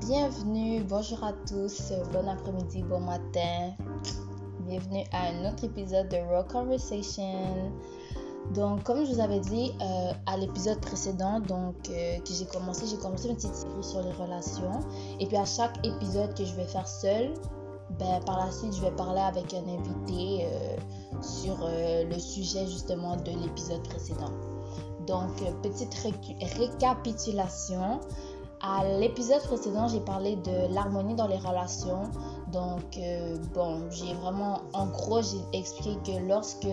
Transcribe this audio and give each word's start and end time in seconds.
bienvenue, 0.00 0.82
bonjour 0.84 1.22
à 1.22 1.34
tous, 1.46 1.92
bon 2.10 2.26
après-midi, 2.26 2.82
bon 2.84 3.00
matin. 3.00 3.74
Bienvenue 4.60 5.04
à 5.12 5.26
un 5.26 5.50
autre 5.50 5.64
épisode 5.64 6.08
de 6.08 6.16
Raw 6.16 6.44
Conversation. 6.44 7.70
Donc, 8.54 8.82
comme 8.84 9.04
je 9.04 9.12
vous 9.12 9.20
avais 9.20 9.40
dit 9.40 9.72
euh, 9.82 10.12
à 10.24 10.38
l'épisode 10.38 10.80
précédent, 10.80 11.40
donc 11.40 11.74
euh, 11.90 12.18
que 12.20 12.32
j'ai 12.32 12.46
commencé, 12.46 12.86
j'ai 12.86 12.96
commencé 12.96 13.28
une 13.28 13.34
petite 13.34 13.54
série 13.54 13.84
sur 13.84 14.02
les 14.02 14.12
relations. 14.12 14.80
Et 15.20 15.26
puis 15.26 15.36
à 15.36 15.44
chaque 15.44 15.86
épisode 15.86 16.34
que 16.34 16.46
je 16.46 16.54
vais 16.54 16.66
faire 16.66 16.88
seul, 16.88 17.34
ben, 17.98 18.20
par 18.24 18.46
la 18.46 18.50
suite, 18.50 18.74
je 18.74 18.80
vais 18.80 18.92
parler 18.92 19.20
avec 19.20 19.52
un 19.52 19.68
invité 19.68 20.46
euh, 20.46 20.76
sur 21.20 21.68
le 21.68 22.18
sujet 22.18 22.66
justement 22.66 23.16
de 23.16 23.32
l'épisode 23.32 23.86
précédent. 23.86 24.32
Donc, 25.06 25.42
petite 25.62 25.94
récapitulation. 25.94 28.00
À 28.64 28.84
l'épisode 28.84 29.42
précédent, 29.42 29.88
j'ai 29.88 29.98
parlé 29.98 30.36
de 30.36 30.72
l'harmonie 30.72 31.16
dans 31.16 31.26
les 31.26 31.38
relations. 31.38 32.04
Donc, 32.52 32.96
euh, 32.96 33.36
bon, 33.52 33.90
j'ai 33.90 34.14
vraiment, 34.14 34.60
en 34.72 34.86
gros, 34.86 35.20
j'ai 35.20 35.58
expliqué 35.58 35.98
que 36.04 36.28
lorsque, 36.28 36.68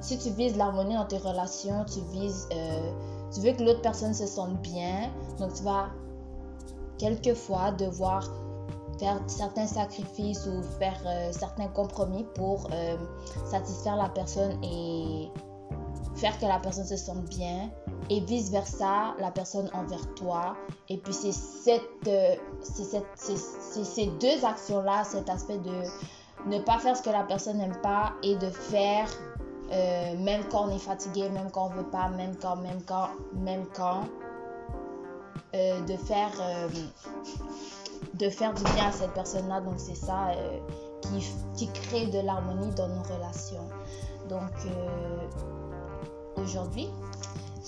si 0.00 0.18
tu 0.18 0.30
vises 0.30 0.56
l'harmonie 0.56 0.94
dans 0.94 1.04
tes 1.04 1.18
relations, 1.18 1.84
tu 1.84 2.00
vises, 2.12 2.48
euh, 2.54 2.90
tu 3.34 3.40
veux 3.40 3.52
que 3.52 3.62
l'autre 3.62 3.82
personne 3.82 4.14
se 4.14 4.26
sente 4.26 4.62
bien. 4.62 5.10
Donc, 5.38 5.52
tu 5.52 5.62
vas 5.62 5.90
quelquefois 6.96 7.72
devoir 7.72 8.26
faire 8.98 9.20
certains 9.26 9.66
sacrifices 9.66 10.46
ou 10.46 10.62
faire 10.78 11.02
euh, 11.06 11.32
certains 11.32 11.68
compromis 11.68 12.24
pour 12.34 12.66
satisfaire 13.44 13.96
la 13.96 14.08
personne 14.08 14.52
et 14.64 15.28
faire 16.14 16.38
que 16.38 16.46
la 16.46 16.58
personne 16.60 16.86
se 16.86 16.96
sente 16.96 17.24
bien 17.26 17.70
et 18.10 18.20
vice 18.20 18.50
versa 18.50 19.14
la 19.18 19.30
personne 19.30 19.70
envers 19.72 20.14
toi 20.14 20.56
et 20.88 20.98
puis 20.98 21.14
c'est 21.14 21.32
cette, 21.32 22.08
euh, 22.08 22.34
ces 22.62 24.06
deux 24.20 24.44
actions 24.44 24.82
là 24.82 25.04
cet 25.04 25.30
aspect 25.30 25.58
de 25.58 25.82
ne 26.46 26.58
pas 26.58 26.78
faire 26.78 26.96
ce 26.96 27.02
que 27.02 27.10
la 27.10 27.22
personne 27.22 27.58
n'aime 27.58 27.80
pas 27.82 28.12
et 28.22 28.34
de 28.36 28.50
faire 28.50 29.08
euh, 29.72 30.16
même 30.18 30.42
quand 30.50 30.66
on 30.66 30.74
est 30.74 30.80
fatigué 30.80 31.28
même 31.30 31.50
quand 31.52 31.66
on 31.66 31.70
veut 31.70 31.90
pas 31.90 32.08
même 32.08 32.36
quand 32.36 32.56
même 32.56 32.82
quand 32.84 33.10
même 33.32 33.64
quand 33.74 34.02
euh, 35.54 35.80
de 35.82 35.96
faire 35.96 36.32
de 38.14 38.28
faire 38.28 38.52
du 38.54 38.64
bien 38.74 38.88
à 38.88 38.92
cette 38.92 39.14
personne 39.14 39.48
là 39.48 39.60
donc 39.60 39.74
c'est 39.76 39.94
ça 39.94 40.30
qui, 41.02 41.24
qui 41.54 41.68
crée 41.72 42.06
de 42.06 42.18
l'harmonie 42.20 42.74
dans 42.74 42.88
nos 42.88 43.02
relations 43.02 43.68
donc 44.28 44.50
aujourd'hui. 46.36 46.88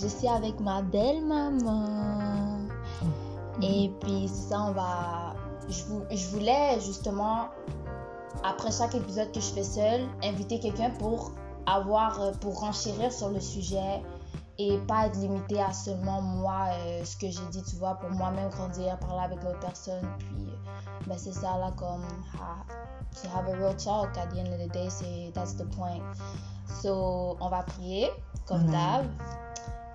Je 0.01 0.07
suis 0.07 0.29
avec 0.29 0.59
ma 0.61 0.83
belle 0.83 1.23
maman. 1.25 2.69
Et 3.61 3.91
puis, 4.01 4.29
ça, 4.29 4.63
on 4.63 4.73
va. 4.73 5.35
Je, 5.69 5.83
je 6.17 6.29
voulais 6.29 6.81
justement, 6.81 7.49
après 8.43 8.73
chaque 8.73 8.95
épisode 8.95 9.31
que 9.33 9.41
je 9.41 9.53
fais 9.53 9.63
seule, 9.63 10.09
inviter 10.23 10.59
quelqu'un 10.59 10.91
pour 10.91 11.33
avoir, 11.67 12.21
euh, 12.21 12.33
pour 12.41 12.61
renchérir 12.61 13.13
sur 13.13 13.31
le 13.31 13.41
sujet 13.41 14.03
et 14.59 14.79
pas 14.89 15.07
être 15.07 15.19
limité 15.19 15.61
à 15.61 15.73
seulement 15.73 16.21
moi, 16.21 16.67
euh, 16.71 17.05
ce 17.05 17.17
que 17.17 17.31
j'ai 17.31 17.47
dit, 17.51 17.63
tu 17.63 17.77
vois, 17.77 17.95
pour 17.95 18.11
moi-même 18.11 18.51
grandir, 18.51 18.99
parler 18.99 19.25
avec 19.25 19.43
l'autre 19.45 19.61
personne. 19.61 20.07
Puis, 20.19 20.49
euh, 20.49 21.07
ben, 21.07 21.17
c'est 21.17 21.33
ça 21.33 21.59
là, 21.59 21.71
comme, 21.77 22.05
to 23.23 23.29
have 23.29 23.49
a 23.49 23.57
real 23.57 23.77
talk 23.77 24.17
at 24.17 24.27
the 24.29 24.39
end 24.39 24.53
of 24.53 24.59
the 24.59 24.73
day, 24.73 24.89
c'est, 24.89 25.33
that's 25.33 25.55
the 25.55 25.65
point. 25.77 26.03
So, 26.67 27.37
on 27.41 27.49
va 27.49 27.63
prier 27.63 28.11
comme 28.47 28.67
d'hab. 28.67 29.07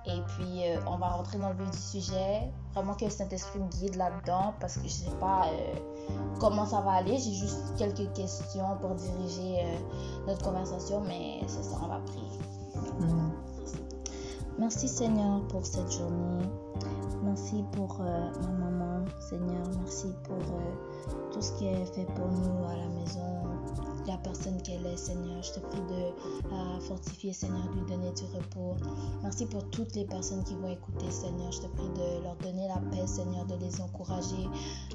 Et 0.08 0.22
puis, 0.22 0.64
euh, 0.64 0.80
on 0.86 0.96
va 0.96 1.08
rentrer 1.08 1.38
dans 1.38 1.50
le 1.50 1.56
vif 1.56 1.70
du 1.70 1.76
sujet. 1.76 2.50
Vraiment 2.74 2.94
que 2.94 3.04
le 3.04 3.10
Saint-Esprit 3.10 3.58
me 3.58 3.68
guide 3.68 3.96
là-dedans 3.96 4.54
parce 4.58 4.76
que 4.76 4.84
je 4.84 4.92
sais 4.92 5.10
pas 5.20 5.46
euh, 5.48 5.74
comment 6.40 6.64
ça 6.64 6.80
va 6.80 6.92
aller. 6.92 7.18
J'ai 7.18 7.34
juste 7.34 7.76
quelques 7.76 8.10
questions 8.14 8.76
pour 8.80 8.94
diriger 8.94 9.64
euh, 9.64 9.78
notre 10.26 10.42
conversation, 10.42 11.02
mais 11.02 11.40
c'est 11.46 11.62
ça, 11.62 11.76
on 11.82 11.88
va 11.88 11.98
prier. 12.06 12.24
Merci 14.58 14.88
Seigneur 14.88 15.46
pour 15.48 15.64
cette 15.64 15.92
journée. 15.92 16.44
Merci 17.22 17.62
pour 17.72 17.98
ma 17.98 18.70
maman, 18.70 19.04
Seigneur. 19.20 19.62
Merci 19.82 20.08
pour 20.24 20.38
tout 21.32 21.42
ce 21.42 21.52
qui 21.52 21.66
est 21.66 21.84
fait 21.86 22.06
pour 22.06 22.28
nous 22.28 22.64
à 22.64 22.76
la 22.76 22.88
maison, 22.88 23.48
la 24.08 24.16
personne 24.16 24.60
qu'elle 24.62 24.84
est, 24.86 24.96
Seigneur. 24.96 25.42
Je 25.42 25.52
te 25.52 25.60
prie 25.60 25.80
de 25.80 26.50
la 26.50 26.80
fortifier, 26.80 27.32
Seigneur, 27.32 27.62
de 27.68 27.80
lui 27.80 27.86
donner 27.88 28.10
du 28.12 28.24
repos. 28.34 28.76
Merci 29.22 29.46
pour 29.46 29.64
toutes 29.70 29.94
les 29.94 30.04
personnes 30.04 30.42
qui 30.44 30.54
vont 30.54 30.70
écouter, 30.70 31.10
Seigneur. 31.10 31.52
Je 31.52 31.60
te 31.60 31.66
prie 31.66 31.88
de 31.88 32.22
leur 32.22 32.36
donner 32.36 32.66
la 32.68 32.80
paix, 32.90 33.06
Seigneur, 33.06 33.44
de 33.44 33.54
les 33.56 33.80
encourager, 33.80 34.48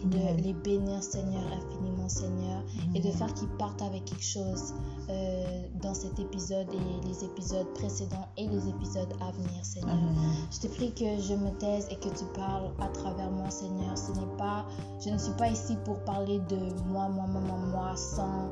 de 0.03 0.41
les 0.43 0.53
bénir, 0.53 1.01
Seigneur, 1.03 1.43
infiniment, 1.53 2.09
Seigneur, 2.09 2.63
et 2.95 2.99
de 2.99 3.11
faire 3.11 3.33
qu'ils 3.35 3.49
partent 3.59 3.81
avec 3.83 4.05
quelque 4.05 4.23
chose 4.23 4.73
euh, 5.09 5.67
dans 5.81 5.93
cet 5.93 6.19
épisode 6.19 6.67
et 6.73 7.07
les 7.07 7.23
épisodes 7.23 7.71
précédents 7.75 8.27
et 8.37 8.47
les 8.47 8.67
épisodes 8.67 9.13
à 9.21 9.31
venir, 9.31 9.63
Seigneur. 9.63 9.97
Je 10.51 10.59
te 10.59 10.67
prie 10.67 10.91
que 10.91 11.21
je 11.21 11.33
me 11.33 11.51
taise 11.59 11.87
et 11.91 11.95
que 11.95 12.09
tu 12.09 12.25
parles 12.33 12.71
à 12.79 12.87
travers 12.87 13.29
moi, 13.29 13.49
Seigneur. 13.49 13.97
Ce 13.97 14.11
n'est 14.11 14.37
pas, 14.37 14.65
je 15.03 15.09
ne 15.11 15.17
suis 15.17 15.33
pas 15.33 15.49
ici 15.49 15.77
pour 15.85 15.99
parler 16.05 16.39
de 16.49 16.57
moi, 16.85 17.09
moi, 17.09 17.25
moi, 17.27 17.41
moi, 17.71 17.95
sans 17.95 18.49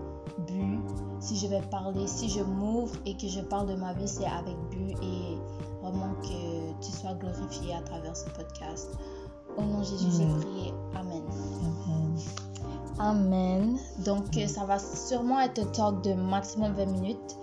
but. 0.47 0.79
Si 1.19 1.37
je 1.37 1.47
vais 1.47 1.61
parler, 1.61 2.07
si 2.07 2.29
je 2.29 2.41
m'ouvre 2.41 2.95
et 3.05 3.15
que 3.15 3.27
je 3.27 3.41
parle 3.41 3.67
de 3.67 3.75
ma 3.75 3.93
vie, 3.93 4.07
c'est 4.07 4.25
avec 4.25 4.55
but 4.69 4.95
et 5.03 5.37
vraiment 5.81 6.13
que 6.21 6.83
tu 6.83 6.91
sois 6.91 7.13
glorifié 7.13 7.75
à 7.75 7.81
travers 7.81 8.15
ce 8.15 8.25
podcast. 8.29 8.89
Au 9.57 9.61
nom 9.61 9.79
de 9.79 9.83
Jésus, 9.83 10.07
j'ai 10.17 10.27
prié. 10.39 10.73
Amen. 10.95 11.23
Amen. 12.99 13.77
Donc, 14.05 14.25
ça 14.47 14.65
va 14.65 14.79
sûrement 14.79 15.39
être 15.41 15.59
un 15.59 15.65
talk 15.65 16.03
de 16.03 16.13
maximum 16.13 16.73
20 16.73 16.85
minutes 16.85 17.37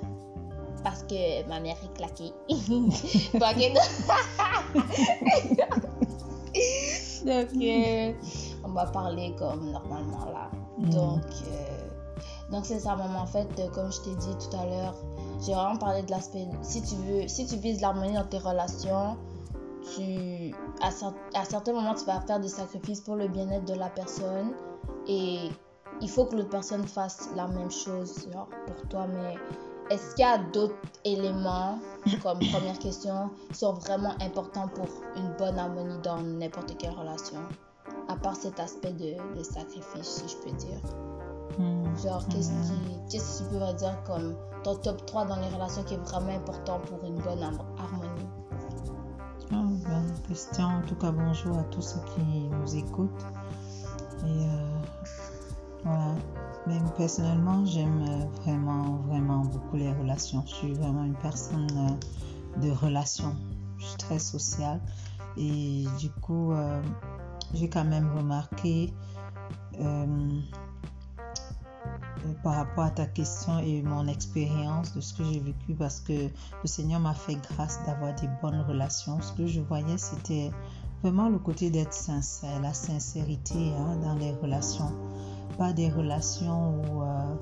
parce 0.83 1.03
que 1.03 1.47
ma 1.49 1.61
mère 1.61 1.77
est 1.83 1.97
claquée. 1.97 2.33
Donc, 7.25 7.49
euh, 7.61 8.13
on 8.69 8.73
va 8.73 8.87
parler 8.87 9.34
comme 9.39 9.71
normalement 9.71 10.27
là. 10.27 10.51
Mm. 10.79 10.91
Donc, 10.91 11.25
euh, 11.47 11.89
donc 12.51 12.67
c'est 12.67 12.81
ça, 12.81 12.97
maman. 12.97 13.21
En 13.21 13.27
fait, 13.27 13.49
euh, 13.59 13.69
comme 13.71 13.91
je 13.93 14.01
t'ai 14.01 14.15
dit 14.17 14.37
tout 14.39 14.56
à 14.56 14.67
l'heure, 14.67 14.95
j'ai 15.41 15.55
vraiment 15.55 15.77
parlé 15.77 16.03
de 16.03 16.11
l'aspect. 16.11 16.47
Si 16.62 16.83
tu 16.83 16.95
veux, 16.97 17.29
si 17.29 17.47
tu 17.47 17.56
vises 17.56 17.81
l'harmonie 17.81 18.15
dans 18.15 18.25
tes 18.25 18.39
relations, 18.39 19.17
tu, 19.95 20.55
à, 20.83 20.89
à 21.39 21.45
certains 21.45 21.73
moments, 21.73 21.95
tu 21.95 22.05
vas 22.05 22.21
faire 22.21 22.41
des 22.41 22.49
sacrifices 22.49 23.01
pour 23.01 23.17
le 23.17 23.29
bien-être 23.29 23.65
de 23.65 23.75
la 23.75 23.89
personne. 23.89 24.53
Et 25.06 25.50
il 26.00 26.11
faut 26.11 26.27
que 26.27 26.37
l'autre 26.37 26.50
personne 26.50 26.87
fasse 26.87 27.31
la 27.35 27.47
même 27.49 27.71
chose 27.71 28.29
pour 28.67 28.89
toi. 28.89 29.06
Mais 29.06 29.35
est-ce 29.91 30.15
qu'il 30.15 30.25
y 30.25 30.29
a 30.29 30.39
d'autres 30.39 30.75
éléments, 31.05 31.79
comme 32.23 32.39
première 32.39 32.79
question, 32.79 33.31
qui 33.50 33.59
sont 33.59 33.73
vraiment 33.75 34.15
importants 34.21 34.69
pour 34.69 34.87
une 35.17 35.33
bonne 35.39 35.59
harmonie 35.59 35.99
dans 36.03 36.21
n'importe 36.21 36.77
quelle 36.77 36.93
relation? 36.93 37.41
À 38.09 38.17
part 38.17 38.37
cet 38.37 38.59
aspect 38.59 38.93
de, 38.93 39.17
de 39.37 39.43
sacrifice, 39.43 40.23
si 40.25 40.29
je 40.29 40.37
peux 40.43 40.57
dire. 40.57 40.81
Hmm. 41.59 41.85
Genre, 42.03 42.27
qu'est-ce 42.29 42.51
hmm. 42.51 43.09
qui, 43.09 43.19
que 43.19 43.39
tu 43.39 43.45
pourrais 43.51 43.75
dire 43.75 44.03
comme 44.05 44.35
ton 44.63 44.77
top 44.77 45.05
3 45.07 45.27
dans 45.27 45.37
les 45.37 45.49
relations 45.49 45.83
qui 45.85 45.95
est 45.95 45.99
vraiment 45.99 46.35
important 46.35 46.81
pour 46.81 47.05
une 47.05 47.21
bonne 47.21 47.43
harmonie? 47.43 48.29
Ah, 49.51 49.63
bonne 49.63 50.15
question. 50.29 50.65
En 50.65 50.83
tout 50.83 50.95
cas, 50.97 51.11
bonjour 51.11 51.59
à 51.59 51.65
tous 51.65 51.83
ceux 51.83 52.01
qui 52.15 52.21
nous 52.21 52.77
écoutent. 52.77 53.25
Et 54.25 54.45
euh, 54.45 54.79
voilà. 55.85 56.15
Même 56.67 56.91
personnellement, 56.97 57.65
j'aime 57.65 58.29
vraiment, 58.43 58.97
vraiment 59.07 59.39
beaucoup 59.39 59.77
les 59.77 59.91
relations. 59.93 60.43
Je 60.47 60.55
suis 60.55 60.75
vraiment 60.75 61.05
une 61.05 61.17
personne 61.17 61.67
euh, 61.77 62.61
de 62.61 62.71
relations. 62.71 63.35
Je 63.79 63.87
suis 63.87 63.97
très 63.97 64.19
sociale. 64.19 64.81
Et 65.38 65.87
du 65.99 66.11
coup, 66.21 66.53
euh, 66.53 66.82
j'ai 67.55 67.69
quand 67.69 67.85
même 67.85 68.11
remarqué 68.17 68.93
par 72.43 72.55
rapport 72.55 72.85
à 72.85 72.91
ta 72.91 73.06
question 73.06 73.59
et 73.59 73.83
mon 73.83 74.06
expérience 74.06 74.95
de 74.95 75.00
ce 75.00 75.15
que 75.15 75.25
j'ai 75.25 75.41
vécu 75.41 75.75
parce 75.75 76.00
que 76.00 76.12
le 76.12 76.67
Seigneur 76.67 77.00
m'a 77.00 77.15
fait 77.15 77.37
grâce 77.50 77.81
d'avoir 77.87 78.15
des 78.15 78.29
bonnes 78.43 78.61
relations. 78.61 79.21
Ce 79.21 79.33
que 79.33 79.47
je 79.47 79.61
voyais, 79.61 79.99
c'était 79.99 80.50
vraiment 81.03 81.29
le 81.29 81.39
côté 81.39 81.71
d'être 81.71 81.93
sincère, 81.93 82.61
la 82.61 82.75
sincérité 82.75 83.73
hein, 83.77 83.97
dans 84.03 84.15
les 84.15 84.33
relations. 84.33 84.93
Pas 85.56 85.73
des 85.73 85.91
relations 85.91 86.81
où, 86.81 87.03
euh, 87.03 87.35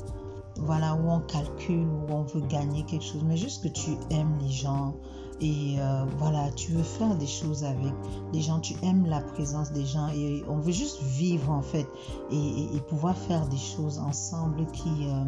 voilà, 0.58 0.94
où 0.94 1.10
on 1.10 1.20
calcule, 1.20 1.86
où 1.86 2.12
on 2.12 2.22
veut 2.22 2.46
gagner 2.46 2.84
quelque 2.84 3.04
chose, 3.04 3.22
mais 3.24 3.36
juste 3.36 3.62
que 3.62 3.68
tu 3.68 3.90
aimes 4.10 4.38
les 4.40 4.50
gens, 4.50 4.94
et 5.40 5.76
euh, 5.78 6.04
voilà, 6.18 6.50
tu 6.52 6.72
veux 6.72 6.82
faire 6.82 7.14
des 7.16 7.26
choses 7.26 7.64
avec 7.64 7.92
les 8.32 8.40
gens, 8.40 8.60
tu 8.60 8.74
aimes 8.82 9.06
la 9.06 9.20
présence 9.20 9.70
des 9.72 9.84
gens 9.84 10.08
et 10.08 10.42
on 10.48 10.58
veut 10.58 10.72
juste 10.72 11.02
vivre 11.02 11.50
en 11.50 11.62
fait 11.62 11.86
et, 12.30 12.80
pouvoir 12.88 13.16
faire 13.16 13.46
des 13.48 13.58
choses 13.58 13.98
ensemble 13.98 14.66
qui, 14.72 15.08
euh, 15.08 15.24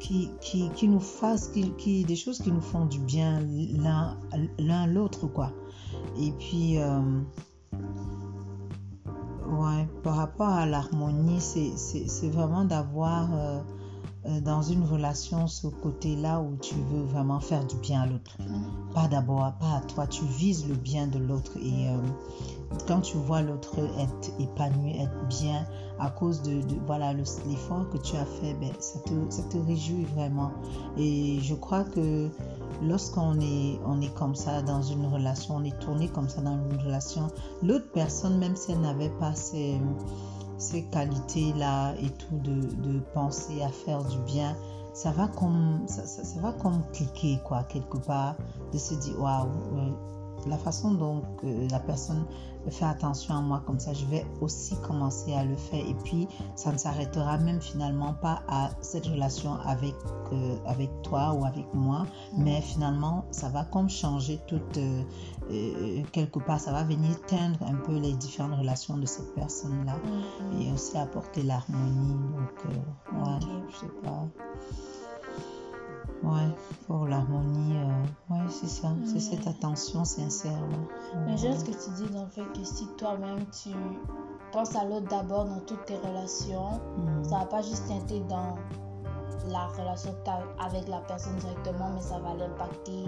qui, 0.00 0.30
qui, 0.40 0.68
qui, 0.70 0.88
nous 0.88 1.00
fassent, 1.00 1.50
qui, 1.78 2.04
des 2.04 2.16
choses 2.16 2.38
qui 2.38 2.52
nous 2.52 2.60
font 2.60 2.84
du 2.84 2.98
bien 2.98 3.40
l'un 4.58 4.86
l'autre 4.86 5.26
quoi. 5.26 5.50
Et 6.20 6.32
puis, 6.32 6.78
euh, 6.78 7.00
Ouais, 9.52 9.86
par 10.02 10.16
rapport 10.16 10.48
à 10.48 10.64
l'harmonie, 10.64 11.40
c'est 11.40 12.28
vraiment 12.30 12.64
d'avoir 12.64 13.28
dans 14.42 14.62
une 14.62 14.84
relation 14.84 15.46
ce 15.46 15.66
côté-là 15.66 16.40
où 16.40 16.56
tu 16.60 16.74
veux 16.90 17.02
vraiment 17.02 17.40
faire 17.40 17.64
du 17.66 17.76
bien 17.76 18.02
à 18.02 18.06
l'autre. 18.06 18.36
Mm. 18.40 18.92
Pas 18.94 19.08
d'abord, 19.08 19.52
pas 19.58 19.76
à 19.76 19.80
toi, 19.80 20.06
tu 20.06 20.24
vises 20.24 20.66
le 20.68 20.74
bien 20.74 21.06
de 21.08 21.18
l'autre. 21.18 21.52
Et 21.56 21.88
euh, 21.88 21.96
quand 22.86 23.00
tu 23.00 23.16
vois 23.16 23.42
l'autre 23.42 23.76
être 23.98 24.30
épanoui, 24.40 24.96
être 25.00 25.28
bien 25.28 25.66
à 25.98 26.10
cause 26.10 26.42
de, 26.42 26.62
de- 26.62 26.76
voilà 26.86 27.12
le- 27.12 27.24
l'effort 27.48 27.88
que 27.90 27.98
tu 27.98 28.16
as 28.16 28.24
fait, 28.24 28.54
ben, 28.54 28.70
ça, 28.80 28.98
te, 29.00 29.12
ça 29.30 29.42
te 29.44 29.56
réjouit 29.58 30.04
vraiment. 30.16 30.50
Et 30.96 31.38
je 31.42 31.54
crois 31.54 31.84
que 31.84 32.28
lorsqu'on 32.82 33.38
est, 33.40 33.78
on 33.86 34.00
est 34.00 34.12
comme 34.14 34.34
ça 34.34 34.62
dans 34.62 34.82
une 34.82 35.06
relation, 35.06 35.56
on 35.56 35.64
est 35.64 35.78
tourné 35.80 36.08
comme 36.08 36.28
ça 36.28 36.40
dans 36.40 36.58
une 36.70 36.80
relation, 36.80 37.28
l'autre 37.62 37.90
personne, 37.92 38.38
même 38.38 38.56
si 38.56 38.72
elle 38.72 38.80
n'avait 38.80 39.10
pas 39.20 39.34
ces, 39.34 39.80
ces 40.62 40.84
qualités-là 40.84 41.94
et 42.00 42.08
tout 42.10 42.38
de, 42.38 42.60
de 42.82 43.00
penser 43.14 43.62
à 43.62 43.68
faire 43.68 44.02
du 44.04 44.18
bien, 44.20 44.56
ça 44.94 45.10
va 45.10 45.28
comme, 45.28 45.82
ça, 45.86 46.06
ça- 46.06 46.40
va 46.40 46.52
comme 46.52 46.82
cliquer 46.92 47.40
quoi, 47.44 47.64
quelque 47.64 47.98
part, 47.98 48.36
de 48.72 48.78
se 48.78 48.94
dire, 48.94 49.18
waouh, 49.20 49.48
euh, 49.76 49.90
la 50.46 50.58
façon 50.58 50.92
dont 50.92 51.22
euh, 51.44 51.68
la 51.70 51.78
personne 51.80 52.24
fait 52.70 52.84
attention 52.84 53.36
à 53.36 53.40
moi 53.40 53.62
comme 53.66 53.78
ça, 53.78 53.92
je 53.92 54.04
vais 54.06 54.26
aussi 54.40 54.76
commencer 54.80 55.34
à 55.34 55.44
le 55.44 55.56
faire. 55.56 55.86
Et 55.86 55.94
puis, 56.04 56.28
ça 56.56 56.72
ne 56.72 56.78
s'arrêtera 56.78 57.38
même 57.38 57.60
finalement 57.60 58.14
pas 58.14 58.42
à 58.48 58.70
cette 58.80 59.06
relation 59.06 59.54
avec, 59.64 59.94
euh, 60.32 60.56
avec 60.66 60.90
toi 61.02 61.32
ou 61.34 61.44
avec 61.44 61.66
moi, 61.74 62.06
mais 62.36 62.60
finalement, 62.60 63.24
ça 63.30 63.48
va 63.48 63.64
comme 63.64 63.88
changer 63.88 64.40
toute, 64.46 64.78
euh, 64.78 65.02
euh, 65.50 66.02
quelque 66.12 66.38
part, 66.38 66.60
ça 66.60 66.72
va 66.72 66.84
venir 66.84 67.20
teindre 67.26 67.62
un 67.62 67.74
peu 67.74 67.98
les 67.98 68.12
différentes 68.14 68.58
relations 68.58 68.96
de 68.96 69.06
cette 69.06 69.34
personne-là 69.34 69.92
Mm, 70.02 70.56
mm. 70.56 70.60
et 70.60 70.72
aussi 70.72 70.96
apporter 70.96 71.42
l'harmonie. 71.42 72.14
Donc, 72.14 72.64
ouais, 72.64 73.38
je 73.70 73.76
sais 73.76 73.92
pas. 74.02 74.26
Ouais, 76.22 76.48
pour 76.86 77.06
l'harmonie, 77.06 77.76
euh, 77.76 78.32
ouais, 78.34 78.40
c'est 78.48 78.68
ça. 78.68 78.88
C'est 79.04 79.16
Mm. 79.16 79.20
cette 79.20 79.46
attention 79.48 80.04
sincère. 80.04 80.52
là. 80.52 81.22
Mais 81.26 81.36
j'aime 81.36 81.56
ce 81.58 81.64
que 81.64 81.70
tu 81.72 81.90
dis 81.96 82.08
dans 82.12 82.22
le 82.22 82.28
fait 82.30 82.44
que 82.56 82.64
si 82.64 82.86
toi-même 82.96 83.44
tu 83.62 83.70
penses 84.52 84.76
à 84.76 84.84
l'autre 84.84 85.08
d'abord 85.08 85.46
dans 85.46 85.60
toutes 85.60 85.84
tes 85.86 85.96
relations, 85.96 86.80
Mm. 86.98 87.24
ça 87.24 87.38
va 87.40 87.44
pas 87.46 87.62
juste 87.62 87.88
teinter 87.88 88.20
dans 88.28 88.54
la 89.48 89.66
relation 89.68 90.12
que 90.12 90.24
tu 90.24 90.30
as 90.30 90.64
avec 90.64 90.88
la 90.88 90.98
personne 91.00 91.36
directement, 91.36 91.90
mais 91.94 92.00
ça 92.00 92.18
va 92.18 92.34
l'impacter 92.34 93.04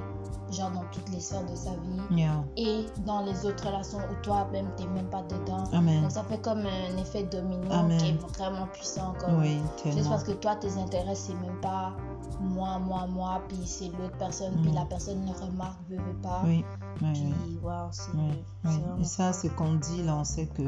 genre 0.50 0.70
dans 0.70 0.84
toutes 0.92 1.08
les 1.10 1.20
sphères 1.20 1.44
de 1.46 1.54
sa 1.54 1.70
vie 1.70 2.00
Yeah. 2.10 2.44
et 2.56 2.86
dans 3.06 3.20
les 3.22 3.44
autres 3.46 3.66
relations 3.66 3.98
où 3.98 4.22
toi-même 4.22 4.66
t'es 4.76 4.86
même 4.86 5.06
pas 5.08 5.22
dedans. 5.22 5.64
Amen. 5.72 6.02
Donc 6.02 6.10
ça 6.12 6.22
fait 6.24 6.40
comme 6.40 6.60
un 6.66 6.96
effet 6.98 7.24
domino 7.24 7.70
Amen. 7.72 7.98
qui 7.98 8.10
est 8.10 8.38
vraiment 8.38 8.66
puissant. 8.72 9.14
Comme 9.18 9.40
Oui, 9.40 9.58
Juste 9.84 10.08
parce 10.08 10.24
que 10.24 10.32
toi, 10.32 10.56
tes 10.56 10.76
intérêts, 10.78 11.14
c'est 11.14 11.34
même 11.34 11.60
pas 11.60 11.92
moi, 12.40 12.78
moi, 12.78 13.06
moi, 13.06 13.40
puis 13.48 13.60
c'est 13.64 13.88
l'autre 13.98 14.16
personne, 14.18 14.54
puis 14.62 14.70
Mm. 14.70 14.74
la 14.74 14.84
personne 14.86 15.24
ne 15.24 15.32
remarque, 15.32 15.78
veut, 15.88 15.96
veut 15.96 16.20
pas. 16.22 16.40
Oui, 16.44 16.64
oui, 17.02 17.12
Puis, 17.12 17.58
wow, 17.62 17.88
c'est 17.90 18.10
vraiment 18.62 18.98
Et 19.00 19.04
ça, 19.04 19.32
ce 19.32 19.46
qu'on 19.48 19.74
dit 19.74 20.02
là, 20.02 20.16
on 20.16 20.24
sait 20.24 20.46
que 20.46 20.62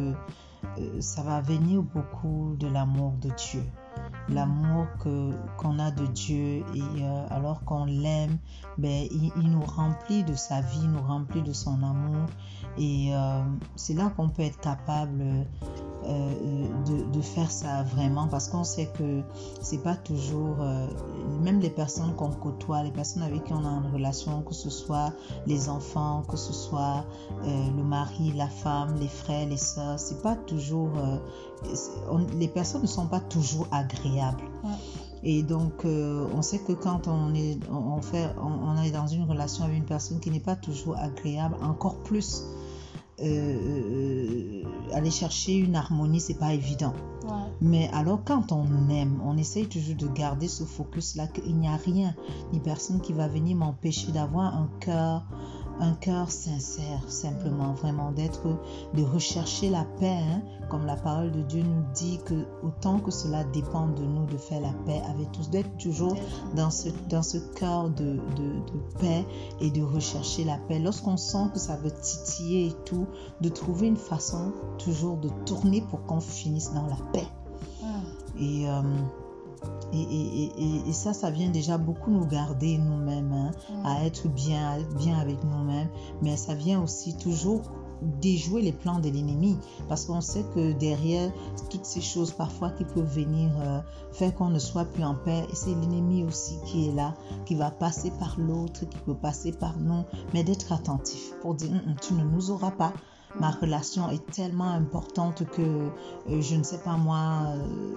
euh, 0.78 1.00
ça 1.00 1.22
va 1.22 1.40
venir 1.40 1.82
beaucoup 1.82 2.54
de 2.58 2.66
l'amour 2.68 3.12
de 3.20 3.30
Dieu. 3.30 3.64
L'amour 4.28 4.86
que 5.02 5.30
qu'on 5.56 5.78
a 5.78 5.90
de 5.90 6.06
Dieu 6.06 6.64
et 6.74 6.82
euh, 7.00 7.26
alors 7.30 7.64
qu'on 7.64 7.84
l'aime, 7.84 8.38
ben, 8.76 9.06
il, 9.10 9.50
nous 9.50 9.64
remplit 9.64 10.24
de 10.24 10.34
sa 10.34 10.60
vie, 10.60 10.88
nous 10.88 11.02
remplit 11.02 11.42
de 11.42 11.52
son 11.52 11.82
amour. 11.82 12.26
Et 12.76 13.14
euh, 13.14 13.42
c'est 13.76 13.94
là 13.94 14.12
qu'on 14.16 14.28
peut 14.28 14.42
être 14.42 14.60
capable 14.60 15.22
euh, 16.06 16.66
de, 16.86 17.12
de 17.16 17.20
faire 17.20 17.50
ça 17.50 17.82
vraiment 17.82 18.28
parce 18.28 18.48
qu'on 18.48 18.64
sait 18.64 18.86
que 18.98 19.22
c'est 19.60 19.82
pas 19.82 19.96
toujours 19.96 20.56
euh, 20.60 20.86
même 21.42 21.60
les 21.60 21.70
personnes 21.70 22.14
qu'on 22.14 22.30
côtoie, 22.30 22.82
les 22.82 22.90
personnes 22.92 23.22
avec 23.22 23.44
qui 23.44 23.52
on 23.52 23.64
a 23.64 23.68
une 23.68 23.92
relation, 23.92 24.42
que 24.42 24.54
ce 24.54 24.70
soit 24.70 25.12
les 25.46 25.68
enfants, 25.68 26.22
que 26.28 26.36
ce 26.36 26.52
soit 26.52 27.04
euh, 27.44 27.70
le 27.76 27.82
mari, 27.82 28.32
la 28.36 28.48
femme, 28.48 28.94
les 29.00 29.08
frères, 29.08 29.48
les 29.48 29.56
sœurs, 29.56 29.98
c'est 29.98 30.22
pas 30.22 30.36
toujours 30.36 30.90
on- 32.10 32.26
les 32.38 32.48
personnes 32.48 32.82
ne 32.82 32.86
sont 32.86 33.06
pas 33.06 33.20
toujours 33.20 33.66
agréables. 33.70 34.44
Ouais. 34.64 34.70
Et 35.22 35.42
donc, 35.42 35.84
euh, 35.84 36.26
on 36.36 36.42
sait 36.42 36.58
que 36.58 36.72
quand 36.72 37.08
on 37.08 37.34
est, 37.34 37.58
on 37.70 37.94
on 37.96 38.02
fait, 38.02 38.28
on, 38.38 38.68
on 38.68 38.82
est 38.82 38.90
dans 38.90 39.06
une 39.06 39.24
relation 39.24 39.64
avec 39.64 39.76
une 39.78 39.84
personne 39.86 40.20
qui 40.20 40.30
n'est 40.30 40.38
pas 40.40 40.54
toujours 40.56 40.96
agréable, 40.98 41.56
encore 41.62 41.96
plus 41.96 42.44
euh, 43.20 44.62
aller 44.92 45.10
chercher 45.10 45.54
une 45.56 45.76
harmonie, 45.76 46.20
c'est 46.20 46.38
pas 46.38 46.52
évident. 46.52 46.92
Ouais. 47.24 47.32
Mais 47.60 47.90
alors, 47.92 48.22
quand 48.24 48.52
on 48.52 48.88
aime, 48.90 49.20
on 49.24 49.36
essaye 49.36 49.66
toujours 49.66 49.96
de 49.96 50.08
garder 50.08 50.48
ce 50.48 50.64
focus-là, 50.64 51.26
qu'il 51.28 51.56
n'y 51.56 51.68
a 51.68 51.76
rien, 51.76 52.14
ni 52.52 52.60
personne 52.60 53.00
qui 53.00 53.12
va 53.12 53.28
venir 53.28 53.56
m'empêcher 53.56 54.12
d'avoir 54.12 54.54
un 54.54 54.68
cœur, 54.80 55.26
un 55.80 55.92
cœur 55.94 56.30
sincère, 56.30 57.02
simplement, 57.08 57.72
vraiment, 57.72 58.12
d'être, 58.12 58.58
de 58.94 59.02
rechercher 59.02 59.68
la 59.68 59.84
paix, 59.98 60.18
hein, 60.22 60.42
comme 60.70 60.86
la 60.86 60.96
parole 60.96 61.30
de 61.32 61.42
Dieu 61.42 61.62
nous 61.62 61.84
dit 61.94 62.18
que 62.24 62.46
autant 62.62 62.98
que 62.98 63.10
cela 63.10 63.44
dépend 63.44 63.88
de 63.88 64.02
nous 64.02 64.26
de 64.26 64.36
faire 64.36 64.60
la 64.60 64.72
paix 64.84 65.02
avec 65.08 65.30
tous, 65.32 65.50
d'être 65.50 65.76
toujours 65.78 66.16
dans 66.54 66.70
ce, 66.70 66.88
dans 67.08 67.22
ce 67.22 67.38
cœur 67.54 67.90
de, 67.90 68.18
de, 68.36 68.72
de 68.72 68.98
paix 69.00 69.24
et 69.60 69.70
de 69.70 69.82
rechercher 69.82 70.44
la 70.44 70.58
paix. 70.68 70.78
Lorsqu'on 70.78 71.16
sent 71.16 71.50
que 71.52 71.58
ça 71.58 71.76
veut 71.76 71.92
titiller 71.92 72.68
et 72.68 72.74
tout, 72.84 73.06
de 73.40 73.48
trouver 73.48 73.86
une 73.86 73.96
façon 73.96 74.52
toujours 74.78 75.16
de 75.18 75.28
tourner 75.44 75.82
pour 75.82 76.04
qu'on 76.06 76.20
finisse 76.20 76.72
dans 76.72 76.86
la 76.86 76.98
paix. 77.12 77.28
Mm. 77.82 78.42
Et, 78.42 78.68
euh, 78.68 78.82
et, 79.92 80.00
et, 80.00 80.52
et- 80.58 80.88
et- 80.88 80.92
ça, 80.92 81.12
ça 81.12 81.30
vient 81.30 81.50
déjà 81.50 81.78
beaucoup 81.78 82.10
nous 82.10 82.26
garder 82.26 82.78
nous-mêmes, 82.78 83.32
hein, 83.32 83.50
Mm. 83.70 83.86
à 83.86 84.04
être 84.04 84.28
bien, 84.28 84.70
à 84.70 84.78
être 84.78 84.94
bien 84.96 85.18
avec 85.18 85.42
nous-mêmes. 85.44 85.88
Mais 86.22 86.36
ça 86.36 86.54
vient 86.54 86.82
aussi 86.82 87.16
toujours 87.16 87.62
déjouer 88.20 88.60
les 88.60 88.72
plans 88.72 88.98
de 88.98 89.08
l'ennemi 89.08 89.56
parce 89.88 90.04
qu'on 90.04 90.20
sait 90.20 90.44
que 90.54 90.72
derrière 90.72 91.32
toutes 91.70 91.86
ces 91.86 92.02
choses 92.02 92.30
parfois 92.30 92.68
qui 92.70 92.84
peuvent 92.84 93.10
venir 93.10 93.50
euh, 93.58 93.80
faire 94.12 94.34
qu'on 94.34 94.50
ne 94.50 94.58
soit 94.58 94.84
plus 94.84 95.02
en 95.02 95.14
paix 95.14 95.46
et 95.50 95.54
c'est 95.54 95.70
l'ennemi 95.74 96.22
aussi 96.22 96.58
qui 96.66 96.88
est 96.88 96.92
là 96.92 97.14
qui 97.46 97.54
va 97.54 97.70
passer 97.70 98.10
par 98.20 98.38
l'autre 98.38 98.80
qui 98.84 98.98
peut 98.98 99.14
passer 99.14 99.50
par 99.52 99.78
nous 99.78 100.02
mais 100.34 100.44
d'être 100.44 100.72
attentif 100.72 101.32
pour 101.40 101.54
dire 101.54 101.70
Hum, 101.70 101.80
hum, 101.86 101.94
tu 102.02 102.12
ne 102.12 102.22
nous 102.24 102.50
auras 102.50 102.70
pas 102.70 102.92
ma 103.40 103.50
relation 103.50 104.10
est 104.10 104.24
tellement 104.30 104.68
importante 104.72 105.44
que 105.52 105.62
euh, 105.62 106.40
je 106.42 106.54
ne 106.54 106.62
sais 106.64 106.78
pas 106.78 106.98
moi 106.98 107.44
euh, 107.46 107.94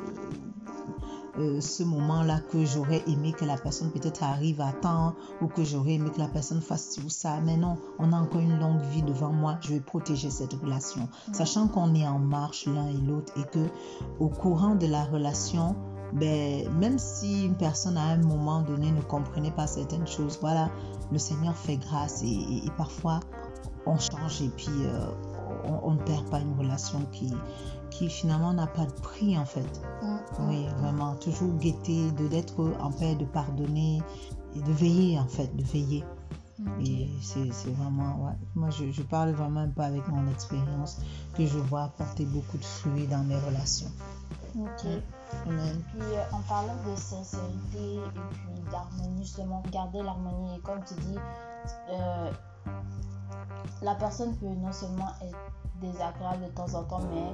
euh, 1.40 1.62
ce 1.62 1.84
moment-là 1.84 2.40
que 2.52 2.66
j'aurais 2.66 3.02
aimé 3.08 3.32
que 3.32 3.46
la 3.46 3.58
personne 3.58 3.92
peut-être 3.92 4.24
arrive 4.24 4.62
à 4.62 4.72
temps 4.74 5.14
ou 5.42 5.48
que 5.48 5.64
j'aurais 5.64 5.94
aimé 5.94 6.10
que 6.12 6.20
la 6.20 6.28
personne 6.28 6.62
fasse 6.62 6.90
ci 6.92 7.02
ou 7.06 7.10
ça. 7.10 7.40
Mais 7.46 7.58
non, 7.58 7.78
on 7.98 8.12
a 8.14 8.18
encore 8.18 8.42
une 8.42 8.60
longue 8.60 8.82
vie 8.92 9.04
devant 9.04 9.32
moi. 9.32 9.58
Je 9.62 9.70
vais 9.74 9.80
protéger 9.80 10.30
cette 10.30 10.54
relation, 10.54 11.08
sachant 11.34 11.68
qu'on 11.68 11.94
est 11.96 12.08
en 12.08 12.20
marche 12.20 12.66
l'un 12.68 12.88
et 12.88 12.98
l'autre 12.98 13.34
et 13.38 13.44
que 13.44 13.68
au 14.20 14.28
courant 14.30 14.76
de 14.76 14.86
la 14.88 15.04
relation, 15.06 15.76
ben, 16.14 16.68
même 16.74 16.98
si 17.00 17.46
une 17.46 17.56
personne 17.56 17.96
à 17.98 18.04
un 18.04 18.18
moment 18.18 18.62
donné 18.62 18.92
ne 18.92 19.02
comprenait 19.02 19.52
pas 19.52 19.68
certaines 19.68 20.08
choses, 20.08 20.38
voilà, 20.42 20.70
le 21.12 21.18
Seigneur 21.20 21.56
fait 21.56 21.78
grâce 21.78 22.24
et, 22.24 22.28
et- 22.28 22.66
et 22.66 22.72
parfois 22.78 23.20
on 23.86 23.98
change 23.98 24.42
et 24.42 24.50
puis 24.50 24.68
euh, 24.84 25.06
on, 25.66 25.90
on 25.90 25.92
ne 25.94 26.00
perd 26.04 26.30
pas 26.30 26.40
une 26.40 26.58
relation 26.60 27.00
qui, 27.12 27.32
qui 27.90 28.10
finalement 28.10 28.54
n'a 28.54 28.68
pas 28.68 28.86
de 28.86 28.92
prix 28.92 29.38
en 29.38 29.46
fait. 29.46 29.82
Mm. 30.02 30.18
Oui, 30.48 30.68
vraiment, 30.78 31.16
toujours 31.16 31.54
guetter, 31.58 32.12
de 32.12 32.28
d'être 32.28 32.74
en 32.80 32.92
paix, 32.92 33.16
de 33.16 33.26
pardonner 33.26 34.02
et 34.56 34.62
de 34.62 34.72
veiller 34.72 35.20
en 35.20 35.28
fait, 35.28 35.56
de 35.56 35.64
veiller. 35.64 36.04
Mm. 36.60 36.82
Et 36.86 37.10
c'est 37.22 37.72
vraiment, 37.72 38.26
ouais. 38.26 38.34
Moi, 38.56 38.70
je, 38.70 38.92
je 38.92 39.02
parle 39.02 39.32
vraiment 39.32 39.62
un 39.62 39.70
peu 39.70 39.82
avec 39.82 40.08
mon 40.08 40.30
expérience 40.30 41.00
que 41.36 41.46
je 41.46 41.58
vois 41.58 41.84
apporter 41.84 42.26
beaucoup 42.26 42.58
de 42.58 42.66
fruits 42.66 43.08
dans 43.08 43.24
mes 43.24 43.38
relations. 43.38 43.92
Ok. 44.58 44.86
Amen. 45.46 45.84
Puis 45.92 46.02
euh, 46.02 46.24
en 46.32 46.42
parlant 46.42 46.76
de 46.86 46.96
sincérité 46.96 47.96
et 47.96 48.10
puis 48.12 48.72
d'harmonie, 48.72 49.24
justement, 49.24 49.64
garder 49.72 50.02
l'harmonie. 50.02 50.56
Et 50.58 50.62
comme 50.62 50.84
tu 50.84 50.96
dis, 50.96 51.18
euh, 51.92 52.32
la 53.82 53.96
personne 53.96 54.36
peut 54.38 54.48
non 54.48 54.72
seulement 54.72 55.10
être 55.22 55.38
désagréable 55.82 56.46
de 56.46 56.52
temps 56.52 56.74
en 56.76 56.84
temps, 56.84 57.02
mais 57.14 57.34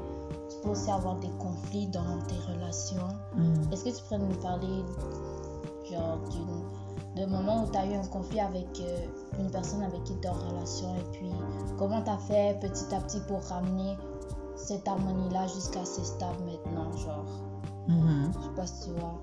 tu 0.49 0.57
peux 0.63 0.69
aussi 0.69 0.89
avoir 0.91 1.15
des 1.15 1.29
conflits 1.39 1.87
dans 1.87 2.19
tes 2.27 2.53
relations. 2.53 3.07
Mm. 3.35 3.73
Est-ce 3.73 3.85
que 3.85 3.89
tu 3.89 4.03
pourrais 4.03 4.19
nous 4.19 4.35
parler 4.35 4.83
genre 5.91 6.19
d'un 7.15 7.27
moment 7.27 7.63
où 7.63 7.71
tu 7.71 7.77
as 7.77 7.85
eu 7.85 7.93
un 7.93 8.05
conflit 8.07 8.39
avec 8.39 8.67
euh, 8.81 9.05
une 9.39 9.49
personne 9.49 9.83
avec 9.83 10.03
qui 10.03 10.15
tu 10.19 10.27
es 10.27 10.29
en 10.29 10.33
relation 10.33 10.95
et 10.95 11.03
puis 11.13 11.31
comment 11.77 12.01
tu 12.01 12.09
as 12.09 12.17
fait 12.17 12.59
petit 12.59 12.93
à 12.93 12.99
petit 12.99 13.19
pour 13.21 13.41
ramener 13.43 13.95
cette 14.55 14.87
harmonie 14.87 15.29
là 15.29 15.47
jusqu'à 15.47 15.85
ces 15.85 16.03
stades 16.03 16.41
maintenant 16.45 16.91
genre? 16.97 17.25
Mhm. 17.87 18.31
je 18.33 18.43
sais 18.43 18.55
pas 18.55 18.67
si 18.67 18.89
tu 18.89 18.99
vois 18.99 19.21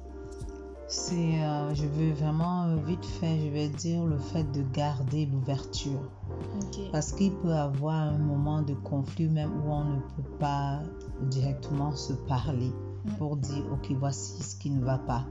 C'est, 0.92 1.42
euh, 1.42 1.74
je 1.74 1.86
veux 1.86 2.12
vraiment 2.12 2.64
euh, 2.64 2.76
vite 2.86 3.04
fait, 3.04 3.40
je 3.40 3.48
vais 3.48 3.68
dire 3.68 4.04
le 4.04 4.18
fait 4.18 4.44
de 4.52 4.62
garder 4.74 5.24
l'ouverture. 5.26 6.02
Parce 6.92 7.12
qu'il 7.12 7.32
peut 7.32 7.54
avoir 7.54 7.94
un 7.94 8.18
moment 8.18 8.60
de 8.60 8.74
conflit 8.74 9.28
même 9.28 9.50
où 9.64 9.70
on 9.70 9.84
ne 9.84 10.00
peut 10.00 10.30
pas 10.38 10.80
directement 11.22 11.92
se 11.92 12.12
parler 12.12 12.72
Mm. 13.04 13.10
pour 13.18 13.36
dire, 13.36 13.64
ok, 13.72 13.92
voici 13.98 14.42
ce 14.42 14.56
qui 14.56 14.70
ne 14.70 14.84
va 14.84 14.98
pas. 14.98 15.24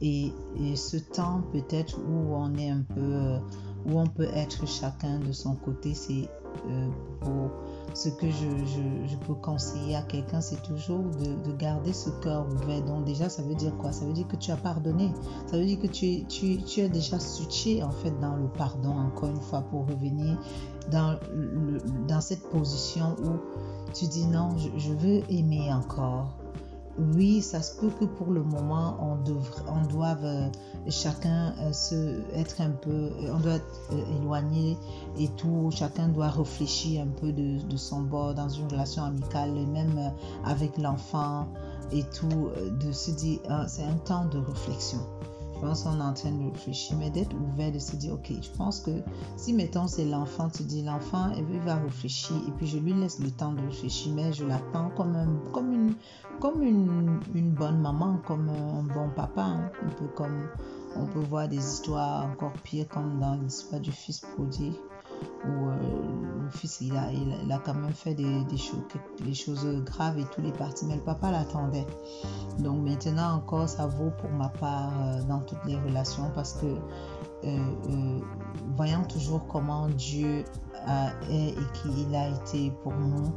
Et, 0.00 0.32
et 0.60 0.76
ce 0.76 0.96
temps 0.96 1.42
peut-être 1.52 1.98
où 1.98 2.34
on 2.34 2.54
est 2.56 2.70
un 2.70 2.82
peu, 2.82 3.00
euh, 3.00 3.38
où 3.86 3.98
on 3.98 4.06
peut 4.06 4.28
être 4.34 4.66
chacun 4.66 5.18
de 5.20 5.32
son 5.32 5.54
côté, 5.54 5.94
c'est 5.94 6.28
euh, 6.68 6.88
pour 7.20 7.50
ce 7.94 8.08
que 8.08 8.30
je, 8.30 8.48
je- 9.06 9.16
peux 9.26 9.34
conseiller 9.34 9.96
à 9.96 10.02
quelqu'un, 10.02 10.40
c'est 10.40 10.62
toujours 10.62 11.00
de, 11.02 11.50
de 11.50 11.56
garder 11.56 11.92
ce 11.92 12.10
cœur 12.10 12.46
ouvert. 12.46 12.82
Donc 12.82 13.04
déjà, 13.04 13.28
ça 13.28 13.42
veut 13.42 13.54
dire 13.54 13.76
quoi? 13.78 13.90
Ça 13.92 14.04
veut 14.04 14.12
dire 14.12 14.28
que 14.28 14.36
tu 14.36 14.50
as 14.50 14.56
pardonné. 14.56 15.10
Ça 15.46 15.56
veut 15.56 15.64
dire 15.64 15.80
que 15.80 15.86
tu, 15.86 16.24
tu, 16.26 16.58
tu 16.62 16.82
as 16.82 16.88
déjà 16.88 17.18
switché 17.18 17.82
en 17.82 17.90
fait 17.90 18.12
dans 18.20 18.36
le 18.36 18.48
pardon, 18.48 18.90
encore 18.90 19.30
une 19.30 19.40
fois, 19.40 19.62
pour 19.62 19.86
revenir 19.86 20.38
dans, 20.92 21.18
dans 22.06 22.20
cette 22.20 22.48
position 22.50 23.16
où 23.24 23.30
tu 23.94 24.06
dis 24.06 24.26
non, 24.26 24.50
je, 24.76 24.92
veux 24.92 25.22
aimer 25.30 25.72
encore. 25.72 26.36
Oui, 26.98 27.42
ça 27.42 27.60
se 27.62 27.78
peut 27.80 27.90
que 27.90 28.04
pour 28.04 28.30
le 28.30 28.42
moment, 28.42 28.96
on, 29.00 29.18
on 29.72 29.86
doive 29.86 30.24
euh, 30.24 30.48
chacun 30.90 31.54
euh, 31.60 31.72
se, 31.72 32.20
être 32.34 32.60
un 32.60 32.70
peu, 32.70 32.90
euh, 32.90 33.32
on 33.34 33.40
doit 33.40 33.54
être 33.54 33.80
euh, 33.92 34.18
éloigné 34.20 34.76
et 35.18 35.28
tout, 35.28 35.70
chacun 35.72 36.08
doit 36.08 36.28
réfléchir 36.28 37.02
un 37.02 37.08
peu 37.08 37.32
de, 37.32 37.58
son 37.76 38.02
bord 38.02 38.34
dans 38.34 38.48
une 38.48 38.68
relation 38.68 39.04
amicale, 39.04 39.56
et 39.56 39.66
même 39.66 40.12
avec 40.44 40.78
l'enfant 40.78 41.48
et 41.92 42.02
tout, 42.04 42.50
de 42.80 42.92
se 42.92 43.10
dire, 43.12 43.38
ah, 43.48 43.66
c'est 43.68 43.84
un 43.84 43.96
temps 43.96 44.24
de 44.26 44.38
réflexion. 44.38 44.98
Je 45.56 45.60
pense 45.66 45.84
qu'on 45.84 45.98
est 45.98 46.02
en 46.02 46.12
train 46.12 46.32
de 46.32 46.50
réfléchir, 46.50 46.96
mais 46.98 47.08
d'être 47.08 47.34
ouvert, 47.34 47.72
de 47.72 47.78
se 47.78 47.96
dire, 47.96 48.12
ok, 48.12 48.30
je 48.42 48.50
pense 48.58 48.80
que 48.80 48.90
si, 49.36 49.54
mettons, 49.54 49.88
c'est 49.88 50.04
l'enfant, 50.04 50.50
tu 50.50 50.64
dis, 50.64 50.82
l'enfant, 50.82 51.30
il 51.36 51.60
va 51.60 51.76
réfléchir, 51.76 52.36
et 52.46 52.50
puis 52.52 52.66
je 52.66 52.78
lui 52.78 52.92
laisse 52.92 53.18
le 53.20 53.30
temps 53.30 53.52
de 53.52 53.62
réfléchir, 53.62 54.12
mais 54.14 54.32
je 54.34 54.44
l'attends 54.44 54.90
comme, 54.90 55.16
un, 55.16 55.28
comme, 55.52 55.72
une, 55.72 55.94
comme 56.40 56.62
une, 56.62 57.20
une 57.34 57.52
bonne 57.52 57.80
maman, 57.80 58.18
comme 58.26 58.50
un 58.50 58.82
bon 58.82 59.08
papa, 59.14 59.42
hein. 59.42 59.70
comme 60.14 60.46
on 60.94 61.06
peut 61.06 61.20
voir 61.20 61.48
des 61.48 61.56
histoires 61.56 62.26
encore 62.26 62.52
pires, 62.62 62.88
comme 62.88 63.18
dans 63.18 63.34
l'histoire 63.34 63.80
du 63.80 63.92
fils 63.92 64.20
prodigue, 64.20 64.74
où 65.44 65.68
euh, 65.68 65.76
le 66.44 66.50
fils, 66.50 66.80
il 66.80 66.96
a, 66.96 67.10
il, 67.12 67.34
il 67.44 67.52
a 67.52 67.58
quand 67.58 67.74
même 67.74 67.92
fait 67.92 68.14
des, 68.14 68.44
des, 68.44 68.56
choses, 68.56 68.82
des 69.24 69.34
choses 69.34 69.66
graves 69.84 70.18
et 70.18 70.24
tous 70.34 70.40
les 70.42 70.52
parties, 70.52 70.86
mais 70.86 70.96
le 70.96 71.02
papa 71.02 71.30
l'attendait. 71.30 71.86
Donc 72.58 72.82
maintenant 72.82 73.34
encore, 73.36 73.68
ça 73.68 73.86
vaut 73.86 74.10
pour 74.20 74.30
ma 74.30 74.48
part 74.48 74.92
euh, 75.00 75.22
dans 75.24 75.40
toutes 75.40 75.64
les 75.66 75.76
relations 75.76 76.30
parce 76.34 76.54
que 76.54 76.66
euh, 76.66 77.58
euh, 77.90 78.20
voyant 78.76 79.02
toujours 79.04 79.46
comment 79.46 79.88
Dieu 79.88 80.44
a- 80.86 81.10
est 81.30 81.50
et 81.50 81.66
qu'il 81.74 82.14
a 82.14 82.28
été 82.28 82.70
pour 82.82 82.94
nous, 82.94 83.32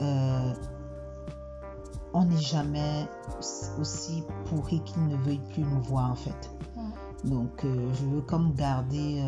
euh, 0.00 0.52
on 2.14 2.24
n'est 2.26 2.36
jamais 2.40 3.08
aussi 3.80 4.22
pourri 4.46 4.80
qu'il 4.84 5.06
ne 5.06 5.16
veuille 5.16 5.40
plus 5.52 5.62
nous 5.62 5.80
voir 5.82 6.10
en 6.10 6.14
fait. 6.14 6.50
Donc 7.24 7.62
je 7.64 8.04
veux 8.06 8.20
comme 8.22 8.52
garder, 8.54 9.22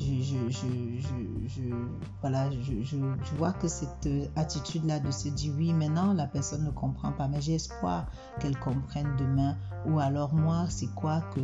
je, 0.00 0.48
je, 0.48 0.50
je, 0.50 1.48
je, 1.48 1.74
voilà, 2.20 2.50
je, 2.50 2.82
je, 2.82 2.96
je 2.96 3.34
vois 3.36 3.52
que 3.52 3.68
cette 3.68 4.08
attitude-là 4.36 4.98
de 5.00 5.10
se 5.10 5.28
dire 5.28 5.52
oui, 5.56 5.72
maintenant 5.74 6.12
la 6.14 6.26
personne 6.26 6.64
ne 6.64 6.70
comprend 6.70 7.12
pas, 7.12 7.28
mais 7.28 7.40
j'ai 7.40 7.54
espoir 7.54 8.06
qu'elle 8.40 8.58
comprenne 8.58 9.14
demain. 9.18 9.56
Ou 9.86 9.98
alors 10.00 10.32
moi, 10.34 10.64
c'est 10.68 10.92
quoi 10.94 11.20
que... 11.34 11.40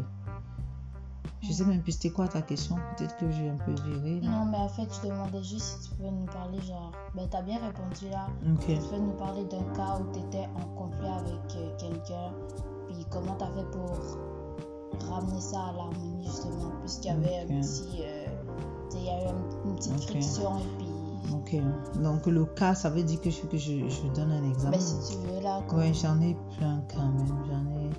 Je 1.43 1.53
sais 1.53 1.65
même 1.65 1.83
plus 1.83 1.93
c'était 1.93 2.11
quoi 2.11 2.27
ta 2.29 2.43
question, 2.43 2.77
peut-être 2.97 3.17
que 3.19 3.31
j'ai 3.31 3.49
un 3.51 3.57
peu 3.59 3.73
viré. 3.89 4.21
là. 4.21 4.31
Non, 4.31 4.45
mais 4.47 4.57
en 4.57 4.69
fait, 4.69 4.89
je 5.03 5.09
demandais 5.09 5.43
juste 5.45 5.83
si 5.83 5.89
tu 5.91 5.95
pouvais 5.97 6.11
nous 6.11 6.25
parler, 6.27 6.61
genre, 6.63 6.91
ben, 7.15 7.29
t'as 7.31 7.43
bien 7.43 7.59
répondu 7.61 8.09
là. 8.11 8.27
Tu 8.59 8.67
peux 8.91 8.97
nous 8.99 9.13
parler 9.13 9.45
d'un 9.45 9.63
cas 9.75 10.01
où 10.01 10.13
tu 10.13 10.21
étais 10.21 10.49
en 10.57 10.67
conflit 10.75 11.07
avec 11.07 11.57
euh, 11.57 11.77
quelqu'un, 11.79 12.33
puis 12.89 13.07
comment 13.11 13.37
tu 13.37 13.45
as 13.45 13.51
fait 13.53 13.71
pour 13.71 15.11
ramener 15.11 15.41
ça 15.41 15.61
à 15.61 15.73
l'harmonie, 15.73 16.25
justement, 16.25 16.73
puisqu'il 16.81 17.09
y 17.09 17.11
avait 17.11 17.45
Ok. 17.45 17.51
un 17.53 17.61
petit. 17.61 18.01
euh, 18.03 18.16
il 18.95 19.05
y 19.05 19.09
a 19.11 19.25
eu 19.25 19.27
un- 19.29 19.69
une 19.71 19.75
petite 19.77 19.93
Ok. 19.93 20.03
friction, 20.03 20.59
et 20.59 20.79
puis. 20.79 20.89
Ok. 21.33 22.03
Donc 22.03 22.27
le 22.27 22.45
cas, 22.45 22.75
ça 22.75 22.89
veut 22.91 23.03
dire 23.03 23.21
que 23.21 23.31
je, 23.31 23.43
que 23.43 23.57
je, 23.57 23.89
je 23.89 24.07
donne 24.15 24.31
un 24.33 24.45
exemple. 24.49 24.73
Ben, 24.73 24.81
si 24.81 25.13
tu 25.13 25.19
veux, 25.27 25.41
là. 25.43 25.61
comme- 25.69 25.79
Ouais, 25.81 25.93
j'en 25.95 26.21
ai 26.21 26.37
plein 26.57 26.83
quand 26.93 27.03
même. 27.09 27.45
J'en 27.49 27.81
ai. 27.81 27.91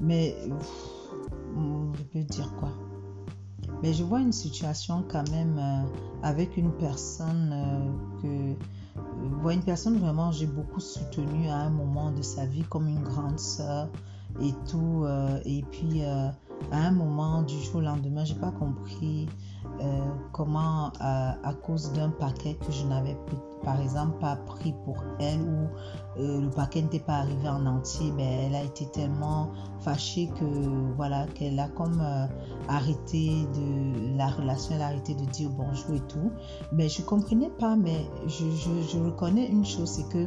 Mais 0.00 0.36
pff, 0.48 1.14
je 1.98 2.02
peux 2.04 2.24
dire 2.24 2.52
quoi? 2.58 2.70
Mais 3.82 3.92
je 3.92 4.04
vois 4.04 4.20
une 4.20 4.32
situation 4.32 5.04
quand 5.10 5.28
même 5.30 5.58
euh, 5.58 5.82
avec 6.22 6.56
une 6.56 6.70
personne 6.72 7.50
euh, 7.52 8.20
que. 8.22 8.26
euh, 8.52 8.54
vois 9.40 9.54
une 9.54 9.62
personne 9.62 9.98
vraiment 9.98 10.30
j'ai 10.32 10.46
beaucoup 10.46 10.80
soutenue 10.80 11.48
à 11.48 11.56
un 11.56 11.70
moment 11.70 12.10
de 12.12 12.22
sa 12.22 12.44
vie 12.46 12.62
comme 12.64 12.86
une 12.88 13.02
grande 13.02 13.38
sœur 13.38 13.88
et 14.40 14.52
tout. 14.68 15.02
euh, 15.04 15.38
et 15.44 15.62
puis 15.70 16.04
euh, 16.04 16.28
à 16.70 16.78
un 16.86 16.90
moment 16.92 17.42
du 17.42 17.58
jour 17.60 17.76
au 17.76 17.80
lendemain, 17.80 18.24
j'ai 18.24 18.34
pas 18.36 18.52
compris 18.52 19.28
euh, 19.80 20.00
comment 20.32 20.92
à, 21.00 21.36
à 21.48 21.54
cause 21.54 21.92
d'un 21.92 22.10
paquet 22.10 22.54
que 22.54 22.72
je 22.72 22.84
n'avais 22.86 23.16
par 23.64 23.80
exemple 23.80 24.18
pas 24.18 24.36
pris 24.36 24.74
pour 24.84 24.96
elle 25.20 25.40
ou 25.40 25.68
euh, 26.20 26.40
le 26.40 26.50
paquet 26.50 26.82
n'était 26.82 26.98
pas 26.98 27.14
arrivé 27.18 27.48
en 27.48 27.64
entier, 27.66 28.10
ben, 28.12 28.26
elle 28.26 28.54
a 28.56 28.62
été 28.64 28.86
tellement 28.86 29.50
fâchée 29.80 30.28
que 30.38 30.44
voilà 30.96 31.26
qu'elle 31.34 31.58
a 31.60 31.68
comme 31.68 32.00
euh, 32.00 32.26
arrêté 32.68 33.46
de 33.54 34.16
la 34.18 34.28
relation, 34.28 34.74
elle 34.74 34.82
a 34.82 34.86
arrêté 34.86 35.14
de 35.14 35.24
dire 35.26 35.50
bonjour 35.50 35.94
et 35.94 36.00
tout. 36.08 36.30
Mais 36.72 36.88
je 36.88 37.02
comprenais 37.02 37.50
pas, 37.50 37.76
mais 37.76 38.04
je, 38.26 38.50
je, 38.50 38.70
je 38.92 38.98
reconnais 38.98 39.46
une 39.48 39.64
chose, 39.64 39.88
c'est 39.90 40.08
que 40.08 40.26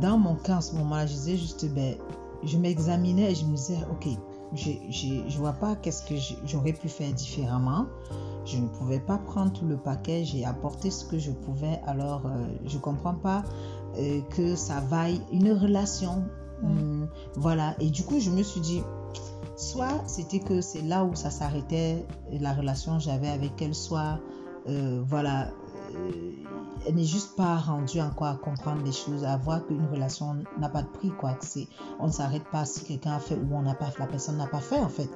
dans 0.00 0.18
mon 0.18 0.34
cas 0.34 0.56
en 0.56 0.60
ce 0.60 0.74
moment-là, 0.76 1.06
je 1.06 1.12
disais 1.14 1.36
juste 1.36 1.66
ben 1.72 1.96
je 2.42 2.58
m'examinais 2.58 3.32
et 3.32 3.34
je 3.34 3.46
me 3.46 3.56
disais 3.56 3.78
ok 3.90 4.08
j'ai- 4.52 4.82
j'ai- 4.90 5.24
je 5.28 5.38
vois 5.38 5.52
pas 5.54 5.74
qu'est-ce 5.76 6.02
que 6.04 6.14
j'aurais 6.44 6.74
pu 6.74 6.88
faire 6.88 7.12
différemment. 7.12 7.86
Je 8.44 8.58
ne 8.58 8.68
pouvais 8.68 9.00
pas 9.00 9.18
prendre 9.18 9.52
tout 9.52 9.66
le 9.66 9.76
paquet, 9.76 10.24
j'ai 10.24 10.44
apporté 10.44 10.90
ce 10.90 11.04
que 11.04 11.18
je 11.18 11.30
pouvais. 11.30 11.80
Alors, 11.86 12.26
euh, 12.26 12.46
je 12.66 12.78
comprends 12.78 13.14
pas 13.14 13.42
euh, 13.98 14.20
que 14.30 14.54
ça 14.54 14.80
vaille 14.80 15.20
une 15.32 15.52
relation. 15.52 16.24
Mm. 16.62 16.66
Hum, 16.66 17.08
voilà. 17.36 17.74
Et 17.80 17.90
du 17.90 18.04
coup, 18.04 18.20
je 18.20 18.30
me 18.30 18.42
suis 18.42 18.60
dit, 18.60 18.82
soit 19.56 20.02
c'était 20.06 20.40
que 20.40 20.60
c'est 20.60 20.82
là 20.82 21.04
où 21.04 21.14
ça 21.14 21.30
s'arrêtait, 21.30 22.06
la 22.30 22.52
relation 22.52 22.98
que 22.98 23.02
j'avais 23.02 23.28
avec 23.28 23.60
elle, 23.62 23.74
soit, 23.74 24.18
euh, 24.68 25.02
voilà, 25.06 25.48
elle 26.86 26.94
n'est 26.94 27.04
juste 27.04 27.36
pas 27.36 27.56
rendue 27.56 28.00
encore 28.00 28.26
à 28.26 28.36
comprendre 28.36 28.82
les 28.84 28.92
choses, 28.92 29.24
à 29.24 29.36
voir 29.36 29.66
qu'une 29.66 29.86
relation 29.86 30.36
n'a 30.58 30.68
pas 30.68 30.82
de 30.82 30.88
prix, 30.88 31.10
quoi. 31.10 31.34
Que 31.34 31.46
c'est, 31.46 31.68
on 31.98 32.06
ne 32.06 32.12
s'arrête 32.12 32.44
pas 32.50 32.64
si 32.64 32.84
quelqu'un 32.84 33.12
a 33.12 33.18
fait 33.20 33.36
ou 33.36 33.54
on 33.54 33.62
n'a 33.62 33.74
pas, 33.74 33.90
la 33.98 34.06
personne 34.06 34.36
n'a 34.36 34.46
pas 34.46 34.60
fait, 34.60 34.80
en 34.80 34.88
fait. 34.88 35.08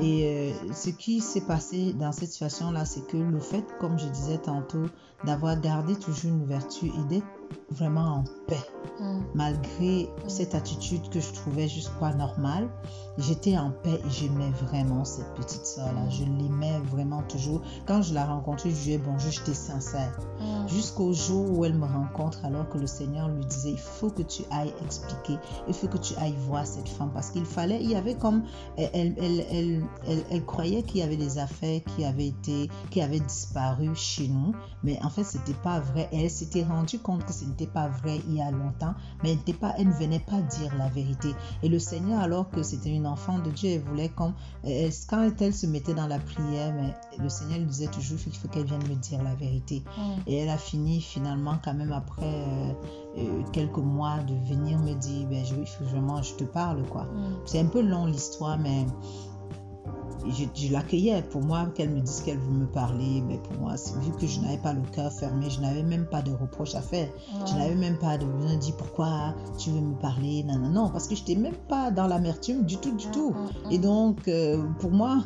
Et 0.00 0.26
euh, 0.26 0.72
ce 0.72 0.90
qui 0.90 1.20
s'est 1.20 1.42
passé 1.42 1.92
dans 1.94 2.12
cette 2.12 2.30
situation-là, 2.30 2.84
c'est 2.84 3.06
que 3.06 3.16
le 3.16 3.40
fait, 3.40 3.64
comme 3.80 3.98
je 3.98 4.06
disais 4.06 4.38
tantôt, 4.38 4.86
d'avoir 5.24 5.60
gardé 5.60 5.96
toujours 5.96 6.32
une 6.32 6.42
ouverture 6.42 6.92
et 6.94 7.08
d'être 7.08 7.26
vraiment 7.70 8.16
en 8.16 8.24
paix, 8.46 8.66
Mm. 9.00 9.20
malgré 9.34 10.08
cette 10.28 10.54
attitude 10.54 11.08
que 11.08 11.20
je 11.20 11.32
trouvais 11.32 11.68
juste 11.68 11.92
pas 11.98 12.12
normale, 12.12 12.68
j'étais 13.18 13.56
en 13.56 13.70
paix 13.70 14.00
et 14.04 14.10
j'aimais 14.10 14.50
vraiment 14.66 15.04
cette 15.04 15.32
petite 15.34 15.66
soeur-là. 15.66 16.08
Je 16.10 16.24
l'aimais 16.24 16.78
vraiment 16.90 17.22
toujours. 17.22 17.62
Quand 17.86 18.02
je 18.02 18.14
la 18.14 18.24
rencontrais, 18.24 18.70
je 18.70 18.74
lui 18.74 18.82
disais 18.82 18.98
bonjour, 18.98 19.30
j'étais 19.30 19.54
sincère. 19.54 20.18
Mm. 20.40 20.68
Jusqu'au 20.68 21.12
jour 21.12 21.50
où 21.50 21.64
elle 21.64 21.74
me 21.74 21.86
rencontre, 21.86 22.44
alors 22.44 22.68
que 22.68 22.78
le 22.78 22.86
Seigneur 22.86 23.28
lui 23.28 23.44
disait, 23.44 23.70
il 23.70 23.78
faut 23.78 24.10
que 24.10 24.22
tu 24.22 24.42
ailles 24.50 24.74
expliquer, 24.84 25.38
il 25.68 25.74
faut 25.74 25.88
que 25.88 25.98
tu 25.98 26.14
ailles 26.16 26.36
voir 26.46 26.66
cette 26.66 26.88
femme, 26.88 27.10
parce 27.12 27.30
qu'il 27.30 27.44
fallait, 27.44 27.82
il 27.82 27.90
y 27.90 27.96
avait 27.96 28.14
comme, 28.14 28.42
elle, 28.76 28.90
elle, 28.94 29.31
elle, 29.40 29.46
elle, 29.50 29.82
elle- 30.08 30.24
elle 30.30 30.44
croyait 30.44 30.82
qu'il 30.82 31.00
y 31.00 31.02
avait 31.02 31.16
des 31.16 31.38
affaires 31.38 31.80
qui 31.84 32.04
avaient 32.04 32.28
été, 32.28 32.68
qui 32.90 33.00
avaient 33.00 33.20
disparu 33.20 33.90
chez 33.94 34.28
nous, 34.28 34.54
mais 34.82 34.98
en 35.02 35.10
fait, 35.10 35.24
c'était 35.24 35.54
pas 35.54 35.80
vrai. 35.80 36.08
Elle 36.12 36.30
s'était 36.30 36.64
rendue 36.64 36.98
compte 36.98 37.24
que 37.24 37.32
ce 37.32 37.44
n'était 37.44 37.66
pas 37.66 37.88
vrai 37.88 38.20
il 38.28 38.36
y 38.36 38.40
a 38.42 38.50
longtemps, 38.50 38.94
mais 39.22 39.36
elle, 39.46 39.54
pas, 39.54 39.74
elle 39.78 39.88
ne 39.88 39.92
venait 39.92 40.20
pas 40.20 40.40
dire 40.40 40.74
la 40.78 40.88
vérité. 40.88 41.28
Et 41.62 41.68
le 41.68 41.78
Seigneur, 41.78 42.20
alors 42.20 42.50
que 42.50 42.62
c'était 42.62 42.90
une 42.94 43.06
enfant 43.06 43.38
de 43.38 43.50
Dieu, 43.50 43.70
elle 43.70 43.80
voulait 43.82 44.08
comme, 44.10 44.34
elle- 44.64 44.90
quand 45.08 45.28
elle 45.40 45.54
se 45.54 45.66
mettait 45.66 45.94
dans 45.94 46.06
la 46.06 46.18
prière, 46.18 46.72
mais 46.74 46.94
le 47.22 47.28
Seigneur 47.28 47.58
lui 47.58 47.66
disait 47.66 47.86
toujours, 47.88 48.18
il 48.26 48.32
faut 48.36 48.48
qu'elle 48.48 48.64
vienne 48.64 48.82
me 48.88 48.94
dire 48.94 49.22
la 49.22 49.34
vérité. 49.34 49.82
Mm. 49.96 50.02
Et 50.26 50.36
elle 50.38 50.48
a 50.48 50.58
fini 50.58 51.00
finalement 51.00 51.54
quand 51.64 51.74
même 51.74 51.92
après 51.92 52.22
euh, 52.24 52.72
euh, 53.18 53.42
quelques 53.52 53.78
mois 53.78 54.18
de 54.18 54.34
venir 54.48 54.78
me 54.78 54.94
dire, 54.94 55.26
ben, 55.28 55.44
je, 55.44 55.54
il 55.54 55.66
faut 55.66 55.84
vraiment, 55.84 56.22
je 56.22 56.34
te 56.34 56.44
parle 56.44 56.82
quoi. 56.84 57.04
Mm. 57.04 57.34
C'est 57.44 57.60
un 57.60 57.66
peu 57.66 57.82
long 57.82 58.06
l'histoire, 58.06 58.58
mais 58.58 58.86
je, 60.30 60.72
l'accueillais. 60.72 61.22
Pour 61.22 61.42
moi, 61.42 61.66
qu'elle 61.74 61.90
me 61.90 62.00
dise 62.00 62.20
qu'elle 62.20 62.38
veut 62.38 62.52
me 62.52 62.66
parler, 62.66 63.22
mais 63.26 63.38
pour 63.38 63.54
moi, 63.60 63.74
vu 64.00 64.12
que 64.12 64.26
je 64.26 64.40
n'avais 64.40 64.58
pas 64.58 64.72
le 64.72 64.82
cœur 64.92 65.12
fermé, 65.12 65.50
je 65.50 65.60
n'avais 65.60 65.82
même 65.82 66.06
pas 66.06 66.22
de 66.22 66.32
reproches 66.32 66.74
à 66.74 66.80
faire. 66.80 67.08
Je 67.46 67.54
n'avais 67.54 67.74
même 67.74 67.98
pas 67.98 68.18
de 68.18 68.24
me 68.24 68.56
dire 68.56 68.76
pourquoi 68.76 69.34
tu 69.58 69.70
veux 69.70 69.80
me 69.80 69.94
parler. 69.96 70.44
Non, 70.44 70.58
non, 70.58 70.70
non, 70.70 70.90
parce 70.90 71.08
que 71.08 71.14
je 71.14 71.20
n'étais 71.20 71.36
même 71.36 71.56
pas 71.68 71.90
dans 71.90 72.06
l'amertume 72.06 72.64
du 72.64 72.76
tout, 72.76 72.94
du 72.96 73.08
mm, 73.08 73.12
tout. 73.12 73.30
Mm. 73.30 73.72
Et 73.72 73.78
donc, 73.78 74.28
euh, 74.28 74.62
pour 74.78 74.90
moi, 74.90 75.24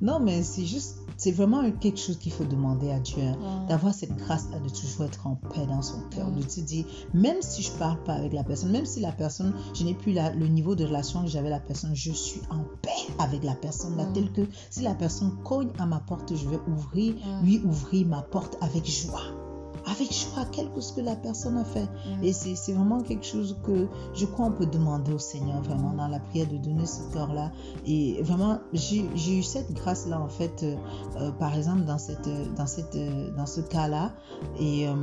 non, 0.00 0.20
mais 0.20 0.42
c'est 0.42 0.64
juste 0.64 0.98
c'est 1.16 1.32
vraiment 1.32 1.70
quelque 1.72 1.98
chose 1.98 2.18
qu'il 2.18 2.32
faut 2.32 2.44
demander 2.44 2.90
à 2.90 2.98
Dieu, 2.98 3.22
hein, 3.22 3.66
d'avoir 3.68 3.94
cette 3.94 4.14
grâce 4.16 4.48
de 4.50 4.68
toujours 4.68 5.04
être 5.04 5.26
en 5.26 5.36
paix 5.36 5.66
dans 5.66 5.82
son 5.82 6.00
cœur, 6.10 6.30
de 6.30 6.48
se 6.48 6.60
dire, 6.60 6.84
même 7.14 7.40
si 7.40 7.62
je 7.62 7.70
parle 7.72 8.02
pas 8.04 8.14
avec 8.14 8.32
la 8.32 8.44
personne, 8.44 8.70
même 8.72 8.86
si 8.86 9.00
la 9.00 9.12
personne, 9.12 9.54
je 9.74 9.84
n'ai 9.84 9.94
plus 9.94 10.12
le 10.12 10.46
niveau 10.46 10.74
de 10.74 10.84
relation 10.84 11.22
que 11.22 11.28
j'avais 11.28 11.46
avec 11.48 11.62
la 11.62 11.66
personne, 11.66 11.94
je 11.94 12.12
suis 12.12 12.40
en 12.50 12.64
paix 12.82 13.12
avec 13.18 13.44
la 13.44 13.54
personne, 13.54 13.96
là, 13.96 14.06
tel 14.12 14.30
que 14.32 14.42
si 14.70 14.82
la 14.82 14.94
personne 14.94 15.32
cogne 15.44 15.70
à 15.78 15.86
ma 15.86 16.00
porte, 16.00 16.34
je 16.34 16.48
vais 16.48 16.58
ouvrir, 16.68 17.14
lui 17.42 17.60
ouvrir 17.64 18.06
ma 18.06 18.22
porte 18.22 18.56
avec 18.60 18.86
joie 18.86 19.45
avec 19.86 20.12
joie, 20.12 20.44
quel 20.50 20.70
que 20.72 20.80
ce 20.80 20.92
que 20.92 21.00
la 21.00 21.16
personne 21.16 21.56
a 21.56 21.64
fait. 21.64 21.88
Et 22.22 22.32
c'est 22.32 22.72
vraiment 22.72 23.02
quelque 23.02 23.24
chose 23.24 23.56
que 23.64 23.88
je 24.14 24.26
crois 24.26 24.46
on 24.46 24.52
peut 24.52 24.66
demander 24.66 25.12
au 25.12 25.18
Seigneur 25.18 25.62
vraiment 25.62 25.92
dans 25.92 26.08
la 26.08 26.18
prière 26.18 26.46
de 26.48 26.56
donner 26.56 26.86
ce 26.86 27.02
cœur-là. 27.12 27.52
Et 27.86 28.20
vraiment, 28.22 28.58
j'ai 28.72 29.38
eu 29.38 29.42
cette 29.42 29.72
grâce-là 29.72 30.20
en 30.20 30.28
fait, 30.28 30.62
euh, 30.62 30.76
euh, 31.20 31.30
par 31.32 31.56
exemple 31.56 31.84
dans, 31.84 31.98
cette, 31.98 32.28
dans, 32.56 32.66
cette, 32.66 32.98
dans 33.36 33.46
ce 33.46 33.60
cas-là. 33.60 34.12
Et 34.58 34.88
euh, 34.88 34.94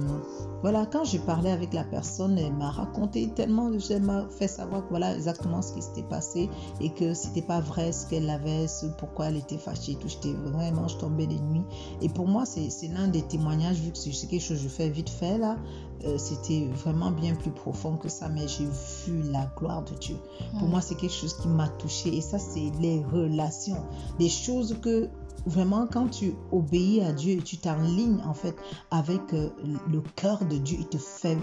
voilà, 0.62 0.86
quand 0.86 1.06
je 1.06 1.18
parlais 1.18 1.52
avec 1.52 1.74
la 1.74 1.84
personne, 1.84 2.38
elle 2.38 2.54
m'a 2.54 2.70
raconté 2.70 3.30
tellement, 3.30 3.72
elle 3.90 4.04
m'a 4.04 4.28
fait 4.30 4.48
savoir 4.48 4.84
voilà 4.90 5.16
exactement 5.16 5.62
ce 5.62 5.74
qui 5.74 5.82
s'était 5.82 6.04
passé 6.04 6.50
et 6.82 6.90
que 6.90 7.14
c'était 7.14 7.42
pas 7.42 7.60
vrai 7.62 7.92
ce 7.92 8.08
qu'elle 8.08 8.30
avait, 8.30 8.68
ce 8.68 8.86
pourquoi 8.98 9.28
elle 9.28 9.38
était 9.38 9.58
fâchée, 9.58 9.96
tout. 9.96 10.08
J'étais 10.08 10.34
vraiment, 10.34 10.88
je 10.88 10.98
tombais 10.98 11.28
des 11.28 11.40
nuits. 11.40 11.66
Et 12.02 12.10
pour 12.10 12.28
moi, 12.28 12.46
c'est 12.46 12.70
l'un 12.88 13.08
des 13.08 13.22
témoignages, 13.22 13.78
vu 13.78 13.92
que 13.92 13.98
c'est 13.98 14.28
quelque 14.28 14.42
chose 14.42 14.58
que 14.58 14.64
je 14.64 14.70
fais 14.74 14.90
vite 14.90 15.10
fait 15.10 15.38
là, 15.38 15.58
euh, 16.06 16.18
c'était 16.18 16.68
vraiment 16.68 17.12
bien 17.12 17.36
plus 17.36 17.52
profond 17.52 17.96
que 17.96 18.10
ça, 18.10 18.28
mais 18.30 18.48
j'ai 18.48 18.66
vu 19.06 19.22
la 19.32 19.46
gloire 19.58 19.84
de 19.84 19.96
Dieu. 19.96 20.18
Pour 20.60 20.68
moi, 20.68 20.82
c'est 20.82 20.96
quelque 20.96 21.14
chose 21.14 21.36
qui 21.38 21.48
m'a 21.48 21.70
touché 21.70 22.16
et 22.16 22.22
ça, 22.22 22.40
c'est 22.40 22.72
les 22.82 23.04
relations, 23.06 23.84
des 24.20 24.30
choses 24.30 24.78
que 24.82 25.10
vraiment 25.46 25.88
quand 25.92 26.08
tu 26.08 26.36
obéis 26.52 27.02
à 27.02 27.12
Dieu 27.12 27.34
et 27.34 27.42
tu 27.42 27.58
t'enlignes 27.58 28.22
en 28.26 28.34
fait 28.34 28.56
avec 28.92 29.34
euh, 29.34 29.50
le 29.92 30.02
cœur 30.16 30.44
de 30.46 30.58
Dieu, 30.58 30.78
il 30.80 30.88
te 30.88 30.98
fait 30.98 31.38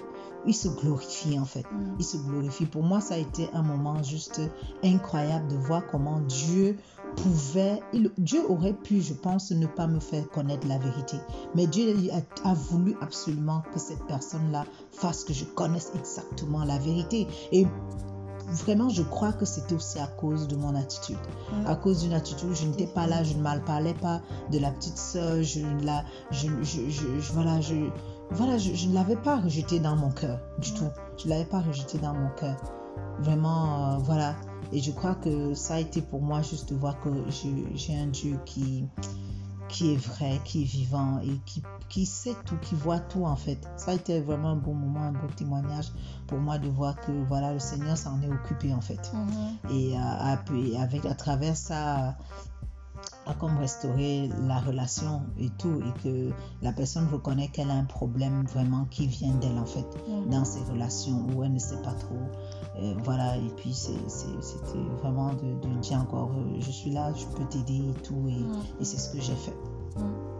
il 0.46 0.54
se 0.54 0.68
glorifie 0.68 1.38
en 1.38 1.44
fait. 1.44 1.64
Mm. 1.70 1.96
Il 1.98 2.04
se 2.04 2.16
glorifie. 2.16 2.66
Pour 2.66 2.82
moi, 2.82 3.00
ça 3.00 3.14
a 3.14 3.18
été 3.18 3.48
un 3.52 3.62
moment 3.62 4.02
juste 4.02 4.40
incroyable 4.82 5.48
de 5.48 5.56
voir 5.56 5.82
comment 5.90 6.20
Dieu 6.20 6.76
pouvait, 7.16 7.80
Dieu 8.18 8.40
aurait 8.48 8.72
pu, 8.72 9.00
je 9.00 9.14
pense, 9.14 9.50
ne 9.50 9.66
pas 9.66 9.86
me 9.86 10.00
faire 10.00 10.28
connaître 10.30 10.66
la 10.66 10.78
vérité. 10.78 11.16
Mais 11.54 11.66
Dieu 11.66 11.94
a, 12.44 12.54
voulu 12.54 12.96
absolument 13.00 13.62
que 13.72 13.78
cette 13.78 14.04
personne-là 14.06 14.64
fasse 14.92 15.24
que 15.24 15.32
je 15.32 15.44
connaisse 15.44 15.92
exactement 15.94 16.64
la 16.64 16.78
vérité. 16.78 17.26
Et 17.52 17.66
vraiment, 18.64 18.88
je 18.88 19.02
crois 19.02 19.32
que 19.32 19.44
c'était 19.44 19.74
aussi 19.74 19.98
à 19.98 20.06
cause 20.06 20.48
de 20.48 20.56
mon 20.56 20.74
attitude. 20.74 21.18
À 21.66 21.76
cause 21.76 22.02
d'une 22.02 22.12
attitude, 22.12 22.54
je 22.54 22.66
n'étais 22.66 22.86
pas 22.86 23.06
là, 23.06 23.22
je 23.22 23.34
ne 23.34 23.42
mal 23.42 23.62
parlais 23.64 23.94
pas 23.94 24.20
de 24.50 24.58
la 24.58 24.70
petite 24.70 24.98
soeur, 24.98 25.42
je 25.42 25.60
la, 25.84 26.04
je, 26.30 26.48
je, 26.62 26.88
je, 26.88 27.32
voilà, 27.32 27.60
je, 27.60 27.74
voilà, 28.30 28.58
je, 28.58 28.88
ne 28.88 28.94
l'avais 28.94 29.16
pas 29.16 29.40
rejeté 29.40 29.80
dans 29.80 29.96
mon 29.96 30.10
cœur 30.10 30.38
du 30.58 30.72
tout. 30.72 30.88
Je 31.18 31.24
ne 31.24 31.30
l'avais 31.30 31.44
pas 31.44 31.60
rejeté 31.60 31.98
dans 31.98 32.14
mon 32.14 32.30
cœur. 32.30 32.56
Vraiment, 33.20 33.94
euh, 33.94 33.96
voilà. 33.98 34.34
Et 34.72 34.80
je 34.80 34.90
crois 34.92 35.14
que 35.14 35.54
ça 35.54 35.74
a 35.74 35.80
été 35.80 36.00
pour 36.00 36.22
moi 36.22 36.42
juste 36.42 36.68
de 36.70 36.76
voir 36.76 37.00
que 37.00 37.10
j'ai 37.74 37.96
un 37.96 38.06
Dieu 38.06 38.38
qui, 38.44 38.84
qui 39.70 39.94
est 39.94 39.96
vrai, 39.96 40.40
qui 40.44 40.62
est 40.62 40.64
vivant 40.64 41.20
et 41.20 41.40
qui, 41.46 41.62
qui 41.88 42.06
sait 42.06 42.36
tout, 42.44 42.56
qui 42.58 42.74
voit 42.74 43.00
tout 43.00 43.24
en 43.24 43.36
fait. 43.36 43.58
Ça 43.76 43.92
a 43.92 43.94
été 43.94 44.20
vraiment 44.20 44.50
un 44.50 44.56
bon 44.56 44.74
moment, 44.74 45.00
un 45.00 45.12
bon 45.12 45.28
témoignage 45.36 45.92
pour 46.26 46.38
moi 46.38 46.58
de 46.58 46.68
voir 46.68 47.00
que 47.00 47.12
voilà, 47.28 47.52
le 47.52 47.58
Seigneur 47.58 47.96
s'en 47.96 48.20
est 48.22 48.28
occupé 48.28 48.72
en 48.72 48.80
fait. 48.80 49.12
Mm-hmm. 49.12 49.74
Et, 49.74 49.96
euh, 49.96 50.80
avec, 50.80 51.04
à 51.06 51.14
travers 51.14 51.56
ça, 51.56 52.16
à 53.26 53.34
comme 53.34 53.58
restaurer 53.58 54.28
la 54.46 54.60
relation 54.60 55.22
et 55.38 55.50
tout, 55.50 55.80
et 55.80 56.02
que 56.02 56.30
la 56.62 56.72
personne 56.72 57.08
reconnaît 57.08 57.48
qu'elle 57.48 57.70
a 57.70 57.74
un 57.74 57.84
problème 57.84 58.44
vraiment 58.46 58.86
qui 58.90 59.06
vient 59.06 59.34
d'elle 59.34 59.58
en 59.58 59.66
fait, 59.66 59.86
mm. 60.08 60.30
dans 60.30 60.44
ses 60.44 60.62
relations 60.64 61.26
où 61.34 61.44
elle 61.44 61.52
ne 61.52 61.58
sait 61.58 61.80
pas 61.82 61.92
trop. 61.94 62.18
Voilà, 63.04 63.36
et 63.36 63.50
puis 63.56 63.74
c'était 63.74 64.78
vraiment 65.02 65.32
de, 65.34 65.80
dire 65.80 65.98
encore, 65.98 66.30
euh, 66.30 66.60
je 66.60 66.70
suis 66.70 66.90
là, 66.90 67.12
je 67.14 67.26
peux 67.26 67.44
t'aider 67.44 67.90
et 67.90 68.02
tout, 68.02 68.26
et, 68.28 68.40
mm. 68.40 68.84
c'est 68.84 68.98
ce 68.98 69.10
que 69.10 69.20
j'ai 69.20 69.34
fait. 69.34 69.54
Mm. 69.98 70.30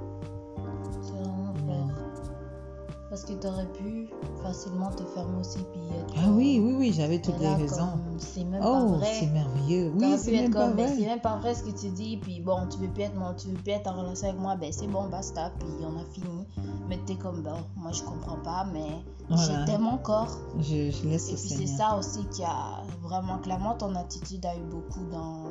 Parce 3.11 3.25
que 3.25 3.33
tu 3.33 3.47
aurais 3.47 3.67
pu 3.67 4.09
facilement 4.43 4.91
te 4.91 5.05
fermer 5.05 5.39
aussi. 5.41 5.59
Puis 5.59 5.81
ah 6.17 6.29
oui, 6.31 6.61
oui, 6.63 6.75
oui, 6.79 6.93
j'avais 6.93 7.21
toutes 7.21 7.39
les 7.39 7.55
raisons. 7.55 7.89
C'est 8.19 8.45
même 8.45 8.63
oh, 8.63 8.73
pas 8.73 8.85
vrai. 8.85 9.13
c'est 9.19 9.27
merveilleux. 9.27 9.93
Oui, 9.97 10.15
c'est 10.19 10.33
même 10.33 10.53
pas 10.53 10.69
vrai. 10.71 10.89
C'est 10.97 11.07
même 11.07 11.21
pas 11.21 11.37
vrai 11.37 11.55
ce 11.55 11.63
que 11.65 11.71
tu 11.71 11.89
dis. 11.91 12.17
Puis 12.17 12.41
bon, 12.41 12.67
tu 12.69 12.79
veux 12.79 12.89
plus 12.89 13.03
être, 13.03 13.37
tu 13.37 13.49
veux 13.49 13.55
plus 13.55 13.73
être 13.73 13.91
en 13.91 14.01
relation 14.01 14.29
avec 14.29 14.41
moi. 14.41 14.57
Ben 14.57 14.73
c'est 14.73 14.87
bon, 14.87 15.09
basta. 15.09 15.53
Puis 15.59 15.69
on 15.83 15.99
a 15.99 16.05
fini. 16.13 16.47
Mais 16.89 16.99
tu 17.07 17.13
es 17.13 17.17
comme, 17.17 17.43
ben, 17.43 17.57
moi 17.77 17.93
je 17.93 18.03
comprends 18.03 18.39
pas. 18.39 18.67
Mais 18.73 19.03
voilà. 19.29 19.43
je 19.45 19.67
t'aime 19.67 19.87
encore. 19.87 20.39
Je, 20.59 20.91
je 20.91 21.09
laisse 21.09 21.31
Et 21.31 21.35
puis 21.35 21.67
c'est 21.67 21.67
ça 21.67 21.97
aussi 21.97 22.25
qui 22.31 22.43
a 22.43 22.83
vraiment, 23.03 23.39
clairement, 23.39 23.75
ton 23.75 23.95
attitude 23.95 24.45
a 24.47 24.57
eu 24.57 24.65
beaucoup 24.71 25.05
dans. 25.11 25.45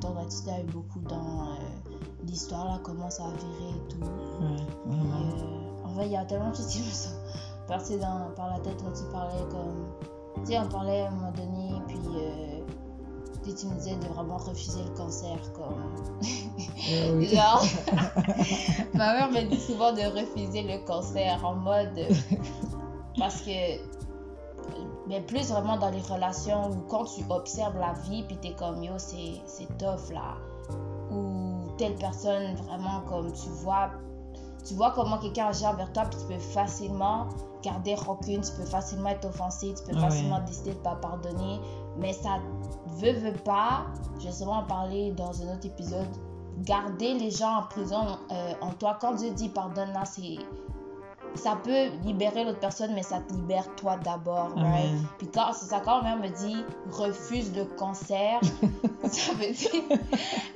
Ton 0.00 0.18
attitude 0.18 0.48
a 0.48 0.60
eu 0.60 0.64
beaucoup 0.64 1.00
dans. 1.00 1.16
Euh, 1.16 1.96
l'histoire 2.26 2.64
là 2.66 2.78
commence 2.82 3.20
à 3.20 3.24
virer 3.24 3.70
et 3.70 3.88
tout. 3.88 4.04
Euh, 4.42 5.65
en 5.96 6.00
fait, 6.00 6.06
il 6.06 6.12
y 6.12 6.16
a 6.16 6.24
tellement 6.24 6.50
de 6.50 6.56
choses 6.56 6.66
qui 6.66 6.80
me 6.80 6.90
sont 6.90 7.10
passées 7.66 7.98
dans, 7.98 8.30
par 8.36 8.50
la 8.50 8.58
tête 8.60 8.76
quand 8.82 8.92
tu 8.92 9.04
parlais 9.12 9.42
comme. 9.50 9.86
Tu 10.44 10.52
sais, 10.52 10.58
on 10.58 10.68
parlait 10.68 11.02
à 11.02 11.08
un 11.08 11.10
moment 11.10 11.32
donné, 11.32 11.70
puis 11.88 11.98
euh, 12.16 12.60
tu 13.44 13.66
me 13.66 13.74
disais 13.76 13.96
de 13.96 14.06
vraiment 14.08 14.36
refuser 14.36 14.82
le 14.84 14.94
cancer, 14.96 15.38
comme. 15.54 16.20
Eh 16.88 17.24
Genre, 17.24 17.64
ma 18.94 19.14
mère 19.14 19.30
me 19.30 19.48
dit 19.48 19.58
souvent 19.58 19.92
de 19.92 20.02
refuser 20.02 20.62
le 20.62 20.84
cancer 20.84 21.42
en 21.44 21.54
mode. 21.54 21.98
parce 23.18 23.40
que. 23.40 23.80
Mais 25.08 25.20
plus 25.20 25.50
vraiment 25.50 25.76
dans 25.76 25.90
les 25.90 26.00
relations 26.00 26.70
où 26.70 26.80
quand 26.88 27.04
tu 27.04 27.22
observes 27.30 27.78
la 27.78 27.92
vie, 28.08 28.24
puis 28.24 28.36
t'es 28.36 28.52
comme 28.52 28.82
yo, 28.82 28.94
c'est 28.98 29.78
tough 29.78 30.12
là. 30.12 30.34
Ou 31.10 31.70
telle 31.78 31.94
personne 31.94 32.56
vraiment 32.56 33.02
comme 33.08 33.32
tu 33.32 33.48
vois 33.48 33.90
tu 34.66 34.74
vois 34.74 34.90
comment 34.92 35.18
quelqu'un 35.18 35.46
agit 35.46 35.66
envers 35.66 35.92
toi 35.92 36.04
puis 36.04 36.18
tu 36.18 36.26
peux 36.26 36.38
facilement 36.38 37.28
garder 37.62 37.94
rancune 37.94 38.40
tu 38.40 38.52
peux 38.52 38.64
facilement 38.64 39.10
être 39.10 39.26
offensé 39.26 39.74
tu 39.74 39.92
peux 39.92 39.98
facilement 39.98 40.40
décider 40.40 40.72
de 40.72 40.78
pas 40.78 40.96
pardonner. 40.96 41.60
Mais 41.98 42.12
ça 42.12 42.38
veut 42.98 43.12
veut 43.12 43.32
pas 43.44 43.86
je 44.18 44.26
vais 44.26 44.32
sûrement 44.32 44.58
en 44.58 44.64
parler 44.64 45.12
dans 45.12 45.42
un 45.42 45.54
autre 45.54 45.66
épisode 45.66 46.08
garder 46.58 47.14
les 47.14 47.30
gens 47.30 47.58
en 47.58 47.62
prison 47.64 48.18
euh, 48.32 48.52
en 48.62 48.70
toi. 48.70 48.96
Quand 49.00 49.14
Dieu 49.14 49.30
dit 49.30 49.48
pardonne 49.48 49.92
là 49.92 50.04
c'est 50.04 50.36
ça 51.36 51.58
peut 51.62 51.88
libérer 52.04 52.44
l'autre 52.44 52.60
personne, 52.60 52.92
mais 52.94 53.02
ça 53.02 53.20
te 53.20 53.32
libère 53.32 53.74
toi 53.76 53.96
d'abord, 53.96 54.52
right? 54.56 54.90
Puis 55.18 55.28
quand 55.32 55.52
c'est 55.52 55.66
ça, 55.66 55.80
quand 55.84 56.02
ma 56.02 56.16
mère 56.16 56.30
me 56.30 56.36
dit 56.36 56.64
refuse 56.90 57.54
le 57.56 57.64
cancer, 57.64 58.40
ça 59.04 59.32
veut 59.34 59.52
dire, 59.52 59.98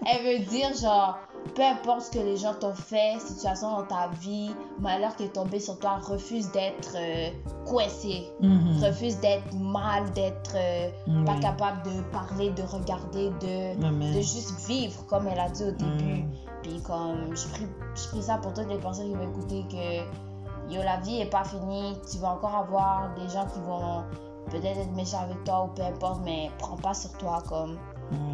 elle 0.07 0.39
veut 0.41 0.45
dire 0.47 0.73
genre, 0.75 1.19
peu 1.55 1.63
importe 1.63 2.03
ce 2.03 2.11
que 2.11 2.19
les 2.19 2.37
gens 2.37 2.55
t'ont 2.55 2.75
fait, 2.75 3.19
situation 3.21 3.71
dans 3.71 3.85
ta 3.85 4.09
vie, 4.21 4.51
malheur 4.79 5.17
qui 5.17 5.25
est 5.25 5.33
tombé 5.33 5.59
sur 5.59 5.79
toi, 5.79 5.99
refuse 6.03 6.51
d'être 6.53 6.95
euh, 6.97 7.31
coincé, 7.67 8.29
mm-hmm. 8.43 8.85
refuse 8.85 9.19
d'être 9.21 9.55
mal, 9.55 10.11
d'être 10.13 10.55
euh, 10.55 10.91
pas 11.25 11.39
capable 11.39 11.83
de 11.85 12.03
parler, 12.13 12.51
de 12.51 12.63
regarder, 12.63 13.31
de, 13.41 14.15
de 14.17 14.21
juste 14.21 14.55
vivre 14.67 15.07
comme 15.07 15.27
elle 15.27 15.41
a 15.41 15.49
dit 15.49 15.65
au 15.65 15.73
début. 15.73 16.23
Mm. 16.23 16.31
Puis 16.63 16.81
comme 16.83 17.35
je 17.35 17.49
prie, 17.49 17.67
je 17.95 18.09
prie 18.09 18.23
ça 18.23 18.37
pour 18.37 18.53
toutes 18.53 18.69
les 18.69 18.79
personnes 18.79 19.09
qui 19.09 19.25
écouter 19.25 19.65
que 19.71 20.30
yo, 20.71 20.83
la 20.83 20.99
vie 20.99 21.21
est 21.21 21.31
pas 21.31 21.45
finie, 21.45 21.97
tu 22.11 22.19
vas 22.19 22.31
encore 22.31 22.55
avoir 22.55 23.15
des 23.15 23.29
gens 23.29 23.47
qui 23.47 23.61
vont 23.61 24.05
peut-être 24.51 24.79
être 24.79 24.93
méchants 24.93 25.21
avec 25.21 25.43
toi 25.45 25.65
ou 25.65 25.69
peu 25.69 25.83
importe, 25.83 26.21
mais 26.25 26.51
prends 26.59 26.77
pas 26.77 26.95
sur 26.95 27.13
toi 27.19 27.43
comme. 27.49 27.79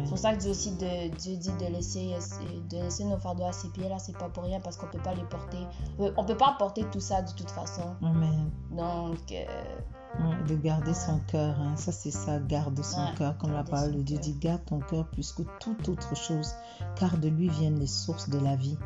C'est 0.03 0.09
pour 0.09 0.17
ça 0.17 0.33
que 0.33 0.39
Dieu 0.39 0.49
aussi 0.49 0.71
de, 0.71 1.15
Dieu 1.17 1.35
dit 1.35 1.51
de 1.59 1.71
laisser, 1.71 2.15
de 2.67 2.77
laisser 2.77 3.03
nos 3.03 3.17
fardeaux 3.17 3.45
à 3.45 3.51
ses 3.51 3.69
pieds 3.69 3.87
là, 3.87 3.99
c'est 3.99 4.17
pas 4.17 4.27
pour 4.27 4.43
rien 4.43 4.59
parce 4.59 4.75
qu'on 4.75 4.87
peut 4.87 5.01
pas 5.03 5.13
les 5.13 5.23
porter. 5.25 5.67
On 5.99 6.23
peut 6.23 6.37
pas 6.37 6.55
porter 6.57 6.83
tout 6.91 6.99
ça 6.99 7.21
de 7.21 7.31
toute 7.33 7.51
façon. 7.51 7.95
Amen. 8.01 8.49
Donc. 8.71 9.31
Euh, 9.31 9.45
de 10.47 10.55
garder 10.55 10.93
son 10.93 11.19
cœur, 11.27 11.59
hein. 11.59 11.75
ça 11.75 11.91
c'est 11.91 12.11
ça, 12.11 12.39
garde 12.39 12.81
son 12.81 13.05
cœur, 13.17 13.37
comme 13.37 13.51
la 13.51 13.63
parole 13.63 13.91
de 13.91 14.01
Dieu 14.01 14.17
dit, 14.17 14.33
garde 14.33 14.65
ton 14.65 14.79
cœur 14.79 15.05
plus 15.07 15.31
que 15.31 15.43
toute 15.59 15.89
autre 15.89 16.15
chose, 16.15 16.53
car 16.95 17.17
de 17.17 17.27
lui 17.27 17.49
viennent 17.49 17.79
les 17.79 17.87
sources 17.87 18.29
de 18.29 18.39
la 18.39 18.55
vie. 18.55 18.77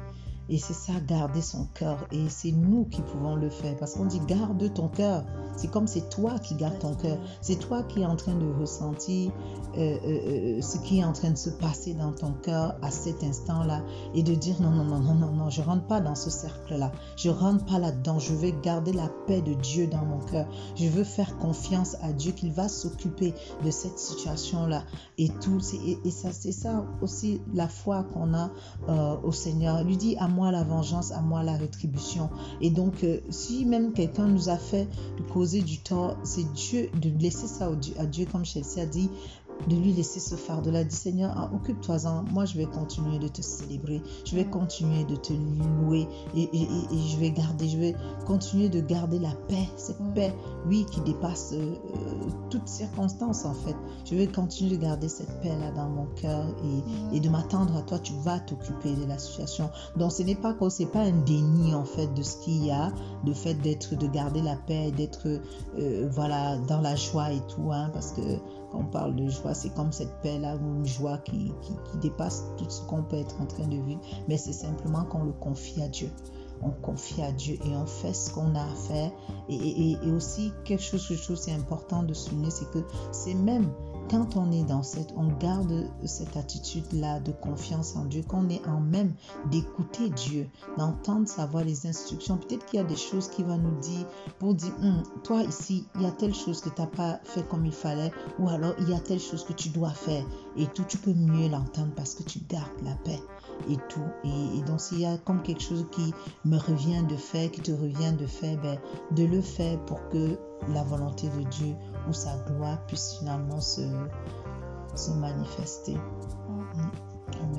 Et 0.50 0.58
c'est 0.58 0.74
ça, 0.74 0.94
garder 1.08 1.42
son 1.42 1.66
cœur. 1.74 2.08
Et 2.12 2.28
c'est 2.30 2.52
nous 2.52 2.86
qui 2.86 3.02
pouvons 3.02 3.36
le 3.36 3.50
faire. 3.50 3.76
Parce 3.78 3.94
qu'on 3.94 4.06
dit 4.06 4.20
garde 4.28 4.74
ton 4.74 4.88
cœur. 4.88 5.24
C'est 5.56 5.70
comme 5.70 5.88
c'est 5.88 6.10
toi 6.10 6.40
qui 6.40 6.56
garde 6.56 6.80
ton 6.80 6.94
cœur. 6.94 7.18
C'est 7.42 7.58
toi 7.58 7.84
qui 7.84 8.02
es 8.02 8.06
en 8.06 8.16
train 8.16 8.36
de 8.36 8.52
ressentir 8.60 9.32
euh, 9.78 9.98
euh, 10.04 10.58
euh, 10.58 10.62
ce 10.62 10.78
qui 10.80 11.00
est 11.00 11.04
en 11.04 11.14
train 11.14 11.32
de 11.32 11.38
se 11.38 11.50
passer 11.50 11.94
dans 11.94 12.12
ton 12.12 12.34
cœur 12.34 12.76
à 12.82 12.92
cet 12.92 13.24
instant-là. 13.24 13.82
Et 14.14 14.24
de 14.24 14.34
dire 14.34 14.62
non, 14.62 14.72
non, 14.72 14.84
non, 14.84 15.00
non, 15.00 15.16
non, 15.16 15.32
non, 15.32 15.50
je 15.50 15.62
rentre 15.62 15.86
pas 15.86 16.02
dans 16.02 16.16
ce 16.16 16.30
cercle-là. 16.30 16.92
Je 17.16 17.30
rentre 17.30 17.66
pas 17.66 17.80
là-dedans. 17.80 18.20
Je 18.20 18.34
vais 18.34 18.54
garder 18.62 18.92
la 18.94 19.10
paix 19.28 19.42
de 19.42 19.54
Dieu 19.54 19.88
dans 19.88 20.06
mon 20.06 20.20
cœur. 20.20 20.48
Je 20.76 20.88
veux 20.88 21.04
faire 21.04 21.38
confiance 21.38 21.96
à 22.02 22.12
Dieu 22.12 22.34
qu'il 22.34 22.52
va 22.52 22.68
s'occuper 22.68 23.34
de 23.64 23.72
cette 23.72 24.00
situation-là. 24.00 24.84
Et 25.18 25.30
tout. 25.30 25.60
Et 26.04 26.12
ça, 26.12 26.32
c'est 26.32 26.52
ça 26.52 26.86
aussi 27.02 27.42
la 27.54 27.68
foi 27.68 28.04
qu'on 28.04 28.34
a 28.34 28.50
au 29.24 29.32
Seigneur. 29.32 29.80
Il 29.82 29.88
lui 29.88 29.98
dit 29.98 30.18
à 30.18 30.28
moi 30.28 30.41
la 30.50 30.64
vengeance, 30.64 31.12
à 31.12 31.22
moi 31.22 31.44
la 31.44 31.56
rétribution. 31.56 32.32
Et 32.62 32.72
donc, 32.72 33.04
euh, 33.04 33.20
si 33.30 33.66
même 33.66 33.94
quelqu'un 33.94 34.26
nous 34.26 34.50
a 34.50 34.58
fait 34.58 34.88
causer 35.32 35.62
du 35.62 35.78
tort, 35.78 36.18
c'est 36.24 36.52
Dieu 36.54 36.90
de 37.00 37.12
laisser 37.20 37.48
ça 37.48 37.70
à 38.00 38.06
Dieu, 38.06 38.26
comme 38.32 38.46
Chelsea 38.46 38.82
a 38.82 38.86
dit, 38.86 39.10
de 39.68 39.76
lui 39.76 39.94
laisser 39.94 40.20
ce 40.20 40.36
fardeau-là. 40.36 40.84
Dit 40.84 40.96
Seigneur, 40.96 41.34
ah, 41.36 41.50
occupe-toi-en. 41.54 42.24
Moi, 42.32 42.46
je 42.46 42.58
vais 42.58 42.66
continuer 42.66 43.20
de 43.20 43.28
te 43.28 43.42
célébrer. 43.42 44.02
Je 44.26 44.36
vais 44.36 44.46
continuer 44.46 45.04
de 45.04 45.16
te 45.16 45.34
louer. 45.34 46.08
Et, 46.36 46.50
je 46.52 47.18
vais 47.18 47.32
garder, 47.32 47.68
je 47.68 47.78
vais 47.78 47.96
continuer 48.26 48.70
de 48.70 48.82
garder 48.82 49.20
la 49.20 49.34
paix. 49.48 49.68
Cette 49.78 50.00
mm. 50.00 50.14
paix, 50.14 50.34
oui, 50.68 50.86
qui 50.92 51.02
dépasse 51.02 51.54
euh, 51.54 51.76
toutes 52.50 52.68
circonstances, 52.68 53.46
en 53.46 53.54
fait. 53.54 53.76
Je 54.06 54.16
vais 54.16 54.28
continuer 54.28 54.78
de 54.78 54.82
garder 54.82 55.10
cette 55.10 55.42
paix-là 55.42 55.72
dans 55.72 55.90
mon 55.90 56.06
cœur 56.16 56.46
et, 57.14 57.18
mm. 57.18 57.22
de 57.22 57.30
m'attendre 57.30 57.76
à 57.78 57.82
toi. 57.82 58.00
Tu 58.00 58.14
vas 58.24 58.40
t'occuper 58.40 58.94
de 58.94 59.06
la 59.06 59.18
situation. 59.18 59.70
Donc, 59.98 60.12
ce 60.12 60.24
n'est 60.24 60.36
pas 60.36 60.54
que 60.54 60.70
c'est 60.70 60.86
pas 60.86 61.02
un 61.02 61.24
déni, 61.24 61.74
en 61.74 61.86
fait, 61.86 62.14
de 62.14 62.24
ce 62.24 62.38
qu'il 62.38 62.66
y 62.66 62.72
a, 62.72 62.92
le 63.26 63.34
fait 63.34 63.56
d'être, 63.56 63.96
de 63.96 64.08
garder 64.08 64.42
la 64.42 64.56
paix, 64.56 64.92
d'être, 64.92 65.28
euh, 65.78 66.10
voilà, 66.12 66.58
dans 66.58 66.82
la 66.82 66.96
joie 66.96 67.32
et 67.32 67.42
tout, 67.48 67.72
hein, 67.72 67.90
parce 67.94 68.12
que 68.12 68.22
quand 68.72 68.80
on 68.80 68.86
parle 68.86 69.16
de 69.16 69.28
joie, 69.28 69.54
c'est 69.54 69.74
comme 69.74 69.92
cette 69.92 70.14
paix-là 70.22 70.56
une 70.56 70.86
joie 70.86 71.18
qui, 71.20 71.52
dépasse 72.02 72.46
tout 72.58 72.70
ce 72.70 72.82
qu'on 72.84 73.04
peut 73.04 73.18
être 73.18 73.40
en 73.42 73.46
train 73.46 73.68
de 73.68 73.78
vivre. 73.78 74.02
Mais 74.28 74.38
c'est 74.38 74.54
simplement 74.54 75.04
qu'on 75.04 75.24
le 75.24 75.34
confie 75.34 75.82
à 75.82 75.88
Dieu 75.88 76.10
on 76.64 76.70
confie 76.70 77.22
à 77.22 77.32
Dieu 77.32 77.56
et 77.66 77.76
on 77.76 77.86
fait 77.86 78.14
ce 78.14 78.32
qu'on 78.32 78.56
a 78.56 78.62
à 78.62 78.76
faire. 78.76 79.12
Et, 79.50 79.98
aussi, 80.16 80.52
quelque 80.64 80.84
chose 80.84 81.08
que 81.08 81.16
je 81.16 81.24
trouve 81.24 81.36
c'est 81.36 81.54
important 81.54 82.04
de 82.04 82.14
souligner, 82.14 82.52
c'est 82.52 82.70
que 82.72 82.86
c'est 83.12 83.34
même 83.34 83.72
quand 84.12 84.36
on 84.36 84.52
est 84.52 84.66
dans 84.66 84.84
cette, 84.84 85.14
on 85.16 85.28
garde 85.28 85.90
cette 86.04 86.36
attitude-là 86.36 87.22
de 87.22 87.32
confiance 87.32 87.96
en 87.96 88.04
Dieu, 88.04 88.24
qu'on 88.28 88.50
est 88.50 88.62
en 88.68 88.82
même 88.82 89.14
d'écouter 89.50 90.10
Dieu, 90.10 90.50
d'entendre 90.78 91.30
savoir 91.30 91.64
les 91.64 91.88
instructions. 91.88 92.36
Peut-être 92.36 92.66
qu'il 92.66 92.78
y 92.78 92.84
a 92.84 92.86
des 92.86 92.98
choses 92.98 93.30
qui 93.30 93.42
va 93.42 93.56
nous 93.56 93.80
dire 93.80 94.06
pour 94.38 94.54
dire, 94.54 94.74
hum, 94.82 95.02
toi 95.24 95.44
ici, 95.44 95.86
il 95.96 96.02
y 96.02 96.06
a 96.06 96.12
telle 96.12 96.36
chose 96.36 96.60
que 96.60 96.68
tu 96.70 96.82
n'as 96.82 96.88
pas 96.88 97.22
fait 97.24 97.48
comme 97.48 97.66
il 97.66 97.72
fallait, 97.72 98.12
ou 98.38 98.50
alors 98.50 98.74
il 98.80 98.90
y 98.90 98.94
a 98.94 99.00
telle 99.00 99.22
chose 99.22 99.46
que 99.46 99.54
tu 99.54 99.70
dois 99.70 99.92
faire. 99.92 100.26
Et 100.58 100.68
tout, 100.68 100.84
tu 100.84 100.98
peux 100.98 101.14
mieux 101.14 101.48
l'entendre 101.48 101.94
parce 101.96 102.14
que 102.14 102.24
tu 102.24 102.40
gardes 102.50 102.82
la 102.84 102.96
paix 103.06 103.22
et 103.70 103.78
tout. 103.88 104.02
Et, 104.26 104.62
donc 104.64 104.82
s'il 104.82 105.00
y 105.00 105.06
a 105.06 105.18
comme 105.20 105.42
quelque 105.42 105.62
chose 105.62 105.86
qui 105.92 106.14
me 106.44 106.58
revient 106.58 107.04
de 107.08 107.16
faire, 107.16 107.50
qui 107.50 107.62
te 107.62 107.72
revient 107.72 108.14
de 108.20 108.26
faire, 108.26 108.60
ben, 108.62 108.78
de 109.12 109.24
le 109.24 109.42
faire 109.42 109.80
pour 109.86 110.10
que 110.10 110.38
la 110.70 110.84
volonté 110.84 111.28
de 111.30 111.44
Dieu 111.50 111.76
où 112.08 112.14
sa 112.14 112.38
gloire 112.40 112.80
puisse 112.88 113.18
finalement 113.20 113.60
se, 113.60 113.82
se 114.96 115.12
manifester. 115.12 115.96
Mm. 115.96 116.92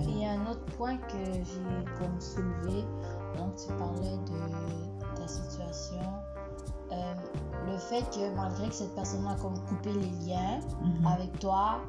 Il 0.01 0.19
y 0.19 0.27
a 0.27 0.33
un 0.33 0.47
autre 0.47 0.65
point 0.77 0.97
que 0.97 1.19
j'ai 1.19 1.85
comme 1.99 2.21
soulevé, 2.21 2.85
donc 3.37 3.57
tu 3.57 3.73
parlais 3.75 4.17
de 4.19 5.17
ta 5.17 5.27
situation. 5.27 6.01
Euh, 6.93 7.15
le 7.67 7.79
fait 7.79 8.03
que 8.11 8.35
malgré 8.37 8.69
que 8.69 8.75
cette 8.75 8.95
personne 8.95 9.27
a 9.27 9.35
comme 9.37 9.59
coupé 9.65 9.93
les 9.93 10.11
liens 10.27 10.61
mm-hmm. 10.61 11.13
avec 11.13 11.39
toi, 11.39 11.81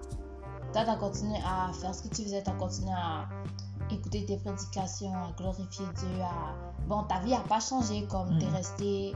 toi 0.72 0.84
tu 0.84 0.90
as 0.90 0.96
continué 0.96 1.38
à 1.46 1.74
faire 1.74 1.94
ce 1.94 2.04
que 2.04 2.16
tu 2.16 2.24
faisais, 2.24 2.42
tu 2.42 2.50
as 2.50 2.54
continué 2.54 2.94
à 2.94 3.28
écouter 3.92 4.26
tes 4.26 4.38
prédications, 4.38 5.14
à 5.14 5.32
glorifier 5.38 5.86
Dieu, 5.98 6.22
à... 6.22 6.56
Bon, 6.88 7.04
ta 7.04 7.20
vie 7.20 7.32
n'a 7.32 7.42
pas 7.42 7.60
changé 7.60 8.06
comme 8.08 8.38
tu 8.38 8.46
es 8.46 8.50
mm. 8.50 8.56
resté, 8.56 9.14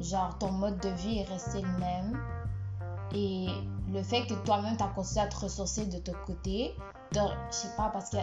genre 0.00 0.38
ton 0.38 0.52
mode 0.52 0.78
de 0.80 0.88
vie 0.90 1.18
est 1.18 1.28
resté 1.28 1.60
le 1.60 1.78
même. 1.78 2.18
Et 3.14 3.46
le 3.92 4.02
fait 4.02 4.26
que 4.26 4.34
toi-même, 4.44 4.76
tu 4.76 4.82
as 4.82 4.88
continué 4.88 5.20
à 5.20 5.28
te 5.28 5.36
ressourcer 5.36 5.86
de 5.86 5.98
ton 5.98 6.12
côté, 6.26 6.74
je 7.12 7.20
sais 7.50 7.68
pas, 7.76 7.90
parce 7.92 8.10
qu'il 8.10 8.18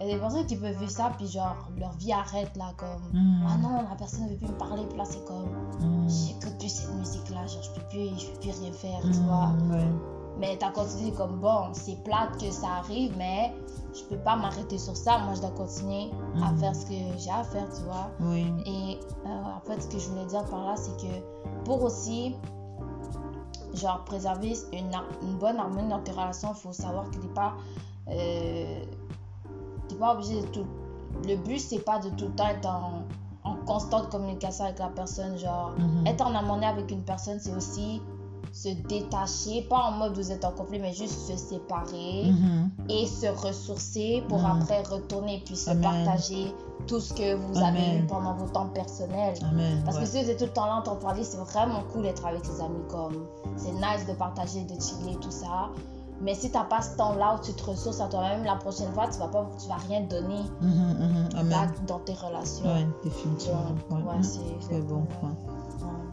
y, 0.00 0.02
a 0.04 0.06
des 0.06 0.18
personnes 0.18 0.46
qui 0.46 0.56
peuvent 0.56 0.78
vivre 0.78 0.90
ça, 0.90 1.12
puis 1.16 1.26
genre, 1.26 1.68
leur 1.76 1.92
vie 1.94 2.12
arrête 2.12 2.56
là, 2.56 2.72
comme, 2.76 3.10
mm. 3.12 3.46
ah 3.48 3.56
non, 3.58 3.82
la 3.88 3.96
personne 3.96 4.24
ne 4.24 4.30
veut 4.30 4.36
plus 4.36 4.48
me 4.48 4.58
parler, 4.58 4.84
puis 4.88 4.96
là, 4.96 5.04
c'est 5.04 5.24
comme, 5.24 5.50
mm. 5.80 6.08
j'écoute 6.08 6.58
plus 6.58 6.68
cette 6.68 6.94
musique-là, 6.94 7.46
genre, 7.46 7.62
je 7.62 7.70
peux 7.70 7.86
plus, 7.88 8.18
je 8.18 8.26
peux 8.26 8.40
plus 8.40 8.50
rien 8.60 8.72
faire, 8.72 9.00
tu 9.02 9.20
mm, 9.20 9.26
vois. 9.26 9.52
Mais 10.38 10.56
tu 10.56 10.64
as 10.64 10.70
continué 10.70 11.10
comme, 11.12 11.40
bon, 11.40 11.70
c'est 11.72 12.02
plate 12.04 12.40
que 12.40 12.50
ça 12.52 12.68
arrive, 12.78 13.12
mais 13.18 13.52
je 13.92 14.04
peux 14.04 14.22
pas 14.22 14.36
m'arrêter 14.36 14.78
sur 14.78 14.96
ça, 14.96 15.18
moi, 15.18 15.34
je 15.34 15.40
dois 15.40 15.50
continuer 15.50 16.10
à 16.44 16.54
faire 16.54 16.76
ce 16.76 16.86
que 16.86 17.18
j'ai 17.18 17.30
à 17.30 17.42
faire, 17.42 17.66
tu 17.74 17.82
vois. 17.82 18.08
Et 18.64 19.00
euh, 19.26 19.28
en 19.28 19.60
fait, 19.66 19.82
ce 19.82 19.88
que 19.88 19.98
je 19.98 20.08
voulais 20.08 20.26
dire 20.26 20.44
par 20.44 20.64
là, 20.64 20.74
c'est 20.76 20.96
que 20.96 21.64
pour 21.64 21.82
aussi 21.82 22.36
genre 23.78 24.04
préserver 24.04 24.54
une, 24.72 24.90
une 25.22 25.38
bonne 25.38 25.56
harmonie 25.58 25.88
dans 25.88 26.00
tes 26.00 26.12
relations, 26.12 26.50
il 26.54 26.60
faut 26.60 26.72
savoir 26.72 27.06
que 27.10 27.16
tu 27.16 27.20
n'es 27.20 27.34
pas, 27.34 27.54
euh, 28.08 28.84
pas 29.98 30.14
obligé 30.14 30.40
de 30.40 30.46
tout. 30.48 30.66
Le 31.26 31.36
but, 31.36 31.58
c'est 31.58 31.84
pas 31.84 31.98
de 31.98 32.10
tout 32.10 32.26
le 32.26 32.32
temps 32.32 32.48
être 32.48 32.68
en, 32.68 33.02
en 33.44 33.54
constante 33.64 34.10
communication 34.10 34.64
avec 34.64 34.78
la 34.78 34.88
personne. 34.88 35.38
Genre, 35.38 35.72
mhm. 35.78 36.06
être 36.06 36.26
en 36.26 36.34
harmonie 36.34 36.66
avec 36.66 36.90
une 36.90 37.02
personne, 37.02 37.38
c'est 37.40 37.54
aussi 37.54 38.02
se 38.52 38.68
détacher, 38.88 39.62
pas 39.68 39.84
en 39.88 39.92
mode 39.92 40.14
vous 40.14 40.32
êtes 40.32 40.44
en 40.44 40.52
conflit, 40.52 40.78
mais 40.78 40.92
juste 40.92 41.28
se 41.28 41.36
séparer 41.36 42.30
mhm. 42.30 42.70
et 42.88 43.06
se 43.06 43.26
ressourcer 43.26 44.22
pour 44.28 44.38
mhm. 44.38 44.62
après 44.62 44.82
retourner 44.82 45.42
puis 45.44 45.56
se 45.56 45.70
partager 45.70 46.54
tout 46.86 47.00
ce 47.00 47.12
que 47.12 47.34
vous 47.34 47.58
avez 47.58 47.98
eu 47.98 48.06
pendant 48.06 48.34
vos 48.34 48.48
temps 48.48 48.68
personnels. 48.68 49.34
Parce 49.84 49.98
que 49.98 50.06
si 50.06 50.22
vous 50.22 50.30
êtes 50.30 50.38
tout 50.38 50.46
le 50.46 50.52
temps 50.52 50.66
là 50.66 50.82
en 50.86 50.96
parler, 50.96 51.22
c'est 51.22 51.36
vraiment 51.36 51.82
cool 51.92 52.02
d'être 52.02 52.24
avec 52.24 52.44
ses 52.44 52.60
amis. 52.60 52.82
comme 52.88 53.26
C'est 53.56 53.72
nice 53.72 54.06
de 54.08 54.14
partager, 54.14 54.64
de 54.64 54.80
chiller, 54.80 55.16
tout 55.20 55.30
ça. 55.30 55.70
Mais 56.20 56.34
si 56.34 56.50
tu 56.50 56.56
n'as 56.56 56.64
pas 56.64 56.82
ce 56.82 56.96
temps-là 56.96 57.36
où 57.36 57.44
tu 57.44 57.52
te 57.52 57.64
ressources 57.64 58.00
à 58.00 58.08
toi-même, 58.08 58.42
la 58.42 58.56
prochaine 58.56 58.92
fois, 58.92 59.06
tu 59.06 59.18
vas 59.18 59.28
pas, 59.28 59.48
tu 59.60 59.68
vas 59.68 59.76
rien 59.76 60.00
donner 60.00 60.42
mhm, 60.60 61.28
dans 61.86 61.98
tes 62.00 62.14
relations. 62.14 62.64
Oui, 62.64 62.86
définitivement. 63.04 63.74
Ouais, 63.90 64.22
c'est 64.22 64.80
bon 64.80 65.06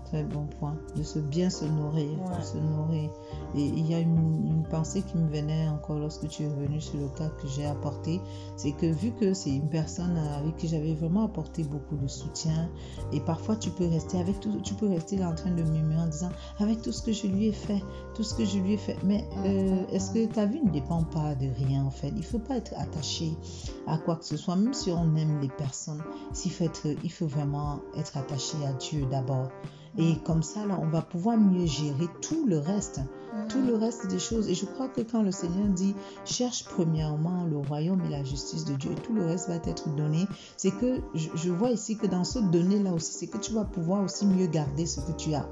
très 0.06 0.24
bon 0.24 0.46
point, 0.60 0.76
de 0.96 1.04
se 1.04 1.20
bien 1.20 1.50
se 1.50 1.66
nourrir, 1.66 2.18
se 2.42 2.58
nourrir. 2.58 3.10
Et 3.56 3.66
il 3.66 3.86
y 3.90 3.94
a 3.94 4.00
une, 4.00 4.64
pensée 4.70 5.04
qui 5.04 5.18
me 5.18 5.30
venait 5.30 5.68
encore 5.70 6.00
lorsque 6.00 6.28
tu 6.28 6.44
es 6.44 6.48
venu 6.48 6.82
sur 6.82 7.00
le 7.00 7.08
cas 7.10 7.30
que 7.30 7.48
j'ai 7.48 7.66
apporté, 7.66 8.20
c'est 8.56 8.72
que 8.72 8.88
vu 8.88 9.12
que 9.12 9.34
c'est 9.36 9.52
une 9.52 9.70
personne 9.70 10.18
avec 10.18 10.58
qui 10.58 10.68
j'avais 10.68 10.96
vraiment 10.96 11.26
apporté 11.26 11.64
beaucoup 11.64 11.96
de 11.96 12.08
soutien, 12.08 12.68
et 13.12 13.20
parfois 13.20 13.56
tu 13.56 13.70
peux 13.70 13.88
rester 13.88 14.20
avec 14.20 14.40
tout, 14.40 14.60
tu 14.64 14.74
peux 14.74 14.88
rester 14.88 15.18
là 15.18 15.30
en 15.30 15.36
train 15.36 15.52
de 15.52 15.62
murmurer 15.62 16.02
en 16.02 16.08
disant 16.08 16.32
avec 16.58 16.82
tout 16.82 16.92
ce 16.92 17.04
que 17.04 17.12
je 17.12 17.28
lui 17.28 17.48
ai 17.48 17.52
fait, 17.52 17.82
tout 18.16 18.24
ce 18.24 18.34
que 18.34 18.44
je 18.44 18.58
lui 18.58 18.74
ai 18.74 18.78
fait, 18.78 18.98
mais 19.04 19.24
euh, 19.46 19.86
est-ce 19.92 20.12
que 20.12 20.26
ta 20.26 20.46
vie 20.46 20.62
ne 20.64 20.72
dépend 20.72 21.04
pas 21.04 21.36
de 21.36 21.48
rien 21.66 21.84
en 21.84 21.92
fait? 21.92 22.12
Il 22.16 22.24
faut 22.24 22.40
pas 22.40 22.58
être 22.58 22.74
attaché 22.78 23.38
à 23.86 23.98
quoi 23.98 24.16
que 24.16 24.26
ce 24.26 24.38
soit, 24.38 24.56
même 24.56 24.74
si 24.74 24.90
on 24.92 25.16
aime 25.16 25.40
les 25.42 25.50
personnes, 25.50 26.04
il 26.44 26.52
faut, 26.52 26.64
être, 26.64 26.88
il 27.04 27.12
faut 27.12 27.28
vraiment 27.28 27.80
être 27.96 28.18
attaché 28.18 28.58
à 28.66 28.74
Dieu 28.74 29.06
d'abord. 29.12 29.50
Et 29.98 30.18
comme 30.26 30.44
ça, 30.44 30.66
là, 30.66 30.78
on 30.82 30.88
va 30.88 31.02
pouvoir 31.02 31.38
mieux 31.38 31.66
gérer 31.66 32.08
tout 32.22 32.46
le 32.46 32.60
reste, 32.60 33.00
tout 33.48 33.62
le 33.62 33.76
reste 33.76 34.08
des 34.08 34.20
choses. 34.20 34.50
Et 34.50 34.54
je 34.54 34.66
crois 34.66 34.90
que 34.90 35.02
quand 35.02 35.22
le 35.22 35.32
Seigneur 35.32 35.68
dit, 35.70 35.96
cherche 36.26 36.66
premièrement 36.66 37.46
le 37.46 37.58
royaume 37.58 38.02
et 38.06 38.10
la 38.10 38.24
justice 38.24 38.66
de 38.66 38.74
Dieu, 38.74 38.92
et 38.92 39.02
tout 39.02 39.14
le 39.14 39.26
reste 39.26 39.48
va 39.48 39.56
être 39.56 39.96
donné, 39.96 40.28
c'est 40.58 40.72
que 40.72 41.00
je, 41.14 41.50
vois 41.50 41.70
ici 41.70 41.98
que 41.98 42.08
dans 42.08 42.26
ce 42.26 42.40
donné-là 42.40 42.94
aussi, 42.94 43.14
c'est 43.14 43.28
que 43.28 43.38
tu 43.38 43.54
vas 43.54 43.64
pouvoir 43.64 44.04
aussi 44.04 44.26
mieux 44.26 44.48
garder 44.48 44.86
ce 44.86 45.00
que 45.00 45.14
tu 45.14 45.34
as. 45.34 45.48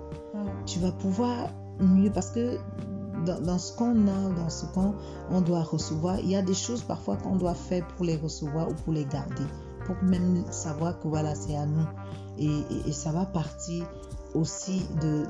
Tu 0.66 0.80
vas 0.80 0.92
pouvoir 0.92 1.50
mieux, 1.80 2.12
parce 2.12 2.32
que 2.32 2.58
dans, 3.26 3.58
ce 3.58 3.76
qu'on 3.78 4.08
a, 4.08 4.30
dans 4.36 4.50
ce 4.50 4.66
qu'on 4.66 4.96
on 5.32 5.40
doit 5.40 5.64
recevoir, 5.64 6.20
il 6.20 6.30
y 6.30 6.36
a 6.36 6.42
des 6.42 6.54
choses 6.54 6.84
parfois 6.84 7.16
qu'on 7.16 7.38
doit 7.38 7.54
faire 7.54 7.88
pour 7.88 8.06
les 8.06 8.18
recevoir 8.18 8.68
ou 8.70 8.74
pour 8.74 8.92
les 8.92 9.06
garder, 9.06 9.46
pour 9.86 9.96
même 10.04 10.44
savoir 10.52 11.00
que 11.00 11.08
voilà, 11.08 11.34
c'est 11.34 11.56
à 11.56 11.66
nous. 11.66 11.88
Et, 12.38 12.64
et, 12.88 12.92
ça 12.92 13.12
va 13.12 13.26
partir 13.26 13.86
aussi 14.34 14.86
de, 15.02 15.26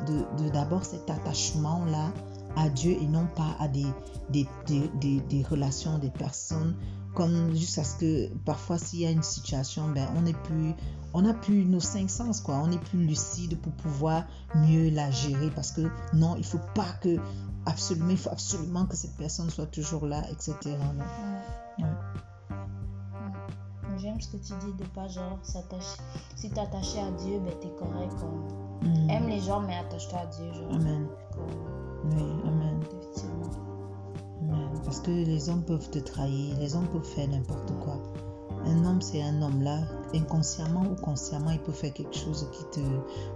d'abord 0.51 0.85
cet 0.85 1.09
attachement-là 1.09 2.11
à 2.55 2.69
Dieu 2.69 2.91
et 2.91 3.07
non 3.07 3.27
pas 3.35 3.55
à 3.59 3.67
des, 3.67 3.87
des, 4.29 4.47
des, 4.67 5.19
des, 5.21 5.43
relations, 5.43 5.97
des 5.97 6.11
personnes, 6.11 6.75
comme 7.15 7.55
juste 7.55 7.77
à 7.79 7.83
ce 7.83 7.97
que 7.97 8.33
parfois 8.45 8.77
s'il 8.77 8.99
y 8.99 9.05
a 9.05 9.11
une 9.11 9.23
situation, 9.23 9.89
ben, 9.89 10.07
on 10.15 10.21
n'est 10.21 10.33
plus, 10.33 10.73
on 11.13 11.23
n'a 11.23 11.33
plus 11.33 11.65
nos 11.65 11.79
cinq 11.79 12.09
sens, 12.09 12.41
quoi. 12.41 12.55
On 12.57 12.67
n'est 12.67 12.77
plus 12.77 13.05
lucide 13.05 13.57
pour 13.59 13.71
pouvoir 13.73 14.25
mieux 14.55 14.89
la 14.89 15.09
gérer 15.11 15.49
parce 15.51 15.71
que 15.71 15.81
non, 16.13 16.35
il 16.37 16.45
faut 16.45 16.61
pas 16.75 16.91
que, 17.01 17.17
absolument, 17.65 18.09
il 18.09 18.17
faut 18.17 18.31
absolument 18.31 18.85
que 18.85 18.95
cette 18.95 19.15
personne 19.17 19.49
soit 19.49 19.67
toujours 19.67 20.05
là, 20.05 20.23
etc. 20.31 20.75
j'aime 24.03 24.19
ce 24.19 24.27
que 24.27 24.37
tu 24.37 24.53
dis 24.65 24.73
de 24.77 24.85
pas 24.89 25.07
genre 25.07 25.39
s'attacher. 25.43 26.01
Si 26.35 26.49
t'es 26.49 26.59
attaché 26.59 26.99
à 26.99 27.11
Dieu, 27.11 27.39
ben 27.39 27.53
t'es 27.61 27.71
correct. 27.79 28.13
Comme... 28.19 28.89
Mm. 28.89 29.09
Aime 29.09 29.27
les 29.29 29.39
gens, 29.39 29.61
mais 29.61 29.75
attache-toi 29.75 30.19
à 30.19 30.25
Dieu. 30.25 30.51
Genre. 30.53 30.73
Amen. 30.73 31.07
Comme, 31.31 32.11
Oui, 32.11 32.41
Amen. 32.45 32.79
Amen. 34.41 34.81
Parce 34.83 34.99
que 34.99 35.11
les 35.11 35.49
hommes 35.49 35.63
peuvent 35.63 35.89
te 35.89 35.99
trahir, 35.99 36.57
les 36.59 36.75
hommes 36.75 36.87
peuvent 36.87 37.05
faire 37.05 37.29
n'importe 37.29 37.71
quoi. 37.79 37.97
Un 38.65 38.85
homme, 38.85 39.01
c'est 39.01 39.21
un 39.21 39.41
homme 39.41 39.61
là, 39.61 39.79
inconsciemment 40.13 40.83
ou 40.83 40.95
consciemment, 40.95 41.51
il 41.51 41.59
peut 41.59 41.71
faire 41.71 41.93
quelque 41.93 42.15
chose 42.15 42.47
qui 42.51 42.63
te, 42.71 42.85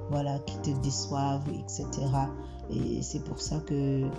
voilà, 0.10 0.40
qui 0.40 0.58
te 0.60 0.80
déçoive, 0.82 1.44
etc. 1.50 1.88
Et 2.70 3.02
c'est 3.02 3.24
pour 3.24 3.40
ça 3.40 3.60
que 3.62 3.74
euh, 3.74 4.10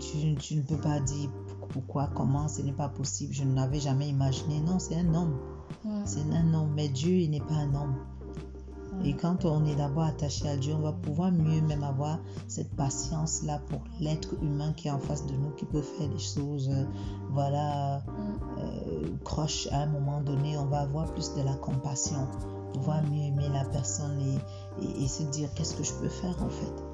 tu, 0.00 0.34
tu 0.36 0.56
ne 0.56 0.62
peux 0.62 0.76
pas 0.76 1.00
dire 1.00 1.30
pourquoi, 1.68 2.08
comment, 2.14 2.48
ce 2.48 2.62
n'est 2.62 2.72
pas 2.72 2.88
possible, 2.88 3.32
je 3.34 3.44
ne 3.44 3.54
l'avais 3.54 3.80
jamais 3.80 4.08
imaginé. 4.08 4.60
Non, 4.60 4.78
c'est 4.78 4.96
un 4.96 5.14
homme, 5.14 5.36
Mm. 5.84 6.02
c'est 6.04 6.20
un 6.32 6.54
homme, 6.54 6.70
mais 6.74 6.88
Dieu, 6.88 7.14
il 7.14 7.30
n'est 7.30 7.40
pas 7.40 7.54
un 7.54 7.74
homme. 7.74 7.94
Et 9.04 9.14
quand 9.14 9.44
on 9.44 9.64
est 9.64 9.76
d'abord 9.76 10.04
attaché 10.04 10.48
à 10.48 10.56
Dieu, 10.56 10.74
on 10.74 10.80
va 10.80 10.92
pouvoir 10.92 11.30
mieux 11.30 11.60
même 11.60 11.84
avoir 11.84 12.18
cette 12.48 12.74
patience-là 12.74 13.60
pour 13.68 13.80
l'être 14.00 14.34
humain 14.42 14.72
qui 14.72 14.88
est 14.88 14.90
en 14.90 14.98
face 14.98 15.24
de 15.26 15.34
nous, 15.34 15.50
qui 15.50 15.66
peut 15.66 15.82
faire 15.82 16.08
des 16.08 16.18
choses, 16.18 16.68
euh, 16.68 16.84
voilà, 17.30 17.98
euh, 18.58 19.16
croche 19.24 19.68
à 19.70 19.82
un 19.82 19.86
moment 19.86 20.20
donné. 20.20 20.58
On 20.58 20.66
va 20.66 20.80
avoir 20.80 21.12
plus 21.12 21.32
de 21.34 21.42
la 21.42 21.54
compassion, 21.54 22.26
pouvoir 22.74 23.02
mieux 23.04 23.22
aimer 23.22 23.48
la 23.52 23.64
personne 23.66 24.18
et, 24.20 24.84
et- 24.84 25.04
et 25.04 25.08
se 25.08 25.22
dire 25.22 25.48
qu'est-ce 25.54 25.76
que 25.76 25.84
je 25.84 25.92
peux 25.92 26.08
faire 26.08 26.34
en 26.42 26.48
fait? 26.48 26.84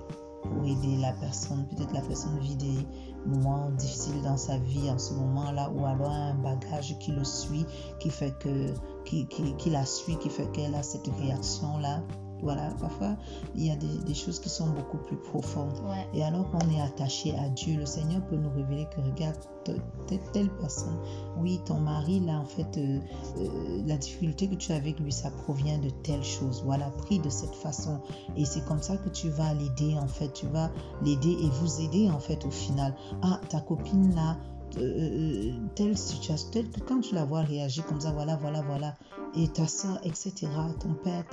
Pour 0.54 0.66
aider 0.66 0.96
la 1.00 1.12
personne. 1.12 1.66
Peut-être 1.66 1.92
la 1.92 2.00
personne 2.00 2.38
vit 2.38 2.56
des 2.56 2.86
moments 3.26 3.70
difficiles 3.70 4.22
dans 4.22 4.36
sa 4.36 4.58
vie 4.58 4.90
en 4.90 4.98
ce 4.98 5.14
moment-là, 5.14 5.70
ou 5.74 5.84
alors 5.84 6.10
un 6.10 6.34
bagage 6.34 6.96
qui 6.98 7.12
le 7.12 7.24
suit, 7.24 7.66
qui 7.98 8.10
fait 8.10 8.36
que, 8.38 8.72
qui, 9.04 9.26
qui 9.26 9.70
la 9.70 9.84
suit, 9.84 10.16
qui 10.18 10.30
fait 10.30 10.50
qu'elle 10.52 10.74
a 10.74 10.82
cette 10.82 11.08
réaction-là. 11.20 12.02
Voilà, 12.44 12.70
parfois, 12.78 13.16
il 13.56 13.64
y 13.66 13.70
a 13.70 13.76
des, 13.76 13.98
des 14.06 14.14
choses 14.14 14.38
qui 14.38 14.50
sont 14.50 14.68
beaucoup 14.68 14.98
plus 14.98 15.16
profondes. 15.16 15.80
Ouais. 15.88 16.06
Et 16.12 16.22
alors 16.22 16.48
qu'on 16.50 16.68
est 16.70 16.80
attaché 16.80 17.34
à 17.38 17.48
Dieu, 17.48 17.76
le 17.78 17.86
Seigneur 17.86 18.20
peut 18.26 18.36
nous 18.36 18.50
révéler 18.50 18.86
que 18.94 19.00
regarde, 19.00 19.36
te- 19.64 19.72
telle, 20.06 20.20
telle 20.32 20.50
personne, 20.60 20.98
oui, 21.38 21.58
ton 21.64 21.80
mari, 21.80 22.20
là, 22.20 22.38
en 22.38 22.44
fait, 22.44 22.76
euh, 22.76 23.00
euh, 23.38 23.82
la 23.86 23.96
difficulté 23.96 24.46
que 24.48 24.56
tu 24.56 24.72
as 24.72 24.76
avec 24.76 25.00
lui, 25.00 25.10
ça 25.10 25.30
provient 25.30 25.78
de 25.78 25.88
telle 25.88 26.22
chose. 26.22 26.62
Voilà, 26.64 26.90
pris 26.90 27.18
de 27.18 27.30
cette 27.30 27.54
façon. 27.54 28.00
Et 28.36 28.44
c'est 28.44 28.64
comme 28.66 28.82
ça 28.82 28.98
que 28.98 29.08
tu 29.08 29.30
vas 29.30 29.54
l'aider, 29.54 29.96
en 29.98 30.06
fait. 30.06 30.32
Tu 30.34 30.46
vas 30.46 30.70
l'aider 31.02 31.30
et 31.40 31.48
vous 31.48 31.80
aider, 31.80 32.10
en 32.10 32.20
fait, 32.20 32.44
au 32.44 32.50
final. 32.50 32.94
Ah, 33.22 33.40
ta 33.48 33.60
copine, 33.60 34.14
là, 34.14 34.36
euh, 34.78 35.52
telle 35.74 35.96
situation, 35.96 36.50
telle 36.50 36.70
que 36.70 36.80
quand 36.80 37.00
tu 37.00 37.14
la 37.14 37.24
vois 37.24 37.42
réagir 37.42 37.84
comme 37.86 38.00
ça, 38.00 38.12
voilà, 38.12 38.36
voilà, 38.36 38.62
voilà, 38.62 38.96
et 39.36 39.48
ta 39.48 39.66
soeur, 39.66 39.98
etc., 40.04 40.32
ton 40.80 40.94
père. 40.94 41.24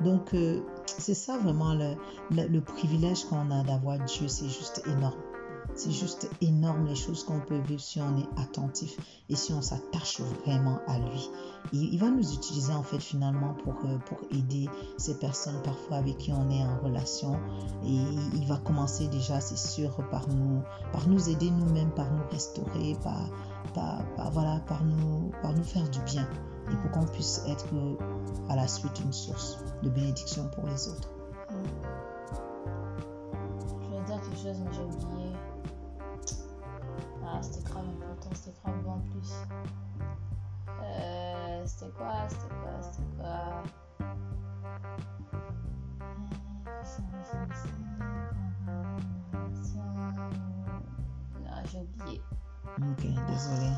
Donc, 0.00 0.34
euh, 0.34 0.60
c'est 0.86 1.14
ça 1.14 1.38
vraiment 1.38 1.74
le 2.30 2.60
privilège 2.60 3.24
qu'on 3.24 3.50
a 3.50 3.62
d'avoir 3.64 3.98
Dieu, 4.04 4.28
c'est 4.28 4.48
juste 4.48 4.82
énorme. 4.86 5.25
C'est 5.76 5.90
juste 5.90 6.30
énorme 6.40 6.86
les 6.86 6.94
choses 6.94 7.22
qu'on 7.24 7.40
peut 7.40 7.58
vivre 7.58 7.82
si 7.82 8.00
on 8.00 8.16
est 8.16 8.40
attentif 8.40 8.96
et 9.28 9.36
si 9.36 9.52
on 9.52 9.60
s'attache 9.60 10.22
vraiment 10.46 10.78
à 10.86 10.98
lui. 10.98 11.30
Il, 11.74 11.98
va 11.98 12.08
nous 12.08 12.32
utiliser 12.32 12.72
en 12.72 12.82
fait 12.82 12.98
finalement 12.98 13.52
pour, 13.62 13.74
euh, 13.84 13.98
pour 14.06 14.18
aider 14.30 14.70
ces 14.96 15.18
personnes 15.18 15.60
parfois 15.62 15.98
avec 15.98 16.16
qui 16.16 16.32
on 16.32 16.48
est 16.48 16.62
en 16.62 16.78
relation. 16.82 17.38
Et 17.84 17.94
il, 18.34 18.46
va 18.46 18.56
commencer 18.56 19.08
déjà, 19.08 19.38
c'est 19.40 19.58
sûr, 19.58 19.94
par 20.10 20.26
nous, 20.28 20.62
par 20.92 21.06
nous 21.08 21.28
aider 21.28 21.50
nous-mêmes, 21.50 21.90
par 21.90 22.10
nous 22.10 22.26
restaurer, 22.30 22.96
par, 23.04 23.28
par, 23.74 24.30
voilà, 24.30 24.60
par, 24.60 24.82
nous, 24.82 25.30
par 25.42 25.52
nous 25.52 25.64
faire 25.64 25.88
du 25.90 26.00
bien. 26.00 26.26
Et 26.72 26.76
pour 26.76 26.90
qu'on 26.92 27.06
puisse 27.06 27.42
être 27.46 27.66
euh, 27.74 27.96
à 28.48 28.56
la 28.56 28.66
suite 28.66 28.98
une 29.04 29.12
source 29.12 29.58
de 29.82 29.90
bénédiction 29.90 30.48
pour 30.54 30.66
les 30.66 30.88
autres. 30.88 31.10
Je 33.82 33.88
voulais 33.88 34.04
dire 34.06 34.20
quelque 34.22 34.42
chose, 34.42 34.60
mais 34.64 34.72
j'ai 34.72 34.82
oublié. 34.82 35.15
Grave 38.62 38.82
bon 38.84 38.92
en 38.92 39.00
plus. 39.00 39.32
Euh, 40.82 41.62
c'était 41.66 41.90
quoi 41.92 42.12
C'était 42.28 42.54
quoi 42.54 42.82
C'était 42.82 43.02
quoi? 43.18 43.62
Non, 51.40 51.50
j'ai 51.70 51.78
oublié. 51.78 52.20
Ok, 52.78 53.02
désolé. 53.28 53.70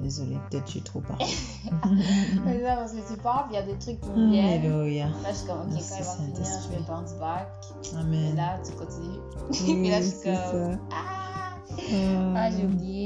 Désolé, 0.00 0.38
peut-être 0.50 0.66
je 0.66 0.70
suis 0.72 0.82
trop 0.82 1.00
parlée. 1.00 1.24
Mais 2.44 2.58
non, 2.58 2.76
parce 2.76 2.92
que 2.92 3.14
pas 3.16 3.22
grave, 3.22 3.46
il 3.50 3.54
y 3.54 3.58
a 3.58 3.62
des 3.62 3.78
trucs 3.78 4.00
qui 4.00 4.08
me 4.10 4.30
viennent. 4.30 4.64
Alléluia. 4.64 5.06
Là, 5.22 5.30
je 5.30 5.34
suis 5.36 5.46
comme, 5.46 5.60
ok, 5.60 5.66
quand 5.68 5.74
il 5.74 6.04
va 6.04 6.14
finir, 6.14 6.60
je 6.64 6.68
vais 6.70 6.82
bounce 6.86 7.14
back. 7.14 7.48
Et 7.92 7.96
Amen. 7.96 8.36
là, 8.36 8.58
tu 8.64 8.72
continues. 8.72 9.20
Oui, 9.66 9.86
Et 9.86 9.90
là, 9.90 10.00
je 10.00 10.06
suis 10.06 10.22
comme, 10.22 10.34
ça. 10.34 10.78
ah, 10.92 11.56
Ah. 11.76 12.34
ah 12.36 12.50
j'ai 12.50 12.64
oublié. 12.64 12.99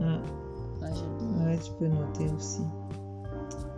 Ah, 0.00 0.18
ouais, 0.82 1.58
tu 1.58 1.70
peux 1.78 1.86
noter 1.86 2.28
aussi. 2.34 2.62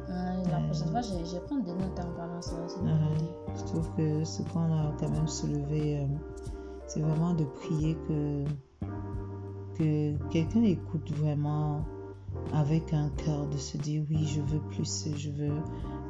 Ah, 0.08 0.34
la 0.50 0.58
Ouais. 0.58 0.64
prochaine 0.66 0.88
fois, 0.88 1.00
je, 1.02 1.34
vais 1.34 1.40
prendre 1.40 1.64
des 1.64 1.72
notes 1.72 1.98
en 2.00 2.16
parlant 2.16 2.40
ça. 2.42 2.52
Ah, 2.86 3.14
idée. 3.16 3.30
Je 3.56 3.64
trouve 3.64 3.90
que 3.96 4.24
ce 4.24 4.42
qu'on 4.42 4.72
a 4.72 4.92
quand 4.98 5.10
même 5.10 5.28
soulevé, 5.28 5.98
euh, 5.98 6.06
c'est 6.86 7.00
vraiment 7.00 7.34
de 7.34 7.44
prier 7.44 7.96
que, 8.08 8.44
que 9.78 10.16
quelqu'un 10.30 10.62
écoute 10.62 11.10
vraiment 11.16 11.84
avec 12.52 12.92
un 12.92 13.08
cœur, 13.10 13.46
de 13.46 13.56
se 13.56 13.76
dire 13.78 14.02
oui, 14.10 14.26
je 14.26 14.40
veux 14.40 14.60
plus, 14.60 15.08
je 15.16 15.30
veux 15.30 15.54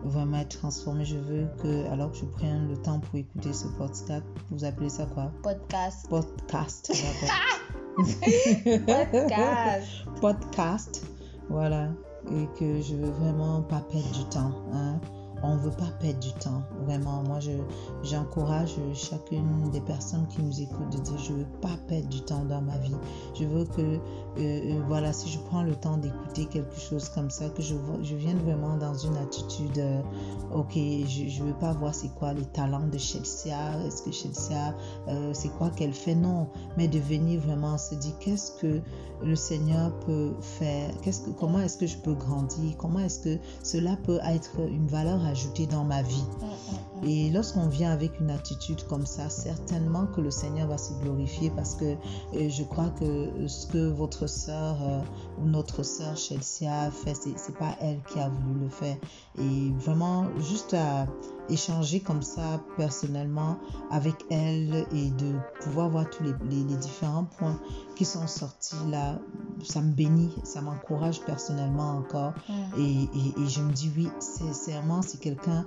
vraiment 0.05 0.39
être 0.39 0.59
transformé, 0.59 1.05
je 1.05 1.17
veux 1.17 1.47
que, 1.63 1.87
alors 1.91 2.11
que 2.13 2.19
je 2.19 2.25
prenne 2.25 2.69
le 2.69 2.77
temps 2.77 2.99
pour 3.01 3.15
écouter 3.17 3.53
ce 3.53 3.69
podcast, 3.69 4.25
vous 4.51 4.65
appelez 4.65 4.89
ça 4.89 5.07
quoi? 5.07 5.31
Podcast. 5.43 6.07
Podcast. 6.09 6.93
Podcast. 7.97 9.87
podcast, 10.21 11.07
voilà, 11.49 11.91
et 12.31 12.59
que 12.59 12.81
je 12.81 12.97
veux 12.97 13.11
vraiment 13.11 13.63
pas 13.63 13.81
perdre 13.91 14.11
du 14.13 14.25
temps. 14.31 14.53
Hein. 14.73 15.01
On 15.47 15.57
veut 15.57 15.71
pas 15.71 15.91
perdre 16.01 16.21
du 16.21 16.33
temps, 16.33 16.63
vraiment. 16.85 17.23
Moi, 17.23 17.41
je 17.41 17.53
j'encourage 18.03 18.77
chacune 18.95 19.71
des 19.71 19.81
personnes 19.81 20.27
qui 20.29 20.43
nous 20.43 20.61
écoutent 20.61 20.91
de 20.91 20.99
dire 20.99 21.19
je 21.19 21.33
veux 21.33 21.47
pas 21.61 21.77
perdre 21.89 22.09
du 22.09 22.21
temps 22.23 22.45
dans 22.45 22.63
ma 22.63 22.77
vie. 22.79 22.97
Je 23.39 23.45
veux 23.45 23.65
que, 23.65 23.81
euh, 23.81 23.99
euh, 24.39 24.83
voilà, 24.89 25.13
si 25.13 25.29
je 25.29 25.39
prends 25.39 25.63
le 25.63 25.75
temps 25.75 25.99
d'écouter 25.99 26.47
quelque 26.47 26.79
chose 26.79 27.09
comme 27.11 27.31
ça, 27.31 27.49
que 27.51 27.63
je, 27.63 27.75
je 28.03 28.15
vienne 28.15 28.39
vraiment 28.39 28.77
dans 28.77 28.95
une 28.95 29.17
attitude, 29.17 29.79
euh, 29.79 30.01
ok, 30.55 30.73
je, 30.75 31.29
je 31.29 31.43
veux 31.43 31.55
pas 31.55 31.73
voir 31.73 31.95
c'est 31.95 32.13
quoi 32.15 32.33
les 32.33 32.45
talents 32.47 32.87
de 32.87 32.99
Chelsea, 32.99 33.55
est-ce 33.87 34.03
que 34.03 34.13
Chelsea, 34.13 34.75
c'est 35.33 35.53
quoi 35.57 35.71
qu'elle 35.71 35.93
fait, 35.93 36.15
non, 36.15 36.49
mais 36.77 36.89
de 36.89 36.99
venir 36.99 37.41
vraiment 37.41 37.79
se 37.79 37.95
dire 37.95 38.19
qu'est-ce 38.19 38.53
que 38.61 38.81
le 39.23 39.37
Seigneur 39.37 39.93
peut 40.01 40.35
faire, 40.41 40.91
que, 41.01 41.11
comment 41.39 41.61
est-ce 41.61 41.79
que 41.79 41.87
je 41.87 41.97
peux 41.99 42.15
grandir, 42.15 42.77
comment 42.77 43.01
est-ce 43.01 43.21
que 43.21 43.39
cela 43.63 43.97
peut 44.05 44.21
être 44.25 44.61
une 44.61 44.87
valeur 44.87 45.25
ajoutée 45.35 45.67
dans 45.67 45.83
ma 45.83 46.03
vie. 46.03 46.23
Mm, 46.41 46.45
mm, 46.45 47.03
mm. 47.03 47.09
Et 47.09 47.31
lorsqu'on 47.31 47.69
vient 47.69 47.91
avec 47.91 48.21
une 48.21 48.31
attitude 48.31 48.87
comme 48.87 49.05
ça, 49.05 49.29
certainement 49.29 50.07
que 50.07 50.21
le 50.21 50.31
Seigneur 50.31 50.69
va 50.69 50.79
se 50.79 50.93
glorifier 51.03 51.51
parce 51.51 51.75
que 51.75 51.97
euh, 52.35 52.49
je 52.49 52.63
crois 52.63 52.91
que 53.01 53.49
ce 53.49 53.67
que 53.67 53.91
votre 53.91 54.29
sœur 54.29 54.77
euh, 54.81 55.01
ou 55.43 55.47
notre 55.47 55.83
sœur 55.83 56.17
Chelsea 56.17 56.71
a 56.71 56.91
fait, 56.93 57.15
c'est 57.15 57.59
pas 57.59 57.77
elle 57.81 58.01
qui 58.13 58.21
a 58.21 58.29
voulu 58.29 58.61
le 58.61 58.69
faire. 58.69 58.97
Et 59.39 59.73
vraiment, 59.79 60.27
juste 60.41 60.75
à 60.75 61.07
échanger 61.51 62.01
comme 62.01 62.23
ça 62.23 62.61
personnellement 62.77 63.59
avec 63.91 64.15
elle 64.31 64.87
et 64.95 65.11
de 65.11 65.35
pouvoir 65.61 65.91
voir 65.91 66.09
tous 66.09 66.23
les, 66.23 66.35
les- 66.49 66.65
les 66.65 66.77
différents 66.77 67.25
points 67.25 67.59
qui 67.97 68.05
sont 68.05 68.27
sortis 68.27 68.77
là, 68.91 69.19
ça 69.63 69.81
me 69.83 69.93
bénit, 69.93 70.35
ça 70.45 70.61
m'encourage 70.63 71.21
personnellement 71.23 71.99
encore. 71.99 72.33
Et, 72.79 73.03
et- 73.03 73.35
et 73.43 73.49
je 73.49 73.61
me 73.61 73.73
dis 73.73 73.91
oui, 73.97 74.09
sincèrement, 74.21 75.03
si 75.03 75.19
quelqu'un 75.19 75.67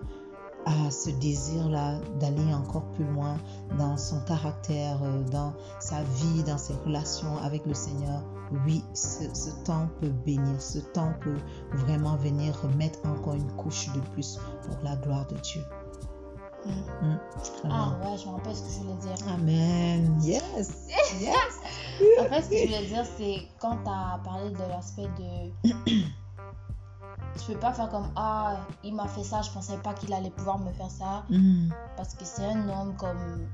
a 0.67 0.91
ce 0.91 1.09
désir-là 1.09 1.99
d'aller 2.19 2.53
encore 2.53 2.85
plus 2.91 3.05
loin 3.05 3.37
dans 3.77 3.97
son 3.97 4.19
caractère, 4.21 4.99
euh, 5.01 5.23
dans 5.31 5.53
sa 5.79 6.03
vie, 6.03 6.43
dans 6.43 6.57
ses 6.57 6.73
relations 6.85 7.37
avec 7.37 7.65
le 7.65 7.73
Seigneur, 7.73 8.21
oui, 8.65 8.83
ce, 8.93 9.23
ce 9.33 9.49
temps 9.63 9.87
peut 10.01 10.11
bénir, 10.25 10.61
ce 10.61 10.79
temps 10.79 11.13
peut 11.21 11.37
vraiment 11.71 12.17
venir 12.17 12.59
remettre 12.61 12.99
encore 13.05 13.35
une 13.35 13.51
couche 13.53 13.87
de 13.93 13.99
plus 14.13 14.39
pour 14.63 14.77
la 14.83 14.95
gloire 14.97 15.25
de 15.27 15.35
Dieu. 15.37 15.63
Mm. 16.65 17.07
Mm. 17.07 17.19
Ah 17.69 17.95
ouais, 18.03 18.17
je 18.17 18.27
me 18.27 18.33
rappelle 18.33 18.55
ce 18.55 18.63
que 18.63 18.69
je 18.69 18.79
voulais 18.79 18.99
dire. 19.01 19.27
Amen. 19.33 20.19
Yes. 20.21 20.87
Yes. 21.19 21.35
En 22.19 22.23
fait, 22.25 22.41
ce 22.41 22.49
que 22.49 22.57
je 22.57 22.65
voulais 22.65 22.85
dire, 22.87 23.05
c'est 23.17 23.47
quand 23.59 23.77
tu 23.83 23.89
as 23.89 24.19
parlé 24.23 24.51
de 24.51 24.59
l'aspect 24.69 25.07
de. 25.17 25.71
Tu 27.39 27.53
peux 27.53 27.59
pas 27.59 27.73
faire 27.73 27.89
comme 27.89 28.07
Ah, 28.15 28.57
il 28.83 28.95
m'a 28.95 29.07
fait 29.07 29.23
ça, 29.23 29.41
je 29.41 29.49
pensais 29.51 29.77
pas 29.77 29.93
qu'il 29.93 30.11
allait 30.13 30.29
pouvoir 30.31 30.57
me 30.59 30.71
faire 30.71 30.89
ça. 30.89 31.23
Mm. 31.29 31.69
Parce 31.95 32.13
que 32.15 32.25
c'est 32.25 32.45
un 32.45 32.67
homme 32.69 32.95
comme. 32.97 33.47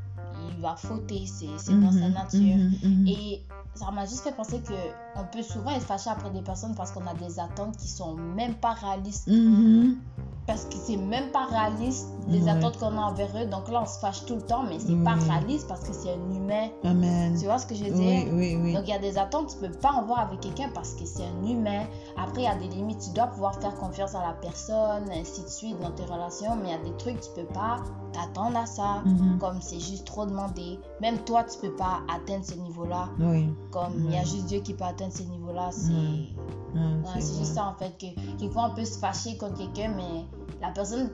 Il 0.49 0.59
va 0.61 0.75
fauter, 0.75 1.25
c'est 1.27 1.45
dans 1.79 1.91
sa 1.91 2.07
Mhm, 2.07 2.13
nature. 2.13 2.39
mhm, 2.39 2.77
mhm. 2.83 3.07
Et 3.07 3.45
ça 3.75 3.91
m'a 3.91 4.05
juste 4.05 4.23
fait 4.23 4.31
penser 4.35 4.61
que 4.61 4.73
on 5.15 5.23
peut 5.25 5.43
souvent 5.43 5.71
être 5.71 5.83
fâché 5.85 6.09
après 6.09 6.29
des 6.31 6.41
personnes 6.41 6.75
parce 6.75 6.91
qu'on 6.91 7.05
a 7.07 7.13
des 7.13 7.39
attentes 7.39 7.77
qui 7.77 7.87
sont 7.87 8.15
même 8.15 8.55
pas 8.55 8.73
réalistes. 8.73 9.27
Mhm. 9.27 9.97
Parce 10.45 10.65
que 10.65 10.73
c'est 10.75 10.97
même 10.97 11.31
pas 11.31 11.45
réaliste 11.45 12.09
les 12.27 12.41
Ouais. 12.43 12.49
attentes 12.49 12.77
qu'on 12.77 12.97
a 12.97 13.01
envers 13.01 13.29
eux. 13.41 13.45
Donc 13.45 13.69
là, 13.69 13.81
on 13.81 13.85
se 13.85 13.97
fâche 13.99 14.25
tout 14.25 14.35
le 14.35 14.41
temps, 14.41 14.63
mais 14.63 14.77
c'est 14.77 15.01
pas 15.01 15.13
Oui. 15.15 15.29
réaliste 15.29 15.69
parce 15.69 15.85
que 15.87 15.93
c'est 15.93 16.09
un 16.11 16.35
humain. 16.35 16.67
Amen. 16.83 17.37
Tu 17.39 17.45
vois 17.45 17.59
ce 17.59 17.65
que 17.65 17.73
je 17.75 17.85
veux 17.85 17.91
dire? 17.91 18.25
oui, 18.33 18.57
oui. 18.61 18.73
Donc 18.73 18.83
il 18.85 18.89
y 18.89 18.93
a 18.93 18.99
des 18.99 19.17
attentes, 19.17 19.51
tu 19.51 19.57
peux 19.65 19.71
pas 19.71 19.93
en 19.93 19.99
avoir 19.99 20.19
avec 20.19 20.41
quelqu'un 20.41 20.69
parce 20.73 20.95
que 20.95 21.05
c'est 21.05 21.23
un 21.23 21.47
humain. 21.47 21.85
Après, 22.17 22.41
il 22.41 22.43
y 22.43 22.47
a 22.47 22.55
des 22.57 22.67
limites, 22.67 22.99
tu 22.99 23.11
dois 23.11 23.27
pouvoir 23.27 23.55
faire 23.61 23.73
confiance 23.75 24.15
à 24.15 24.19
la 24.21 24.33
personne, 24.33 25.09
ainsi 25.15 25.43
de 25.43 25.47
suite 25.47 25.79
dans 25.79 25.91
tes 25.91 26.03
relations, 26.03 26.57
mais 26.57 26.69
il 26.69 26.71
y 26.71 26.73
a 26.89 26.91
des 26.91 26.97
trucs, 26.97 27.21
tu 27.21 27.29
peux 27.35 27.47
pas 27.53 27.77
t'attendre 28.11 28.57
à 28.57 28.65
ça. 28.65 29.01
Mhm. 29.05 29.37
Comme 29.39 29.61
c'est 29.61 29.79
juste 29.79 30.05
trop 30.05 30.25
demandé. 30.25 30.77
Même 31.01 31.19
toi, 31.19 31.43
tu 31.45 31.57
peux 31.59 31.73
pas 31.75 32.01
atteindre 32.13 32.43
ce 32.43 32.55
niveau-là. 32.55 33.07
Oui. 33.17 33.47
Comme 33.71 33.93
il 34.09 34.11
y 34.11 34.17
a 34.17 34.23
juste 34.23 34.45
Dieu 34.47 34.59
qui 34.59 34.73
peut 34.73 34.83
atteindre 34.83 35.02
ce 35.11 35.23
niveau-là. 35.23 35.69
C'est. 35.71 35.91
Ouais, 35.91 36.79
ouais, 36.79 37.01
c'est 37.15 37.21
c'est 37.21 37.39
juste 37.39 37.53
ça 37.55 37.65
en 37.67 37.75
fait. 37.75 37.91
Que 37.97 38.37
quelquefois 38.37 38.69
on 38.71 38.75
peut 38.75 38.85
se 38.85 38.97
fâcher 38.97 39.37
contre 39.37 39.57
quelqu'un, 39.57 39.93
mais 39.95 40.25
la 40.61 40.71
personne, 40.71 41.09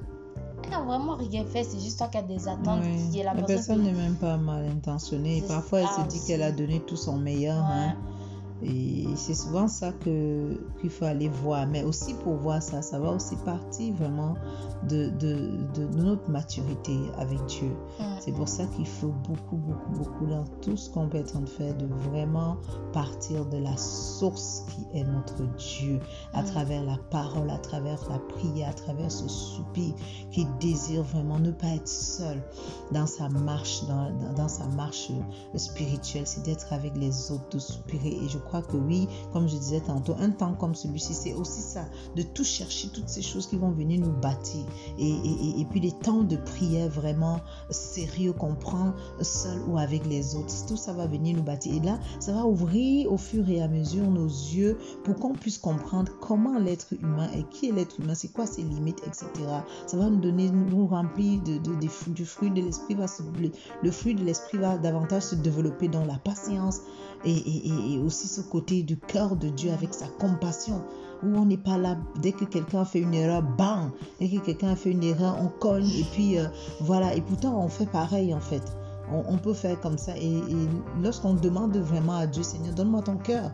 elle 0.66 0.74
a 0.74 0.82
vraiment 0.82 1.16
rien 1.16 1.46
fait. 1.46 1.64
C'est 1.64 1.80
juste 1.80 1.98
toi 1.98 2.08
qui 2.08 2.18
as 2.18 2.22
des 2.24 2.48
attentes. 2.48 2.82
Oui. 2.84 3.12
qui 3.12 3.20
est 3.20 3.24
la, 3.24 3.34
La 3.34 3.44
personne 3.44 3.84
n'est 3.84 3.94
même 3.94 4.16
pas 4.16 4.38
mal 4.38 4.66
intentionnée. 4.66 5.38
Et 5.38 5.42
parfois, 5.42 5.82
elle 5.82 5.88
se 5.88 6.02
dit 6.08 6.20
qu'elle 6.26 6.44
a 6.44 6.52
donné 6.52 6.80
tout 6.82 6.98
son 6.98 7.18
meilleur. 7.18 7.58
Ouais. 7.58 7.74
hein. 7.74 7.96
Et 8.62 9.06
c'est 9.16 9.34
souvent 9.34 9.68
ça 9.68 9.92
que 9.94 10.60
qu'il 10.82 10.90
faut 10.90 11.06
aller 11.06 11.30
voir. 11.30 11.66
Mais 11.68 11.84
aussi 11.84 12.14
pour 12.16 12.36
voir 12.36 12.62
ça, 12.62 12.82
ça 12.82 13.00
va 13.00 13.12
aussi 13.12 13.36
partir 13.38 13.94
vraiment 13.96 14.36
de, 14.88 15.10
de, 15.10 15.52
de 15.76 15.86
notre 15.98 16.30
maturité 16.30 16.98
avec 17.18 17.44
Dieu. 17.46 17.72
C'est 18.20 18.32
pour 18.34 18.48
ça 18.50 18.66
qu'il 18.66 18.86
faut 18.88 19.14
beaucoup, 19.28 19.56
beaucoup, 19.58 19.92
beaucoup 19.92 20.26
dans 20.26 20.44
tout 20.62 20.76
ce 20.78 20.90
qu'on 20.90 21.08
peut 21.08 21.18
être 21.20 21.36
en 21.38 21.40
train 21.40 21.42
de 21.42 21.50
faire, 21.50 21.78
de 21.78 21.86
vraiment 22.10 22.58
partir 22.92 23.46
de 23.46 23.58
la 23.58 23.76
source 23.78 24.66
qui 24.70 24.98
est 24.98 25.04
notre 25.04 25.44
Dieu, 25.58 26.00
à 26.34 26.44
travers 26.44 26.84
la 26.84 26.98
parole, 27.12 27.50
à 27.50 27.58
travers 27.58 28.00
la 28.10 28.20
prière, 28.20 28.70
à 28.70 28.74
travers 28.74 29.12
ce 29.12 29.28
soupir 29.28 29.94
qui 30.32 30.46
désire 30.60 31.04
vraiment 31.04 31.40
ne 31.40 31.52
pas 31.52 31.68
être 31.68 31.88
seul 31.88 32.42
dans 32.92 33.08
sa 33.08 33.30
marche, 33.30 33.86
dans, 33.88 34.10
dans- 34.12 34.34
dans 34.34 34.48
sa 34.50 34.66
marche 34.68 35.12
spirituelle, 35.56 36.26
c'est 36.28 36.44
d'être 36.44 36.74
avec 36.74 36.96
les 36.98 37.32
autres, 37.32 37.50
de 37.52 37.60
soupirer. 37.60 38.18
Et 38.24 38.28
je 38.30 38.38
crois 38.50 38.62
que 38.62 38.76
oui, 38.78 39.08
comme 39.32 39.48
je 39.48 39.56
disais 39.56 39.80
tantôt, 39.80 40.16
un 40.20 40.32
temps 40.32 40.54
comme 40.54 40.76
celui-ci, 40.76 41.14
c'est 41.14 41.34
aussi 41.34 41.62
ça, 41.62 41.86
de 42.16 42.22
tout 42.24 42.44
chercher, 42.44 42.90
toutes 42.90 43.08
ces 43.10 43.22
choses 43.22 43.48
qui 43.48 43.56
vont 43.58 43.72
venir 43.72 44.00
nous 44.02 44.12
bâtir. 44.12 44.66
Et, 44.98 45.08
et- 45.10 45.62
et- 45.62 45.66
puis 45.66 45.80
les 45.80 45.92
temps 45.92 46.24
de 46.24 46.36
prière 46.36 46.90
vraiment 46.90 47.40
sérieux 47.70 48.34
qu'on 48.34 48.56
prend 48.56 48.94
seul 49.22 49.60
ou 49.68 49.78
avec 49.78 50.06
les 50.08 50.36
autres, 50.36 50.54
tout 50.68 50.78
ça 50.78 50.94
va 50.94 51.06
venir 51.08 51.38
nous 51.38 51.44
bâtir. 51.44 51.74
Et 51.76 51.80
là, 51.80 52.00
ça 52.20 52.34
va 52.34 52.46
ouvrir 52.46 53.12
au 53.12 53.18
fur 53.18 53.48
et 53.50 53.62
à 53.62 53.68
mesure 53.68 54.10
nos 54.10 54.26
yeux 54.28 54.78
pour 55.04 55.16
qu'on 55.16 55.34
puisse 55.34 55.58
comprendre 55.60 56.12
comment 56.20 56.58
l'être 56.60 56.94
humain 57.02 57.30
est, 57.36 57.48
qui 57.50 57.70
est 57.70 57.72
l'être 57.72 58.00
humain, 58.00 58.16
c'est 58.16 58.30
quoi 58.34 58.46
ses 58.48 58.64
limites, 58.64 59.02
etc. 59.06 59.28
Ça 59.88 59.98
va 59.98 60.10
nous 60.10 60.20
donner, 60.20 60.50
nous 60.50 60.88
remplir 60.88 61.42
de, 61.44 61.58
de- 61.60 61.76
du 62.14 62.26
fruit 62.26 62.50
de 62.52 62.62
l'esprit. 62.62 62.96
va 62.96 63.08
se- 63.08 63.22
le 63.84 63.92
fruit 63.92 64.16
de 64.16 64.24
l'esprit 64.24 64.58
va 64.58 64.78
davantage 64.78 65.24
se 65.24 65.36
développer 65.36 65.88
dans 65.88 66.06
la 66.06 66.18
patience 66.18 66.82
et, 67.26 68.00
aussi 68.06 68.28
ce 68.28 68.42
côté 68.42 68.84
du 68.84 68.98
cœur 68.98 69.36
de 69.36 69.50
Dieu 69.50 69.72
avec 69.72 69.94
sa 69.94 70.08
compassion 70.08 70.82
où 71.22 71.28
on 71.36 71.46
n'est 71.46 71.58
pas 71.58 71.78
là 71.78 71.98
dès 72.22 72.32
que 72.32 72.46
quelqu'un 72.46 72.86
fait 72.86 73.00
une 73.00 73.14
erreur, 73.14 73.42
bang, 73.42 73.92
dès 74.20 74.30
que 74.30 74.40
quelqu'un 74.40 74.76
fait 74.76 74.92
une 74.92 75.04
erreur, 75.04 75.38
on 75.42 75.48
cogne 75.48 75.90
et 75.90 76.06
puis 76.14 76.38
euh, 76.38 76.48
voilà. 76.80 77.14
Et 77.14 77.22
pourtant, 77.22 77.62
on 77.62 77.68
fait 77.68 77.88
pareil 77.88 78.34
en 78.34 78.40
fait. 78.40 78.64
On, 79.12 79.38
peut 79.40 79.56
faire 79.56 79.82
comme 79.82 79.98
ça. 79.98 80.16
Et, 80.18 80.38
et 80.38 80.70
lorsqu'on 81.02 81.34
demande 81.34 81.76
vraiment 81.76 82.18
à 82.18 82.28
Dieu, 82.28 82.44
Seigneur, 82.44 82.76
donne-moi 82.76 83.02
ton 83.02 83.18
cœur. 83.18 83.52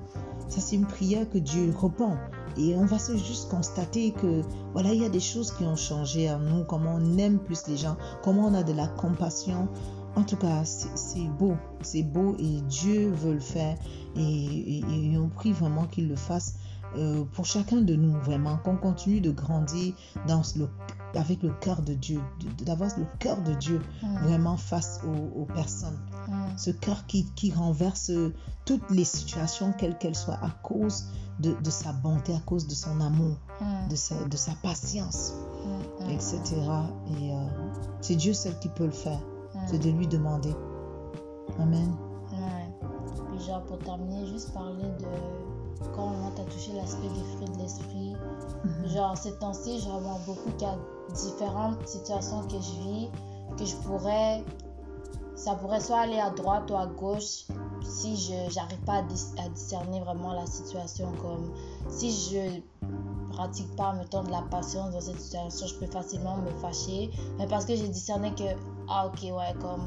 Ça, 0.49 0.62
c'est 0.62 0.75
une 0.75 0.86
prière 0.86 1.30
que 1.30 1.38
Dieu 1.38 1.73
répond. 1.82 2.17
Et 2.58 2.75
on 2.75 2.86
va 2.86 2.99
se 2.99 3.17
juste 3.17 3.49
constater 3.49 4.12
que, 4.12 4.41
voilà, 4.73 4.93
il 4.93 5.01
y 5.01 5.06
a 5.06 5.10
des 5.10 5.19
choses 5.19 5.51
qui 5.51 5.63
ont 5.63 5.75
changé 5.75 6.32
en 6.32 6.39
nous, 6.39 6.63
comment 6.63 6.95
on 6.95 7.17
aime 7.17 7.39
plus 7.39 7.67
les 7.67 7.75
gens, 7.75 7.97
comment 8.23 8.47
on 8.47 8.54
a 8.54 8.63
de 8.63 8.71
la 8.71 8.88
compassion. 8.88 9.67
En 10.15 10.23
tout 10.23 10.38
cas, 10.38 10.63
c'est 10.63 11.28
beau, 11.39 11.56
c'est 11.82 12.04
beau 12.04 12.36
et 12.39 12.62
Dieu 12.62 13.12
veut 13.12 13.34
le 13.34 13.39
faire. 13.39 13.78
Et, 14.15 14.21
et- 14.80 15.12
et 15.13 15.17
on 15.17 15.28
prie 15.30 15.51
vraiment 15.51 15.86
qu'il 15.86 16.08
le 16.08 16.15
fasse 16.15 16.56
euh, 16.97 17.25
pour 17.34 17.45
chacun 17.45 17.82
de 17.82 17.95
nous, 17.95 18.13
vraiment, 18.21 18.56
qu'on 18.58 18.78
continue 18.78 19.19
de 19.19 19.32
grandir 19.32 19.93
dans 20.28 20.41
le, 20.56 20.69
avec 21.15 21.43
le 21.43 21.51
cœur 21.60 21.82
de 21.82 21.93
Dieu, 21.93 22.21
d'avoir 22.63 22.89
le 22.97 23.06
cœur 23.19 23.41
de 23.41 23.54
Dieu 23.56 23.82
Mhm. 24.01 24.17
vraiment 24.23 24.56
face 24.56 25.01
aux, 25.06 25.41
aux 25.41 25.45
personnes. 25.45 25.99
Mhm. 26.30 26.58
Ce 26.58 26.71
cœur 26.71 27.06
qui, 27.08 27.25
qui 27.36 27.51
renverse 27.51 28.12
toutes 28.63 28.89
les 28.91 29.04
situations, 29.04 29.73
quelles 29.78 29.97
qu'elles 29.97 30.15
soient, 30.15 30.39
à 30.41 30.49
cause 30.63 31.08
de, 31.41 31.54
de 31.62 31.69
sa 31.69 31.91
bonté, 31.91 32.34
à 32.34 32.39
cause 32.45 32.65
de 32.67 32.73
son 32.75 33.01
amour, 33.01 33.36
Mhm. 33.60 33.89
de 33.89 33.95
sa, 33.97 34.15
de 34.23 34.38
sa 34.38 34.54
patience, 34.63 35.34
etc. 36.10 36.39
Et 37.19 37.34
euh, 37.34 37.36
c'est 37.99 38.15
Dieu 38.15 38.34
seul 38.34 38.58
qui 38.60 38.69
peut 38.69 38.86
le 38.86 38.91
faire. 38.91 39.19
C'est 39.67 39.80
de 39.80 39.89
lui 39.89 40.08
demander. 40.08 40.54
Amen. 41.60 41.95
Ouais. 42.32 42.88
Puis 43.30 43.45
genre 43.45 43.63
pour 43.63 43.80
terminer, 43.80 44.25
juste 44.28 44.54
parler 44.54 44.84
de 44.99 45.06
quand 45.95 46.12
on 46.28 46.32
t'a 46.32 46.43
touché 46.43 46.73
l'aspect 46.73 47.08
des 47.08 47.23
fruits 47.36 47.49
de 47.56 47.62
l'esprit. 47.62 48.15
Genre 48.86 49.17
ces 49.17 49.38
temps-ci, 49.39 49.80
je 49.80 49.89
remarque 49.89 50.25
beaucoup 50.25 50.49
qu'il 50.58 50.67
y 50.67 50.71
a 50.71 50.78
différentes 51.13 51.88
situations 51.88 52.41
que 52.43 52.56
je 52.56 52.82
vis, 52.82 53.10
que 53.58 53.65
je 53.65 53.75
pourrais, 53.88 54.43
ça 55.36 55.56
pourrait 55.56 55.80
soit 55.80 55.99
aller 55.99 56.19
à 56.19 56.30
droite 56.30 56.69
ou 56.71 56.75
à 56.75 56.88
gauche 56.88 57.45
si 57.82 58.15
je 58.17 58.34
j'arrive 58.51 58.80
pas 58.86 58.95
à, 58.95 59.01
dis- 59.04 59.34
à 59.45 59.49
discerner 59.49 59.99
vraiment 60.01 60.34
la 60.34 60.45
situation 60.45 61.12
comme 61.21 61.51
si 61.89 62.12
je 62.12 62.62
pratique 63.36 63.76
pas 63.76 63.93
mettons 63.93 64.24
de 64.24 64.32
la 64.32 64.41
patience 64.43 64.91
dans 64.93 65.02
cette 65.02 65.19
situation 65.19 65.67
je 65.67 65.76
peux 65.76 65.88
facilement 65.88 66.38
me 66.38 66.50
fâcher 66.62 67.12
mais 67.38 67.48
parce 67.48 67.65
que 67.65 67.76
j'ai 67.76 67.88
discerné 67.89 68.32
que 68.34 68.43
ah 68.89 69.08
ok 69.08 69.21
ouais 69.24 69.54
comme 69.62 69.84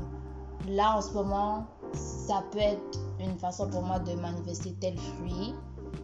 là 0.69 0.97
en 0.99 1.03
ce 1.03 1.13
moment 1.15 1.65
ça 1.93 2.43
peut 2.53 2.59
être 2.59 2.99
une 3.21 3.39
façon 3.39 3.69
pour 3.69 3.83
moi 3.83 3.99
de 3.99 4.13
manifester 4.15 4.75
tel 4.81 4.97
fruit 4.99 5.55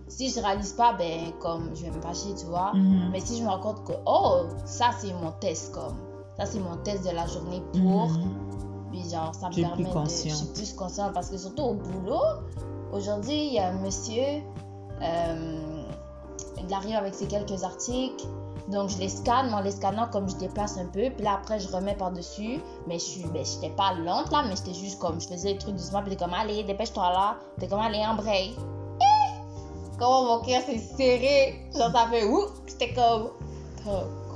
si 0.09 0.31
je 0.31 0.41
réalise 0.41 0.73
pas 0.73 0.93
ben 0.95 1.33
comme 1.41 1.71
je 1.75 1.83
vais 1.85 1.91
me 1.91 2.01
fâcher 2.01 2.35
tu 2.39 2.47
vois 2.47 2.73
Mhm. 2.75 3.11
mais 3.13 3.21
si 3.21 3.39
je 3.39 3.43
me 3.45 3.49
rends 3.49 3.61
compte 3.61 3.85
que 3.85 3.93
oh 4.07 4.43
ça 4.65 4.91
c'est 4.99 5.13
mon 5.13 5.33
test 5.41 5.73
comme 5.75 5.97
ça 6.39 6.47
c'est 6.47 6.61
mon 6.61 6.77
test 6.79 7.05
de 7.05 7.11
la 7.11 7.27
journée 7.27 7.63
pour 7.73 8.09
Mhm. 8.09 8.35
puis 8.91 9.09
genre, 9.11 9.35
ça 9.35 9.49
me 9.49 9.55
permet 9.55 9.75
plus 9.75 9.85
de... 9.93 10.29
Je 10.31 10.35
suis 10.35 10.47
plus 10.55 10.73
consciente 10.75 11.13
parce 11.15 11.29
que 11.29 11.37
surtout 11.37 11.63
au 11.63 11.75
boulot, 11.75 12.23
aujourd'hui, 12.93 13.49
il 13.49 13.55
y 13.55 13.59
a 13.59 13.71
un 13.71 13.79
monsieur, 13.81 14.23
euh, 15.03 15.74
il 16.67 16.75
arrive 16.75 16.97
avec 16.97 17.15
ses 17.15 17.27
quelques 17.27 17.63
articles. 17.65 18.27
Donc, 18.69 18.89
je 18.89 18.99
les 18.99 19.11
scanne, 19.11 19.49
mais 19.49 19.55
en 19.55 19.61
les 19.61 19.73
scannant, 19.73 20.09
comme 20.11 20.29
je 20.29 20.37
déplace 20.37 20.79
un 20.79 20.87
peu. 20.87 21.11
Puis 21.11 21.23
là, 21.23 21.35
après, 21.35 21.61
je 21.61 21.69
remets 21.69 21.95
par-dessus. 21.95 22.61
Mais 22.87 22.99
je 22.99 23.05
suis, 23.05 23.25
ben, 23.27 23.45
j'étais 23.45 23.75
pas 23.75 23.93
lente 23.93 24.31
là, 24.31 24.43
mais 24.49 24.57
j'étais 24.57 24.73
juste 24.73 24.99
comme, 24.99 25.21
je 25.21 25.29
faisais 25.29 25.53
les 25.53 25.59
trucs 25.59 25.75
doucement. 25.75 26.01
Puis 26.01 26.17
t'es 26.17 26.25
comme, 26.25 26.33
allez, 26.33 26.63
dépêche-toi 26.65 27.11
là. 27.11 27.37
T'es 27.61 27.69
comme, 27.69 27.81
allez, 27.81 27.99
embraye. 27.99 28.57
Eh! 29.01 29.97
Comment 29.99 30.39
mon 30.39 30.43
cœur 30.43 30.63
s'est 30.63 30.79
serré. 30.79 31.69
Genre, 31.77 31.93
ça 31.93 32.09
fait 32.11 32.25
ouh. 32.25 32.47
J'étais 32.67 32.95
comme, 32.95 33.31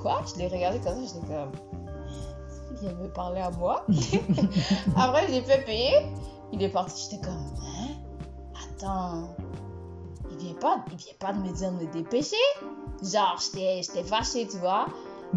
quoi? 0.02 0.20
Je 0.32 0.38
l'ai 0.38 0.48
regardé 0.48 0.78
comme 0.80 1.06
ça, 1.06 1.14
j'étais 1.14 1.34
comme, 1.34 1.52
il 2.82 2.88
me 2.96 3.08
parler 3.08 3.40
à 3.40 3.50
moi. 3.50 3.84
Après, 4.96 5.26
j'ai 5.28 5.42
fait 5.42 5.64
payer. 5.64 6.06
Il 6.52 6.62
est 6.62 6.68
parti. 6.68 7.08
J'étais 7.10 7.26
comme, 7.26 7.44
hein? 7.62 7.94
Attends. 8.54 9.28
Vient 10.38 10.54
pas, 10.54 10.84
il 10.90 10.96
vient 10.96 11.12
pas 11.18 11.32
de 11.32 11.38
me 11.38 11.52
dire 11.52 11.72
de 11.72 11.84
me 11.84 11.92
dépêcher. 11.92 12.36
Genre, 13.02 13.38
j'étais 13.40 14.04
fâchée, 14.04 14.46
tu 14.48 14.58
vois. 14.58 14.88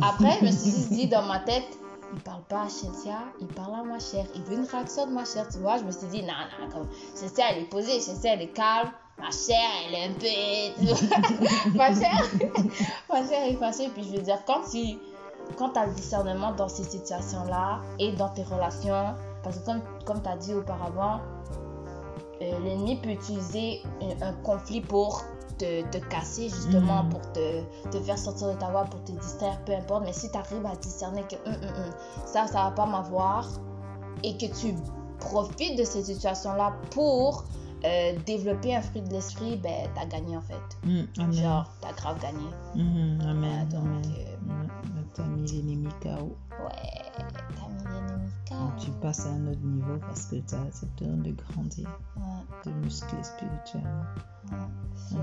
Après, 0.02 0.38
je 0.40 0.46
me 0.46 0.52
suis 0.52 0.72
juste 0.72 0.90
dit 0.90 1.08
dans 1.08 1.24
ma 1.24 1.40
tête, 1.40 1.78
il 2.14 2.20
parle 2.20 2.44
pas 2.44 2.64
à 2.64 2.68
Chétia, 2.70 3.20
il 3.40 3.48
parle 3.48 3.76
à 3.76 3.84
ma 3.84 4.00
chère. 4.00 4.26
Il 4.36 4.42
veut 4.44 4.56
une 4.56 4.66
réaction 4.66 5.08
de 5.08 5.12
ma 5.12 5.26
chère, 5.26 5.48
tu 5.50 5.58
vois. 5.58 5.78
Je 5.78 5.84
me 5.84 5.92
suis 5.92 6.08
dit, 6.08 6.24
non, 6.24 6.34
non, 6.60 6.70
comme 6.70 6.88
elle 7.38 7.64
est 7.64 7.70
posée, 7.70 8.00
Chétia, 8.00 8.34
elle 8.34 8.42
est 8.44 8.54
calme. 8.54 8.92
Ma 9.20 9.30
chère, 9.32 9.58
elle 9.86 9.96
est 9.96 10.06
un 10.06 10.14
peu. 10.14 11.72
ma 11.76 11.94
chère, 11.94 12.24
ma 13.10 13.28
chère 13.28 13.46
est 13.46 13.56
fâchée. 13.56 13.90
Puis 13.94 14.04
je 14.04 14.18
veux 14.18 14.22
dire, 14.22 14.40
quand 14.46 14.62
tu 14.72 14.98
quand 15.58 15.76
as 15.78 15.86
le 15.86 15.94
discernement 15.94 16.54
dans 16.54 16.70
ces 16.70 16.84
situations-là 16.84 17.82
et 18.00 18.14
dans 18.14 18.30
tes 18.30 18.44
relations, 18.44 19.16
parce 19.44 19.60
que 19.60 19.66
comme, 19.66 19.82
comme 20.06 20.22
tu 20.22 20.30
as 20.30 20.38
dit 20.38 20.54
auparavant, 20.54 21.20
l'ennemi 22.64 22.96
peut 22.98 23.10
utiliser 23.12 23.82
un, 24.02 24.28
un 24.30 24.34
conflit 24.44 24.82
pour 24.82 25.24
te, 25.58 25.84
te 25.92 25.98
casser, 26.08 26.50
justement, 26.50 27.04
Mhm. 27.04 27.10
pour 27.10 27.22
te, 27.34 27.62
te 27.92 28.00
faire 28.00 28.18
sortir 28.18 28.48
de 28.48 28.54
ta 28.58 28.70
voie, 28.72 28.86
pour 28.86 29.04
te 29.04 29.12
distraire, 29.12 29.60
peu 29.66 29.74
importe. 29.76 30.04
Mais 30.06 30.14
si 30.14 30.30
tu 30.32 30.38
arrives 30.38 30.66
à 30.66 30.76
discerner 30.76 31.24
que 31.24 31.36
hum, 31.48 31.56
ça, 32.26 32.48
ça 32.48 32.64
va 32.64 32.72
pas 32.72 32.86
m'avoir 32.86 33.48
et 34.24 34.38
que 34.38 34.46
tu 34.60 34.76
profites 35.20 35.78
de 35.78 35.84
cette 35.84 36.06
situation-là 36.06 36.74
pour 36.92 37.44
euh, 37.86 38.14
développer 38.26 38.76
un 38.76 38.82
fruit 38.82 39.02
de 39.02 39.12
l'esprit, 39.12 39.58
ben, 39.58 39.88
tu 39.96 40.02
as 40.02 40.06
gagné 40.08 40.36
en 40.38 40.42
fait. 40.42 40.56
Amen. 41.20 41.32
Genre, 41.34 41.72
tu 41.82 41.88
as 41.88 41.94
grave 41.94 42.20
gagné. 42.22 42.48
Mhm. 42.76 43.22
Amen. 43.22 43.60
Ah, 43.62 43.66
donc, 43.76 44.06
euh, 44.06 44.26
Ouais, 44.48 45.04
T'as 45.14 45.24
mis 45.24 45.46
l'ennemi 45.52 45.89
KO. 46.02 46.36
Ouais, 46.64 47.02
t'as 47.18 47.68
mis 47.68 47.81
Donc, 48.52 48.76
tu 48.78 48.91
passes 48.91 49.26
à 49.26 49.30
un 49.30 49.47
autre 49.47 49.62
niveau 49.64 49.97
parce 50.08 50.26
que 50.26 50.36
t'as 50.38 50.58
cette 50.72 51.02
heure 51.02 51.16
de 51.18 51.32
grandir. 51.32 51.89
Ouais. 52.18 52.24
te 52.64 52.70
muscler 52.70 53.24
spirituellement. 53.24 54.04
So, 55.10 55.18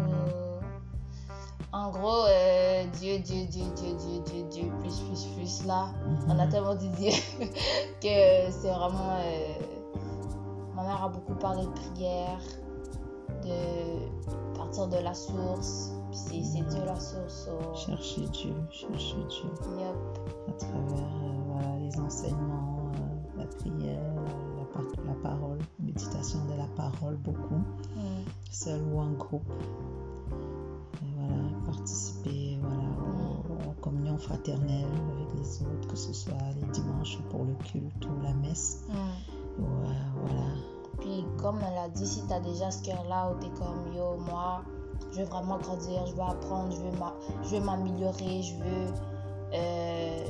En 1.72 1.90
gros, 1.90 2.24
euh, 2.26 2.84
Dieu, 2.98 3.18
Dieu, 3.18 3.44
Dieu, 3.46 3.64
Dieu, 3.76 3.94
Dieu, 3.98 4.22
Dieu, 4.24 4.44
Dieu, 4.50 4.72
plus, 4.80 5.00
plus, 5.00 5.24
plus 5.36 5.66
là. 5.66 5.88
On 6.26 6.38
a 6.38 6.44
Mhm. 6.46 6.50
tellement 6.50 6.74
dit 6.74 6.88
Dieu 6.90 7.10
que 8.00 8.50
c'est 8.50 8.70
vraiment. 8.72 9.18
euh, 9.20 9.54
ma 10.74 10.82
mère 10.84 11.04
a 11.04 11.08
beaucoup 11.10 11.34
parlé 11.34 11.64
de 11.66 11.70
prière, 11.70 12.40
de 13.44 14.56
partir 14.56 14.88
de 14.88 14.96
la 14.96 15.12
source. 15.14 15.92
Puis 16.10 16.42
c'est 16.42 16.62
Dieu 16.62 16.84
la 16.86 16.98
source. 16.98 17.44
so, 17.46 17.74
Chercher 17.74 18.26
Dieu, 18.28 18.54
chercher 18.70 19.16
Dieu 19.28 19.50
yup. 19.78 20.18
à 20.48 20.52
travers 20.52 20.98
euh, 20.98 21.42
voilà, 21.48 21.76
les 21.80 22.00
enseignements, 22.00 22.67
euh, 22.67 22.67
prière, 23.56 24.14
la, 24.56 24.64
par- 24.72 25.04
la 25.06 25.14
parole, 25.14 25.58
méditation 25.80 26.40
de 26.46 26.54
la 26.56 26.66
parole 26.76 27.16
beaucoup, 27.16 27.62
Mm. 27.96 28.24
seul 28.50 28.80
ou 28.92 28.98
en 29.00 29.12
groupe. 29.12 29.50
Et 31.02 31.06
voilà, 31.16 31.42
participer 31.66 32.58
voilà, 32.62 32.88
aux, 33.00 33.70
aux 33.70 33.74
communions 33.80 34.18
fraternelles 34.18 34.86
avec 35.16 35.34
les 35.38 35.62
autres, 35.62 35.88
que 35.88 35.96
ce 35.96 36.12
soit 36.12 36.34
les 36.60 36.66
dimanches 36.72 37.18
pour 37.30 37.44
le 37.44 37.54
culte 37.64 38.04
ou 38.06 38.22
la 38.22 38.32
messe. 38.34 38.84
Mm. 38.88 39.62
Ouais, 39.62 39.96
voilà. 40.22 40.46
Puis 41.00 41.24
comme 41.36 41.58
elle 41.60 41.78
a 41.78 41.88
dit, 41.88 42.06
si 42.06 42.22
t'as 42.28 42.40
déjà 42.40 42.70
ce 42.70 42.82
cœur-là 42.82 43.30
où 43.30 43.40
t'es 43.40 43.50
comme 43.50 43.92
yo, 43.94 44.16
moi, 44.30 44.62
je 45.12 45.18
veux 45.20 45.26
vraiment 45.26 45.58
grandir, 45.58 46.04
je 46.06 46.14
veux 46.14 46.22
apprendre, 46.22 46.72
je 46.72 46.80
veux 46.82 46.98
m'a- 46.98 47.14
je 47.44 47.56
veux 47.56 47.64
m'améliorer, 47.64 48.42
je 48.42 48.54
veux, 48.56 48.92
euh, 49.54 50.24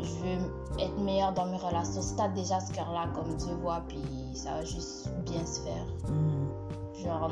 je 0.00 0.12
veux 0.14 0.78
être 0.78 0.98
meilleure 0.98 1.32
dans 1.32 1.46
mes 1.46 1.56
relations. 1.56 2.02
Si 2.02 2.14
t'as 2.16 2.28
déjà 2.28 2.60
ce 2.60 2.72
cœur-là, 2.72 3.08
comme 3.14 3.34
Dieu 3.36 3.54
voit, 3.62 3.82
puis 3.88 4.02
ça 4.34 4.54
va 4.54 4.64
juste 4.64 5.10
bien 5.24 5.44
se 5.44 5.60
faire. 5.60 5.86
Mm. 6.08 7.02
Genre, 7.04 7.30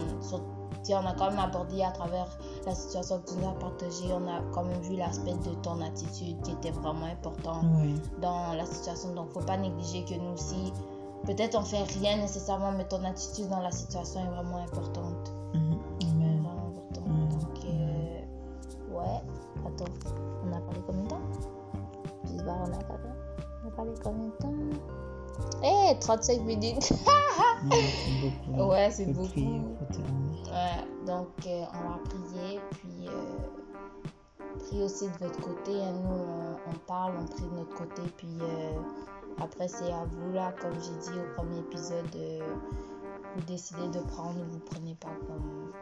on 0.95 1.07
a 1.07 1.13
quand 1.15 1.31
même 1.31 1.39
abordé 1.41 1.83
à 1.83 1.91
travers 1.91 2.27
la 2.65 2.75
situation 2.75 3.21
que 3.21 3.31
tu 3.31 3.39
nous 3.39 3.49
as 3.49 3.53
partagée, 3.53 4.13
on 4.13 4.29
a 4.29 4.41
quand 4.53 4.65
même 4.65 4.81
vu 4.83 4.97
l'aspect 4.97 5.35
de 5.35 5.55
ton 5.63 5.81
attitude 5.81 6.41
qui 6.43 6.53
était 6.53 6.71
vraiment 6.71 7.07
important 7.07 7.61
Oui, 7.81 7.95
dans 8.21 8.53
la 8.55 8.65
situation. 8.67 9.15
Donc, 9.15 9.31
faut 9.31 9.41
pas 9.41 9.57
négliger 9.57 10.05
que 10.05 10.15
nous 10.15 10.35
aussi, 10.35 10.73
peut-être 11.25 11.59
on 11.59 11.63
fait 11.63 11.83
rien 12.01 12.17
nécessairement, 12.19 12.73
mais 12.73 12.85
ton 12.85 13.03
attitude 13.05 13.49
dans 13.49 13.61
la 13.61 13.73
situation 13.73 14.21
est 14.21 14.29
vraiment 14.29 14.59
importante. 14.59 15.33
Amen. 15.55 15.79
Vraiment 16.03 16.69
importante. 16.69 17.09
Mm. 17.09 17.29
Donc, 17.29 17.65
euh, 17.65 18.97
ouais. 18.97 19.23
Attends, 19.67 19.85
pas, 22.47 22.53
on 22.53 22.73
a 22.73 22.85
parlé, 22.85 23.09
on 23.65 23.69
a 23.69 23.71
parlé 23.73 23.93
combien 24.03 24.27
de 24.29 24.33
temps 24.33 24.55
Eh, 25.63 25.99
35 26.01 26.41
minutes. 26.43 26.93
Mm, 27.65 27.71
beaucoup. 28.53 28.71
Ouais, 28.71 28.91
c'est 28.91 29.07
beaucoup. 29.13 29.29
prier. 29.29 29.61
Ouais, 30.47 30.85
donc 31.07 31.29
euh, 31.47 31.65
on 31.75 31.89
va 31.89 31.99
prier, 32.05 32.61
puis 32.71 33.09
euh, 33.09 34.59
prier 34.61 34.85
aussi 34.85 35.07
de 35.09 35.17
votre 35.19 35.41
côté. 35.41 35.73
hein. 35.83 35.93
Nous, 35.93 36.09
on, 36.09 36.71
on 36.71 36.79
parle, 36.87 37.15
on 37.21 37.25
prie 37.25 37.45
de 37.45 37.55
notre 37.57 37.75
côté, 37.75 38.03
puis 38.19 38.29
euh, 38.41 38.73
après, 39.43 39.69
c'est 39.69 39.91
à 39.91 40.05
vous, 40.05 40.33
là, 40.33 40.53
comme 40.61 40.75
j'ai 40.75 41.11
dit 41.11 41.19
au 41.19 41.35
premier 41.43 41.59
épisode, 41.59 42.05
euh, 42.17 42.41
vous 43.35 43.43
décidez 43.47 43.89
de 43.89 44.01
prendre 44.01 44.39
ou 44.39 44.45
vous 44.53 44.61
prenez 44.61 44.95
pas 44.95 45.09
comme. 45.27 45.73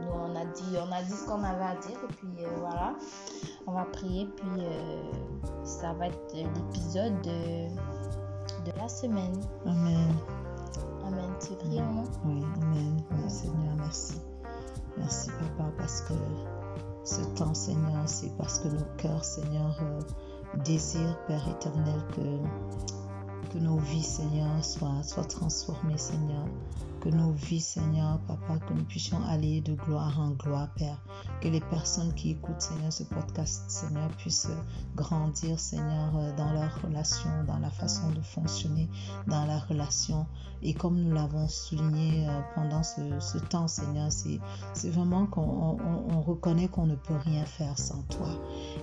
Nous, 0.00 0.10
on 0.12 0.34
a 0.36 0.44
dit, 0.44 0.76
on 0.78 0.92
a 0.92 1.02
dit 1.02 1.12
ce 1.12 1.26
qu'on 1.26 1.42
avait 1.42 1.64
à 1.64 1.74
dire, 1.76 1.98
et 2.02 2.12
puis 2.14 2.44
euh, 2.44 2.48
voilà, 2.60 2.94
on 3.66 3.72
va 3.72 3.84
prier, 3.84 4.26
puis 4.36 4.60
euh, 4.60 5.64
ça 5.64 5.92
va 5.94 6.08
être 6.08 6.34
l'épisode 6.34 7.20
de, 7.22 7.68
de 8.64 8.78
la 8.78 8.88
semaine. 8.88 9.40
Amen. 9.66 10.14
Amen. 11.06 11.30
Tu 11.40 11.54
pries, 11.54 11.80
maman? 11.80 12.04
Oui, 12.24 12.42
Amen. 12.62 13.02
Oui, 13.12 13.30
Seigneur, 13.30 13.74
merci. 13.76 14.20
Merci, 14.96 15.30
Papa, 15.30 15.70
parce 15.76 16.02
que 16.02 16.14
ce 17.04 17.20
temps, 17.36 17.54
Seigneur, 17.54 18.02
c'est 18.06 18.34
parce 18.36 18.58
que 18.60 18.68
nos 18.68 18.84
cœurs, 18.96 19.24
Seigneur, 19.24 19.76
euh, 19.82 20.00
désirent, 20.64 21.18
Père 21.26 21.46
éternel, 21.48 22.00
que, 22.14 23.52
que 23.52 23.58
nos 23.58 23.78
vies, 23.78 24.02
Seigneur, 24.02 24.64
soient, 24.64 25.02
soient 25.02 25.24
transformées, 25.24 25.98
Seigneur. 25.98 26.44
Que 27.04 27.10
nos 27.10 27.32
vies, 27.32 27.60
Seigneur, 27.60 28.18
Papa, 28.26 28.58
que 28.66 28.72
nous 28.72 28.84
puissions 28.84 29.22
aller 29.28 29.60
de 29.60 29.74
gloire 29.74 30.18
en 30.18 30.30
gloire, 30.30 30.68
Père. 30.74 31.04
Que 31.42 31.48
les 31.48 31.60
personnes 31.60 32.14
qui 32.14 32.30
écoutent, 32.30 32.62
Seigneur, 32.62 32.90
ce 32.90 33.02
podcast, 33.02 33.64
Seigneur, 33.68 34.08
puissent 34.16 34.48
grandir, 34.96 35.60
Seigneur, 35.60 36.12
dans 36.38 36.50
leur 36.54 36.80
relation, 36.82 37.28
dans 37.46 37.58
la 37.58 37.68
façon 37.68 38.10
de 38.12 38.22
fonctionner, 38.22 38.88
dans 39.26 39.44
la 39.44 39.58
relation. 39.58 40.24
Et 40.62 40.72
comme 40.72 40.98
nous 40.98 41.12
l'avons 41.12 41.46
souligné 41.46 42.26
euh, 42.26 42.40
pendant 42.54 42.82
ce, 42.82 43.36
temps, 43.50 43.68
Seigneur, 43.68 44.10
c'est 44.10 44.88
vraiment 44.90 45.26
qu'on 45.26 45.42
on- 45.42 45.76
on- 45.76 46.14
on 46.16 46.22
reconnaît 46.22 46.68
qu'on 46.68 46.86
ne 46.86 46.94
peut 46.96 47.16
rien 47.22 47.44
faire 47.44 47.78
sans 47.78 48.00
toi. 48.04 48.28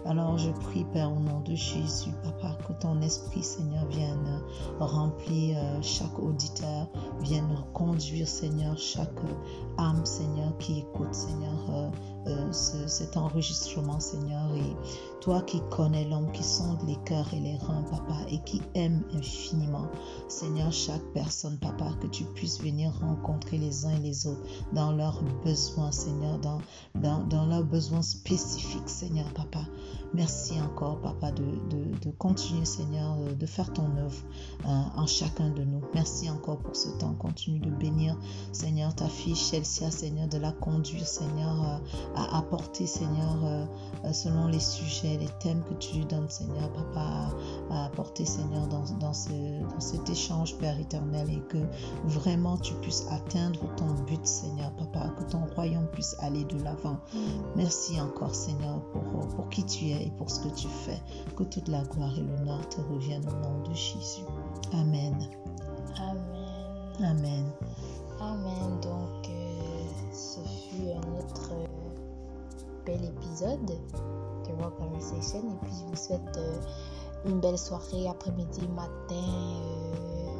Alors 0.05 0.38
je 0.38 0.51
prie, 0.51 0.86
Père, 0.93 1.11
au 1.11 1.19
nom 1.19 1.39
de 1.39 1.55
Jésus, 1.55 2.11
Papa, 2.24 2.55
que 2.67 2.74
ton 2.74 3.01
esprit, 3.01 3.41
Seigneur, 3.41 3.88
vienne 3.88 4.41
remplir 4.80 5.57
euh, 5.57 5.82
chaque 5.82 6.19
auditeur, 6.19 6.88
vienne 7.22 7.57
conduire, 7.74 8.11
Seigneur, 8.26 8.78
chaque 8.78 9.09
euh, 9.24 9.78
âme, 9.78 10.05
Seigneur, 10.05 10.55
qui 10.57 10.80
écoute, 10.80 11.14
Seigneur, 11.14 11.91
euh, 12.28 12.51
ce- 12.51 12.88
cet 12.88 13.17
enregistrement, 13.17 13.99
Seigneur. 13.99 14.53
Et 14.55 14.76
toi 15.22 15.41
qui 15.41 15.61
connais 15.69 16.05
l'homme, 16.05 16.32
qui 16.32 16.43
sonde 16.43 16.80
les 16.88 16.97
cœurs 17.05 17.34
et 17.34 17.39
les 17.39 17.57
reins, 17.57 17.84
Papa, 17.89 18.17
et 18.30 18.39
qui 18.43 18.61
aime 18.76 19.03
infiniment, 19.13 19.88
Seigneur, 20.28 20.72
chaque 20.72 21.03
personne, 21.13 21.57
Papa, 21.57 21.91
que 22.01 22.07
tu 22.07 22.24
puisses 22.24 22.59
venir 22.61 22.91
rencontrer 23.01 23.57
les 23.57 23.86
uns 23.86 23.91
et 23.91 23.99
les 23.99 24.28
autres 24.28 24.41
dans 24.74 24.91
leurs 24.91 25.22
besoins, 25.43 25.91
Seigneur, 25.91 26.39
dans, 26.39 26.59
dans, 26.95 27.24
dans 27.28 27.45
leurs 27.45 27.63
besoins 27.63 28.01
spécifiques, 28.01 28.89
Seigneur, 28.89 29.28
Papa. 29.34 29.59
Merci 30.13 30.59
encore, 30.61 30.99
Papa, 30.99 31.32
de, 31.32 31.43
de, 31.69 31.97
de 32.05 32.11
continuer, 32.17 32.65
Seigneur, 32.65 33.15
de 33.39 33.45
faire 33.45 33.72
ton 33.72 33.86
œuvre 33.97 34.17
euh, 34.65 34.67
en 34.97 35.05
chacun 35.07 35.49
de 35.51 35.63
nous. 35.63 35.82
Merci 35.93 36.30
encore 36.30 36.57
pour 36.57 36.76
ce 36.76 36.89
temps. 36.97 37.13
Continue 37.13 37.59
de 37.59 37.69
bénir, 37.69 38.17
Seigneur, 38.51 38.93
ta 38.93 39.07
fille 39.07 39.36
Chelsea, 39.36 39.89
Seigneur, 39.89 40.28
de 40.28 40.38
la 40.38 40.51
conduire, 40.51 41.07
Seigneur, 41.07 41.63
euh, 41.63 41.78
à 42.16 42.38
apporter, 42.38 42.86
Seigneur, 42.88 43.38
euh, 43.43 43.66
euh, 44.05 44.14
selon 44.14 44.47
les 44.47 44.59
sujets, 44.59 45.18
les 45.18 45.30
thèmes 45.39 45.64
que 45.64 45.74
tu 45.76 45.95
lui 45.97 46.05
donnes, 46.05 46.30
Seigneur, 46.30 46.72
Papa, 46.74 47.30
à 47.70 47.86
apporter, 47.86 48.26
Seigneur, 48.26 48.68
dans, 48.68 48.84
dans, 48.99 49.14
ce, 49.14 49.30
dans 49.30 49.80
cet 49.80 50.09
échange, 50.09 50.55
Père 50.57 50.80
éternel, 50.80 51.30
et 51.30 51.41
que 51.47 51.59
vraiment 52.05 52.57
tu 52.57 52.74
puisses 52.76 53.05
atteindre 53.09 53.59
ton 53.76 53.88
but, 54.07 54.26
Seigneur, 54.26 54.72
Papa, 54.72 55.09
que 55.18 55.24
ton 55.32 55.45
royaume 55.55 55.88
puisse 55.88 56.16
aller 56.20 56.43
de 56.45 56.62
l'avant. 56.64 56.97
Merci 57.55 57.99
encore, 58.01 58.36
Seigneur, 58.36 58.82
pour, 58.91 59.28
pour 59.36 59.49
qui 59.49 59.64
tu 59.66 59.86
es 59.89 60.07
et 60.07 60.12
pour 60.18 60.30
ce 60.30 60.39
que 60.41 60.53
tu 60.53 60.68
fais. 60.68 61.01
Que 61.36 61.43
toute 61.43 61.68
la 61.68 61.84
gloire 61.84 62.18
et 62.18 62.22
l'honneur 62.22 62.68
te 62.70 62.82
reviennent 62.82 63.28
au 63.28 63.47
nom 63.47 63.70
de 63.70 63.74
Jésus. 63.74 64.26
Amen. 64.74 65.16
Amen. 65.97 66.41
Amen. 67.03 67.45
Amen. 68.20 68.80
Donc, 68.82 69.30
euh, 69.30 70.12
ce 70.14 70.39
fut 70.39 70.91
un 70.91 71.20
autre 71.20 71.51
bel 72.86 73.03
épisode 73.03 73.65
de 73.65 74.63
Rock 74.63 74.77
Conversation. 74.77 75.39
Et 75.39 75.65
puis, 75.65 75.73
je 75.79 75.86
vous 75.86 75.95
souhaite 75.95 76.38
euh, 76.38 76.57
une 77.25 77.39
belle 77.39 77.57
soirée, 77.57 78.07
après-midi, 78.07 78.67
matin, 78.75 78.91
euh, 79.11 80.32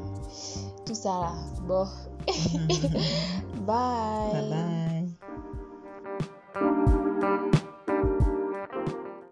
tout 0.86 0.96
ça 0.96 1.10
là. 1.10 1.34
Bon, 1.68 1.88
bye. 3.66 4.32
Bye 4.32 4.50
bye. 4.50 5.01